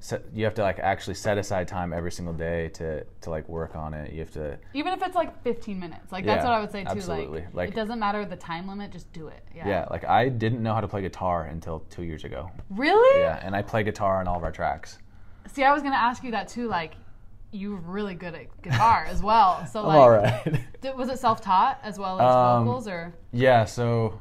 set, 0.00 0.22
you 0.34 0.44
have 0.44 0.54
to 0.54 0.62
like 0.62 0.78
actually 0.78 1.14
set 1.14 1.36
aside 1.38 1.68
time 1.68 1.92
every 1.92 2.10
single 2.12 2.32
day 2.34 2.68
to 2.70 3.04
to 3.22 3.30
like 3.30 3.48
work 3.48 3.76
on 3.76 3.92
it. 3.94 4.12
You 4.12 4.20
have 4.20 4.30
to 4.32 4.58
even 4.74 4.92
if 4.92 5.02
it's 5.02 5.14
like 5.14 5.42
15 5.42 5.78
minutes 5.78 6.10
like 6.12 6.24
that's 6.24 6.42
Yeah, 6.44 6.50
what 6.50 6.56
i 6.56 6.60
would 6.60 6.70
say 6.70 6.82
too 6.84 6.90
absolutely. 6.90 7.40
like, 7.42 7.54
Like- 7.54 7.68
it 7.70 7.74
doesn't 7.74 7.98
matter 7.98 8.24
the 8.24 8.36
time 8.36 8.68
limit 8.68 8.90
just 8.92 9.12
do 9.12 9.28
it 9.28 9.42
yeah, 9.54 9.68
yeah. 9.68 9.86
Like 9.90 10.04
I 10.04 10.28
didn't 10.28 10.62
know 10.62 10.72
how 10.74 10.80
to 10.80 10.88
play 10.88 11.02
guitar 11.02 11.44
until 11.44 11.80
two 11.90 12.02
years 12.04 12.24
ago. 12.24 12.50
really 12.70 13.20
Yeah, 13.20 13.38
and 13.42 13.54
I 13.54 13.62
play 13.62 13.82
guitar 13.82 14.20
on 14.20 14.26
all 14.28 14.36
of 14.38 14.44
our 14.44 14.52
tracks. 14.52 14.98
see 15.52 15.62
i 15.64 15.72
was 15.72 15.82
gonna 15.82 15.94
ask 15.96 16.22
you 16.24 16.30
that 16.32 16.48
too 16.48 16.68
like 16.68 16.94
you're 17.52 17.76
really 17.76 18.14
good 18.14 18.34
at 18.34 18.62
guitar 18.62 19.04
as 19.08 19.22
well 19.22 19.64
so 19.72 19.82
like 19.86 19.98
all 19.98 20.10
right. 20.10 20.60
did, 20.80 20.96
was 20.96 21.08
it 21.08 21.18
self-taught 21.18 21.78
as 21.82 21.98
well 21.98 22.20
as 22.20 22.34
Um, 22.34 22.64
vocals 22.64 22.88
or 22.88 23.14
Yeah, 23.32 23.64
so 23.64 24.20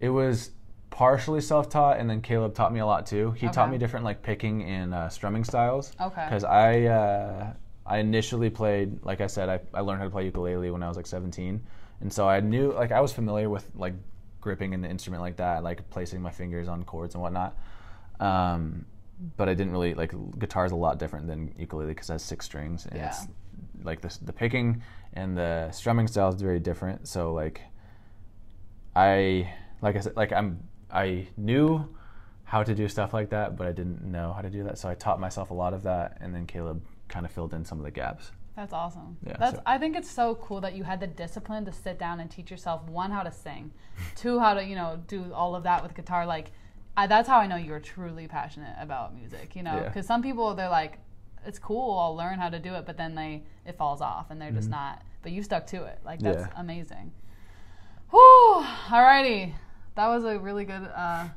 it 0.00 0.08
was 0.10 0.50
partially 0.90 1.40
self-taught, 1.40 1.98
and 1.98 2.08
then 2.10 2.20
Caleb 2.20 2.54
taught 2.54 2.72
me 2.72 2.80
a 2.80 2.86
lot 2.86 3.06
too. 3.06 3.30
He 3.32 3.48
taught 3.48 3.70
me 3.70 3.78
different 3.78 4.04
like 4.04 4.22
picking 4.22 4.62
and 4.64 4.92
uh, 4.92 5.08
strumming 5.08 5.44
styles. 5.44 5.92
Okay. 6.00 6.24
Because 6.24 6.44
I 6.44 6.82
uh, 6.84 7.52
I 7.86 7.98
initially 7.98 8.50
played, 8.50 9.02
like 9.04 9.20
I 9.20 9.26
said, 9.26 9.48
I, 9.48 9.60
I 9.72 9.80
learned 9.80 9.98
how 10.00 10.04
to 10.04 10.10
play 10.10 10.24
ukulele 10.26 10.70
when 10.70 10.82
I 10.82 10.88
was 10.88 10.96
like 10.96 11.06
17, 11.06 11.60
and 12.00 12.12
so 12.12 12.28
I 12.28 12.40
knew 12.40 12.72
like 12.72 12.92
I 12.92 13.00
was 13.00 13.12
familiar 13.12 13.48
with 13.48 13.68
like 13.74 13.94
gripping 14.40 14.74
an 14.74 14.84
instrument 14.84 15.22
like 15.22 15.36
that, 15.36 15.62
like 15.62 15.88
placing 15.90 16.20
my 16.22 16.30
fingers 16.30 16.66
on 16.68 16.82
chords 16.84 17.14
and 17.14 17.22
whatnot. 17.22 17.56
Um, 18.18 18.84
but 19.36 19.48
I 19.48 19.54
didn't 19.54 19.72
really 19.72 19.94
like 19.94 20.12
guitar 20.38 20.64
is 20.64 20.72
a 20.72 20.76
lot 20.76 20.98
different 20.98 21.26
than 21.26 21.54
ukulele 21.58 21.88
because 21.88 22.08
it 22.08 22.14
has 22.14 22.22
six 22.22 22.46
strings 22.46 22.86
and 22.86 22.98
it's 23.00 23.20
Yeah. 23.24 23.26
like 23.84 24.00
the 24.00 24.16
the 24.22 24.32
picking 24.32 24.82
and 25.12 25.36
the 25.36 25.70
strumming 25.72 26.06
style 26.06 26.30
is 26.34 26.40
very 26.40 26.58
different. 26.60 27.06
So 27.06 27.32
like 27.34 27.60
I 28.96 29.52
like 29.82 29.96
I 29.96 30.00
said 30.00 30.16
like 30.16 30.32
I'm 30.32 30.62
I 30.92 31.28
knew 31.36 31.88
how 32.44 32.62
to 32.62 32.74
do 32.74 32.88
stuff 32.88 33.14
like 33.14 33.30
that, 33.30 33.56
but 33.56 33.66
I 33.66 33.72
didn't 33.72 34.02
know 34.02 34.32
how 34.32 34.40
to 34.42 34.50
do 34.50 34.64
that. 34.64 34.78
So 34.78 34.88
I 34.88 34.94
taught 34.94 35.20
myself 35.20 35.50
a 35.50 35.54
lot 35.54 35.72
of 35.72 35.82
that, 35.84 36.18
and 36.20 36.34
then 36.34 36.46
Caleb 36.46 36.82
kind 37.08 37.24
of 37.24 37.32
filled 37.32 37.54
in 37.54 37.64
some 37.64 37.78
of 37.78 37.84
the 37.84 37.90
gaps. 37.90 38.32
That's 38.56 38.72
awesome. 38.72 39.16
Yeah, 39.26 39.36
That's 39.38 39.56
so- 39.56 39.62
I 39.64 39.78
think 39.78 39.96
it's 39.96 40.10
so 40.10 40.34
cool 40.34 40.60
that 40.62 40.74
you 40.74 40.82
had 40.82 41.00
the 41.00 41.06
discipline 41.06 41.64
to 41.66 41.72
sit 41.72 41.98
down 41.98 42.20
and 42.20 42.30
teach 42.30 42.50
yourself 42.50 42.82
one 42.88 43.10
how 43.12 43.22
to 43.22 43.30
sing, 43.30 43.70
two 44.16 44.38
how 44.40 44.54
to 44.54 44.64
you 44.64 44.74
know 44.74 44.98
do 45.06 45.32
all 45.32 45.54
of 45.54 45.62
that 45.62 45.82
with 45.82 45.94
guitar. 45.94 46.26
Like 46.26 46.50
I, 46.96 47.06
that's 47.06 47.28
how 47.28 47.38
I 47.38 47.46
know 47.46 47.56
you're 47.56 47.78
truly 47.80 48.26
passionate 48.26 48.74
about 48.80 49.14
music. 49.14 49.54
You 49.54 49.62
know, 49.62 49.76
Yeah. 49.76 49.84
because 49.84 50.06
some 50.06 50.20
people 50.20 50.54
they're 50.54 50.68
like, 50.68 50.98
it's 51.46 51.58
cool, 51.58 51.98
I'll 51.98 52.16
learn 52.16 52.38
how 52.38 52.50
to 52.50 52.58
do 52.58 52.74
it, 52.74 52.84
but 52.84 52.96
then 52.98 53.14
they 53.14 53.44
it 53.64 53.78
falls 53.78 54.00
off 54.02 54.30
and 54.30 54.42
they're 54.42 54.50
just 54.50 54.68
not. 54.68 55.02
But 55.22 55.32
you 55.32 55.42
stuck 55.44 55.66
to 55.68 55.84
it. 55.84 56.00
Like 56.04 56.18
that's 56.20 56.42
Mm-hmm. 56.42 56.52
Yeah. 56.54 56.60
amazing. 56.60 57.12
Whew. 58.10 58.64
Alrighty, 58.88 59.54
that 59.96 60.08
was 60.08 60.24
a 60.24 60.38
really 60.38 60.64
good. 60.64 60.88
Uh, 60.94 61.28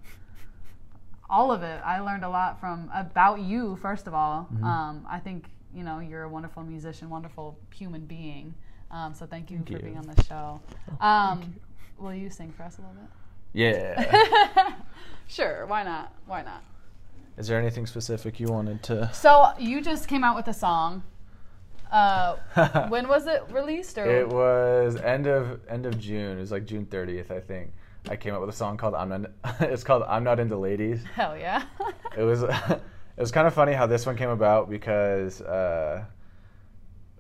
all 1.30 1.52
of 1.52 1.64
it. 1.64 1.82
I 1.84 2.00
learned 2.00 2.24
a 2.24 2.30
lot 2.30 2.60
from 2.60 2.92
about 2.94 3.40
you. 3.42 3.76
First 3.78 4.08
of 4.08 4.14
all, 4.14 4.48
Mm-hmm. 4.54 4.64
um, 4.64 5.08
I 5.10 5.20
think 5.20 5.46
you 5.74 5.84
know 5.84 6.00
you're 6.00 6.24
a 6.24 6.30
wonderful 6.30 6.64
musician, 6.64 7.10
wonderful 7.10 7.58
human 7.74 8.06
being. 8.06 8.54
Um, 8.92 9.14
so 9.16 9.26
thank 9.26 9.50
you 9.50 9.58
Thank 9.58 9.68
for 9.68 9.74
you. 9.74 9.80
Oh, 9.80 9.86
being 9.86 9.98
on 9.98 10.08
the 10.08 10.24
show. 10.24 10.62
Um, 11.02 11.56
will 11.98 12.14
you 12.14 12.30
sing 12.30 12.52
for 12.56 12.64
us 12.64 12.78
a 12.78 12.82
little 12.82 12.96
bit? 12.96 13.10
Yeah. 13.54 14.76
sure. 15.28 15.66
Why 15.66 15.84
not? 15.84 16.14
Why 16.28 16.44
not? 16.44 16.64
Is 17.38 17.48
there 17.48 17.60
anything 17.60 17.88
specific 17.88 18.40
you 18.40 18.48
wanted 18.48 18.84
to? 18.84 19.10
So 19.14 19.54
you 19.58 19.82
just 19.82 20.08
came 20.08 20.24
out 20.24 20.36
with 20.36 20.48
a 20.48 20.54
song. 20.54 21.02
Uh, 21.92 22.36
when 22.90 23.08
was 23.08 23.26
it 23.26 23.44
released? 23.50 23.98
Or 23.98 24.06
It 24.06 24.28
was 24.28 24.96
end 24.98 25.26
of 25.26 25.60
end 25.68 25.88
of 25.88 25.98
June. 26.00 26.38
It 26.38 26.42
was 26.42 26.52
like 26.52 26.66
June 26.66 26.86
30th, 26.86 27.32
I 27.32 27.40
think. 27.40 27.72
I 28.10 28.16
came 28.16 28.34
up 28.34 28.42
with 28.42 28.50
a 28.50 28.54
song 28.54 28.78
called 28.78 28.96
"I'm 28.96 29.10
Not." 29.10 29.32
It's 29.62 29.84
called 29.84 30.04
"I'm 30.04 30.24
Not 30.24 30.40
Into 30.40 30.58
Ladies." 30.58 31.04
hell 31.16 31.38
yeah. 31.38 31.64
It 32.18 32.24
was 32.24 32.44
it 32.44 32.82
was 33.18 33.32
kind 33.32 33.48
of 33.48 33.54
funny 33.54 33.74
how 33.74 33.88
this 33.88 34.06
one 34.06 34.16
came 34.16 34.30
about 34.30 34.70
because 34.70 35.42
uh, 35.42 36.06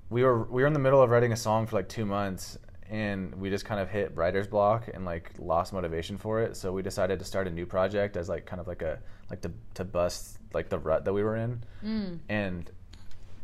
we 0.09 0.23
were 0.23 0.43
we 0.43 0.61
were 0.61 0.67
in 0.67 0.73
the 0.73 0.79
middle 0.79 1.01
of 1.01 1.09
writing 1.09 1.31
a 1.31 1.37
song 1.37 1.65
for 1.65 1.77
like 1.77 1.89
two 1.89 2.05
months 2.05 2.57
and 2.89 3.33
we 3.35 3.49
just 3.49 3.65
kind 3.65 3.79
of 3.79 3.89
hit 3.89 4.15
writer's 4.15 4.47
block 4.47 4.87
and 4.93 5.03
like 5.03 5.31
lost 5.39 5.73
motivation 5.73 6.17
for 6.17 6.41
it. 6.41 6.55
So 6.55 6.71
we 6.71 6.83
decided 6.83 7.17
to 7.19 7.25
start 7.25 7.47
a 7.47 7.51
new 7.51 7.65
project 7.65 8.17
as 8.17 8.29
like 8.29 8.45
kind 8.45 8.59
of 8.59 8.67
like 8.67 8.83
a 8.83 8.99
like 9.31 9.41
to 9.41 9.51
to 9.75 9.83
bust 9.83 10.37
like 10.53 10.69
the 10.69 10.77
rut 10.77 11.05
that 11.05 11.13
we 11.13 11.23
were 11.23 11.37
in. 11.37 11.63
Mm. 11.83 12.19
And 12.29 12.71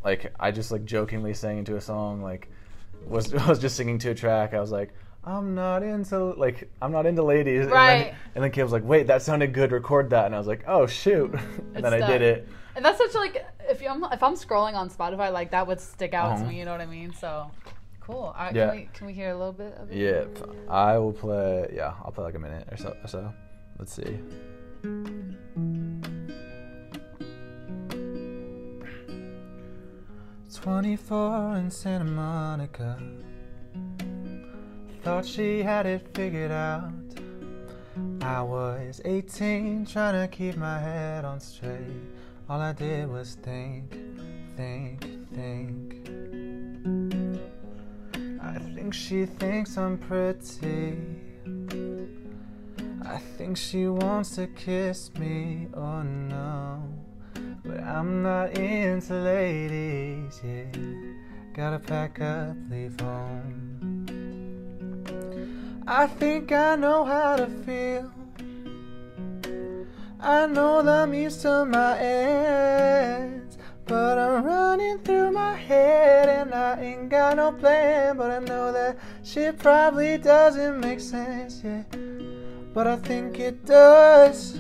like 0.04 0.34
I 0.39 0.52
just 0.52 0.71
like 0.71 0.86
jokingly 0.86 1.34
sang 1.34 1.58
into 1.58 1.78
a 1.78 1.82
song 1.82 2.21
like 2.21 2.52
was 3.08 3.34
was 3.34 3.58
just 3.60 3.75
singing 3.75 3.97
to 3.99 4.12
a 4.12 4.15
track. 4.15 4.54
I 4.54 4.60
was 4.60 4.71
like. 4.71 4.93
I'm 5.29 5.53
not 5.53 5.83
into 5.83 6.17
like 6.33 6.69
I'm 6.81 6.91
not 6.91 7.05
into 7.05 7.21
ladies. 7.23 7.63
And 7.63 7.71
Right. 7.71 8.05
then, 8.33 8.43
and 8.45 8.53
then 8.53 8.63
was 8.63 8.71
like, 8.71 8.83
"Wait, 8.83 9.07
that 9.07 9.21
sounded 9.21 9.53
good. 9.53 9.71
Record 9.71 10.09
that." 10.09 10.25
And 10.25 10.33
I 10.33 10.37
was 10.39 10.47
like, 10.47 10.63
"Oh 10.67 10.87
shoot!" 10.87 11.31
and 11.33 11.41
It's 11.75 11.81
then 11.83 11.93
I 11.93 12.05
did 12.05 12.21
it. 12.21 12.47
And 12.75 12.83
that's 12.83 12.97
such 12.97 13.13
like 13.13 13.45
if 13.69 13.81
I'm 13.87 14.03
if 14.05 14.23
I'm 14.23 14.33
scrolling 14.35 14.73
on 14.73 14.89
Spotify, 14.89 15.31
like 15.31 15.51
that 15.51 15.67
would 15.67 15.79
stick 15.79 16.13
out 16.13 16.29
to 16.29 16.33
Uh-huh. 16.41 16.45
me. 16.49 16.57
You 16.59 16.65
know 16.65 16.71
what 16.71 16.81
I 16.81 16.85
mean? 16.87 17.13
So 17.13 17.51
cool. 17.99 18.15
All 18.17 18.33
right, 18.37 18.55
Yeah. 18.55 18.69
can 18.69 18.75
we 18.77 18.89
can 18.93 19.07
we 19.07 19.13
hear 19.13 19.29
a 19.29 19.37
little 19.37 19.53
bit 19.53 19.73
of 19.77 19.91
it? 19.91 19.97
Yeah, 19.97 20.25
I 20.67 20.97
will 20.97 21.13
play. 21.13 21.71
Yeah, 21.75 21.93
I'll 22.03 22.11
play 22.11 22.23
like 22.23 22.35
a 22.35 22.39
minute 22.39 22.67
or 22.71 22.77
so. 22.77 22.95
Or 23.03 23.07
so. 23.07 23.31
Let's 23.77 23.93
see. 23.93 24.19
Twenty-four 30.53 31.55
in 31.57 31.69
Santa 31.69 32.05
Monica. 32.05 32.97
Thought 35.01 35.25
she 35.25 35.63
had 35.63 35.85
it 35.85 36.05
figured 36.13 36.51
out. 36.51 36.91
I 38.21 38.41
was 38.41 39.01
18, 39.05 39.85
trying 39.85 40.27
to 40.27 40.27
keep 40.27 40.57
my 40.57 40.77
head 40.77 41.25
on 41.25 41.39
straight. 41.39 41.79
All 42.49 42.59
I 42.59 42.73
did 42.73 43.09
was 43.09 43.35
think, 43.35 43.95
think, 44.57 45.05
think. 45.33 45.95
I 48.41 48.59
think 48.75 48.93
she 48.93 49.25
thinks 49.25 49.77
I'm 49.77 49.97
pretty. 49.97 50.97
I 53.05 53.17
think 53.38 53.57
she 53.57 53.88
wants 53.88 54.35
to 54.35 54.47
kiss 54.47 55.13
me, 55.15 55.67
oh 55.73 56.01
no. 56.03 56.83
But 57.63 57.81
I'm 57.81 58.21
not 58.21 58.57
into 58.57 59.13
ladies, 59.13 60.41
yeah. 60.43 60.65
Gotta 61.53 61.79
pack 61.79 62.21
up, 62.21 62.55
leave 62.69 62.99
home. 62.99 63.58
I 65.91 66.06
think 66.06 66.52
I 66.52 66.75
know 66.75 67.04
how 67.04 67.36
to 67.36 67.47
feel. 67.65 68.12
I 70.19 70.45
know 70.45 70.84
the 70.84 71.08
means 71.08 71.38
to 71.41 71.65
my 71.65 71.97
ends. 71.97 73.58
But 73.88 74.19
I'm 74.19 74.43
running 74.43 74.99
through 74.99 75.32
my 75.32 75.56
head 75.56 76.30
and 76.30 76.54
I 76.54 76.80
ain't 76.80 77.10
got 77.10 77.38
no 77.38 77.52
plan. 77.54 78.17
But 78.17 78.30
I 78.30 78.38
know 78.38 78.71
that 78.71 78.99
shit 79.23 79.58
probably 79.58 80.19
doesn't 80.19 80.80
make 80.80 80.99
sense, 80.99 81.63
yeah. 81.63 81.82
But 82.71 82.86
I 82.86 82.97
think 82.97 83.39
it 83.39 83.65
does. 83.65 84.60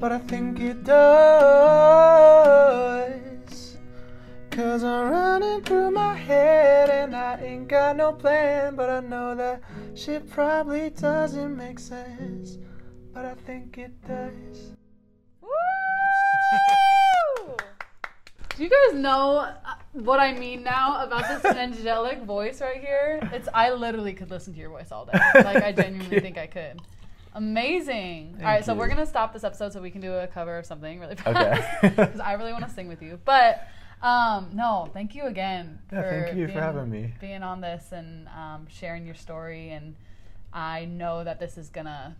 But 0.00 0.12
I 0.12 0.18
think 0.20 0.60
it 0.60 0.82
does. 0.82 1.92
Cause 4.52 4.84
I'm 4.84 5.10
running 5.10 5.62
through 5.62 5.92
my 5.92 6.14
head 6.14 6.90
and 6.90 7.16
I 7.16 7.40
ain't 7.40 7.68
got 7.68 7.96
no 7.96 8.12
plan. 8.12 8.76
But 8.76 8.90
I 8.90 9.00
know 9.00 9.34
that 9.34 9.62
shit 9.94 10.28
probably 10.28 10.90
doesn't 10.90 11.56
make 11.56 11.78
sense. 11.78 12.58
But 13.14 13.24
I 13.24 13.34
think 13.46 13.78
it 13.78 13.92
does. 14.06 14.72
Woo! 15.40 17.56
Do 18.54 18.62
you 18.62 18.68
guys 18.68 19.00
know 19.00 19.38
uh, 19.38 19.54
what 19.94 20.20
I 20.20 20.34
mean 20.34 20.62
now 20.62 21.02
about 21.02 21.26
this 21.28 21.42
angelic 21.56 22.20
voice 22.24 22.60
right 22.60 22.78
here? 22.78 23.26
It's 23.32 23.48
I 23.54 23.72
literally 23.72 24.12
could 24.12 24.30
listen 24.30 24.52
to 24.52 24.60
your 24.60 24.68
voice 24.68 24.92
all 24.92 25.06
day. 25.06 25.18
Like 25.34 25.64
I 25.64 25.72
genuinely 25.72 26.16
you. 26.16 26.20
think 26.20 26.36
I 26.36 26.46
could. 26.46 26.78
Amazing. 27.34 28.34
all 28.40 28.44
right, 28.44 28.54
Thank 28.56 28.66
so 28.66 28.74
we're 28.74 28.88
gonna 28.88 29.06
stop 29.06 29.32
this 29.32 29.44
episode 29.44 29.72
so 29.72 29.80
we 29.80 29.90
can 29.90 30.02
do 30.02 30.12
a 30.12 30.26
cover 30.26 30.58
of 30.58 30.66
something 30.66 31.00
really 31.00 31.16
fast 31.16 31.80
because 31.80 32.20
I 32.20 32.34
really 32.34 32.52
want 32.52 32.68
to 32.68 32.70
sing 32.70 32.88
with 32.88 33.00
you. 33.00 33.18
But 33.24 33.66
um, 34.02 34.50
no, 34.52 34.88
thank 34.92 35.14
you 35.14 35.24
again 35.24 35.78
Yeah, 35.92 36.02
thank 36.10 36.36
you 36.36 36.48
for 36.48 36.60
having 36.60 36.90
me. 36.90 37.14
being 37.20 37.42
on 37.42 37.60
this 37.60 37.92
and 37.92 38.28
um, 38.28 38.66
sharing 38.68 39.06
your 39.06 39.14
story. 39.14 39.70
And 39.70 39.94
I 40.52 40.84
know 40.86 41.24
that 41.24 41.38
this 41.38 41.56
is 41.56 41.68
gonna 41.68 42.16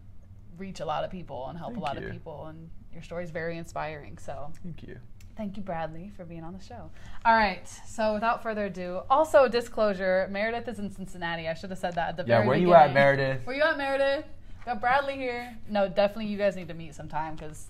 reach 0.59 0.81
a 0.81 0.85
lot 0.85 1.05
of 1.05 1.11
people 1.11 1.47
and 1.49 1.59
help 1.59 1.73
Thank 1.73 1.81
a 1.83 1.85
lot 1.85 2.01
you. 2.01 2.07
of 2.07 2.13
people. 2.13 2.47
And 2.47 2.71
your 2.93 3.03
story 3.03 3.25
is 3.25 3.31
very 3.31 3.59
inspiring. 3.59 4.19
So 4.19 4.53
Thank 4.63 4.83
you. 4.85 4.99
Thank 5.35 5.57
you, 5.57 5.63
Bradley, 5.63 6.13
for 6.15 6.25
being 6.27 6.45
on 6.45 6.53
the 6.53 6.63
show. 6.63 6.91
All 7.25 7.35
right. 7.35 7.67
So, 7.89 8.13
without 8.13 8.43
further 8.43 8.67
ado, 8.67 9.01
also 9.09 9.49
disclosure: 9.49 10.29
Meredith 10.31 10.69
is 10.69 10.79
in 10.79 10.91
Cincinnati. 10.91 11.49
I 11.49 11.55
should 11.55 11.71
have 11.71 11.79
said 11.79 11.95
that 11.95 12.11
at 12.11 12.17
the 12.19 12.25
Yeah, 12.25 12.37
very 12.39 12.49
where 12.49 12.59
you 12.59 12.75
at, 12.75 12.93
Meredith? 12.93 13.47
Where 13.47 13.57
you 13.57 13.63
at, 13.63 13.79
Meredith? 13.79 14.27
Got 14.67 14.83
Bradley 14.83 15.15
here. 15.17 15.57
No, 15.71 15.89
definitely, 15.89 16.27
you 16.27 16.37
guys 16.37 16.55
need 16.55 16.69
to 16.69 16.75
meet 16.75 16.95
sometime 16.95 17.35
because 17.37 17.69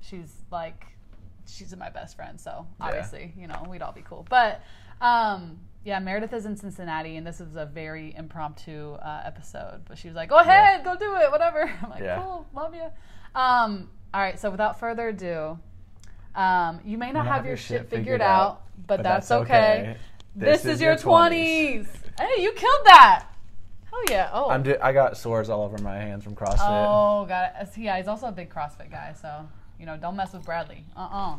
she's 0.00 0.32
like, 0.52 0.86
she's 1.50 1.74
my 1.76 1.90
best 1.90 2.16
friend. 2.16 2.40
So 2.40 2.66
Yeah. 2.78 2.86
obviously, 2.86 3.32
you 3.36 3.46
know, 3.46 3.66
we'd 3.68 3.82
all 3.82 3.92
be 3.92 4.02
cool. 4.02 4.26
But 4.28 4.62
um, 5.00 5.58
yeah, 5.84 5.98
Meredith 5.98 6.32
is 6.32 6.44
in 6.46 6.56
Cincinnati, 6.56 7.16
and 7.16 7.26
this 7.26 7.40
is 7.40 7.56
a 7.56 7.64
very 7.66 8.14
impromptu 8.16 8.92
uh, 8.94 9.22
episode. 9.24 9.82
But 9.88 9.98
she 9.98 10.08
was 10.08 10.14
like, 10.16 10.28
"Go 10.28 10.38
ahead, 10.38 10.84
go 10.84 10.96
do 10.96 11.16
it, 11.16 11.30
whatever." 11.30 11.70
I'm 11.82 11.90
like, 11.90 12.02
Yeah. 12.02 12.22
"Cool, 12.22 12.46
love 12.54 12.74
you." 12.74 12.88
Um, 13.34 13.88
all 14.12 14.20
right. 14.20 14.38
So 14.38 14.50
without 14.50 14.78
further 14.78 15.08
ado. 15.08 15.58
Um, 16.34 16.80
you 16.84 16.96
may 16.96 17.10
not 17.10 17.26
have, 17.26 17.44
your 17.44 17.56
shit 17.56 17.90
figured 17.90 18.20
out, 18.20 18.62
but, 18.86 19.02
that's, 19.02 19.32
okay. 19.32 19.96
This, 20.36 20.64
is, 20.64 20.80
your 20.80 20.94
20s. 20.94 21.88
Hey, 22.18 22.42
you 22.42 22.52
killed 22.52 22.82
that. 22.84 23.26
Hell 23.90 24.00
yeah. 24.08 24.30
Oh. 24.32 24.48
I'm 24.48 24.62
do- 24.62 24.78
I 24.80 24.92
got 24.92 25.16
sores 25.16 25.50
all 25.50 25.64
over 25.64 25.76
my 25.78 25.96
hands 25.96 26.22
from 26.22 26.36
CrossFit. 26.36 26.58
oh, 26.60 27.24
got 27.26 27.52
it. 27.60 27.68
Yeah, 27.76 27.96
he's 27.96 28.06
also 28.06 28.26
a 28.28 28.32
big 28.32 28.48
CrossFit 28.48 28.92
guy, 28.92 29.12
so, 29.20 29.48
you 29.80 29.86
know, 29.86 29.96
don't 29.96 30.14
mess 30.16 30.32
with 30.34 30.44
Bradley. 30.44 30.84
Uh 30.96 31.36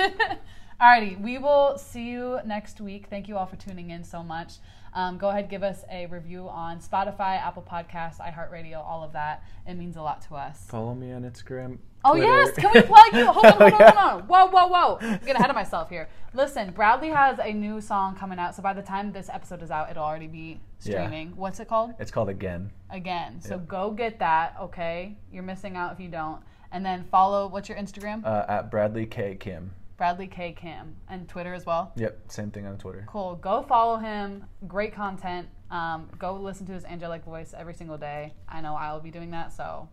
uh 0.00 0.08
Alrighty, 0.80 1.20
we 1.20 1.38
will 1.38 1.78
see 1.78 2.10
you 2.10 2.40
next 2.44 2.80
week. 2.80 3.06
Thank 3.08 3.28
you 3.28 3.36
all 3.38 3.46
for 3.46 3.56
tuning 3.56 3.90
in 3.90 4.02
so 4.02 4.22
much. 4.24 4.54
Um, 4.92 5.18
go 5.18 5.28
ahead, 5.30 5.48
give 5.48 5.62
us 5.62 5.84
a 5.90 6.06
review 6.06 6.48
on 6.48 6.78
Spotify, 6.80 7.38
Apple 7.40 7.62
Podcasts, 7.68 8.18
iHeartRadio, 8.18 8.76
all 8.84 9.02
of 9.02 9.12
that. 9.12 9.42
It 9.66 9.74
means 9.74 9.96
a 9.96 10.02
lot 10.02 10.22
to 10.28 10.34
us. 10.34 10.64
Follow 10.68 10.94
me 10.94 11.12
on 11.12 11.22
Instagram. 11.22 11.78
Oh 12.04 12.12
Twitter. 12.12 12.26
yes, 12.26 12.54
can 12.56 12.70
we 12.74 12.82
plug 12.92 13.12
you? 13.14 13.26
Hold 13.26 13.46
on, 13.46 13.52
hold 13.52 13.72
on, 13.72 13.80
yeah. 13.80 13.90
hold 13.92 14.22
on. 14.22 14.28
Whoa, 14.28 14.46
whoa, 14.46 14.66
whoa. 14.66 14.98
I'm 15.00 15.18
getting 15.18 15.36
ahead 15.36 15.50
of 15.50 15.56
myself 15.56 15.88
here. 15.88 16.08
Listen, 16.34 16.70
Bradley 16.72 17.08
has 17.08 17.38
a 17.42 17.52
new 17.52 17.80
song 17.80 18.14
coming 18.16 18.38
out, 18.38 18.54
so 18.54 18.62
by 18.62 18.72
the 18.74 18.82
time 18.82 19.10
this 19.12 19.28
episode 19.32 19.62
is 19.62 19.70
out, 19.70 19.90
it'll 19.90 20.04
already 20.04 20.26
be 20.26 20.60
Yeah. 20.82 21.04
streaming. 21.06 21.34
What's 21.36 21.60
it 21.60 21.68
called? 21.68 21.94
It's 21.98 22.10
called 22.10 22.28
Again. 22.28 22.70
Again. 22.90 23.40
So 23.40 23.54
Yep. 23.54 23.68
go 23.68 23.90
get 23.92 24.18
that, 24.18 24.54
okay? 24.60 25.16
You're 25.32 25.44
missing 25.44 25.76
out 25.76 25.92
if 25.92 26.00
you 26.00 26.08
don't. 26.08 26.40
And 26.74 26.84
then 26.84 27.04
follow 27.04 27.46
what's 27.46 27.68
your 27.68 27.78
Instagram? 27.78 28.26
Uh, 28.26 28.44
at 28.48 28.68
Bradley 28.68 29.06
K 29.06 29.36
Kim. 29.38 29.70
Bradley 29.96 30.26
K 30.26 30.52
Kim 30.52 30.96
and 31.08 31.28
Twitter 31.28 31.54
as 31.54 31.64
well. 31.64 31.92
Yep, 31.94 32.18
same 32.26 32.50
thing 32.50 32.66
on 32.66 32.76
Twitter. 32.78 33.04
Cool. 33.06 33.36
Go 33.36 33.62
follow 33.62 33.96
him. 33.96 34.44
Great 34.66 34.92
content. 34.92 35.46
Um, 35.70 36.08
go 36.18 36.34
listen 36.34 36.66
to 36.66 36.72
his 36.72 36.84
angelic 36.84 37.24
voice 37.24 37.54
every 37.56 37.74
single 37.74 37.96
day. 37.96 38.34
I 38.48 38.60
know 38.60 38.74
I 38.74 38.92
will 38.92 39.00
be 39.00 39.12
doing 39.12 39.30
that, 39.30 39.52
so 39.52 39.88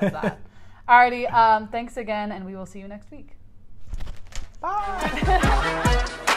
that's 0.00 0.12
that. 0.12 0.40
Alrighty. 0.88 1.32
Um, 1.32 1.66
thanks 1.66 1.96
again, 1.96 2.30
and 2.30 2.46
we 2.46 2.54
will 2.54 2.66
see 2.66 2.78
you 2.78 2.86
next 2.86 3.10
week. 3.10 3.30
Bye. 4.60 6.36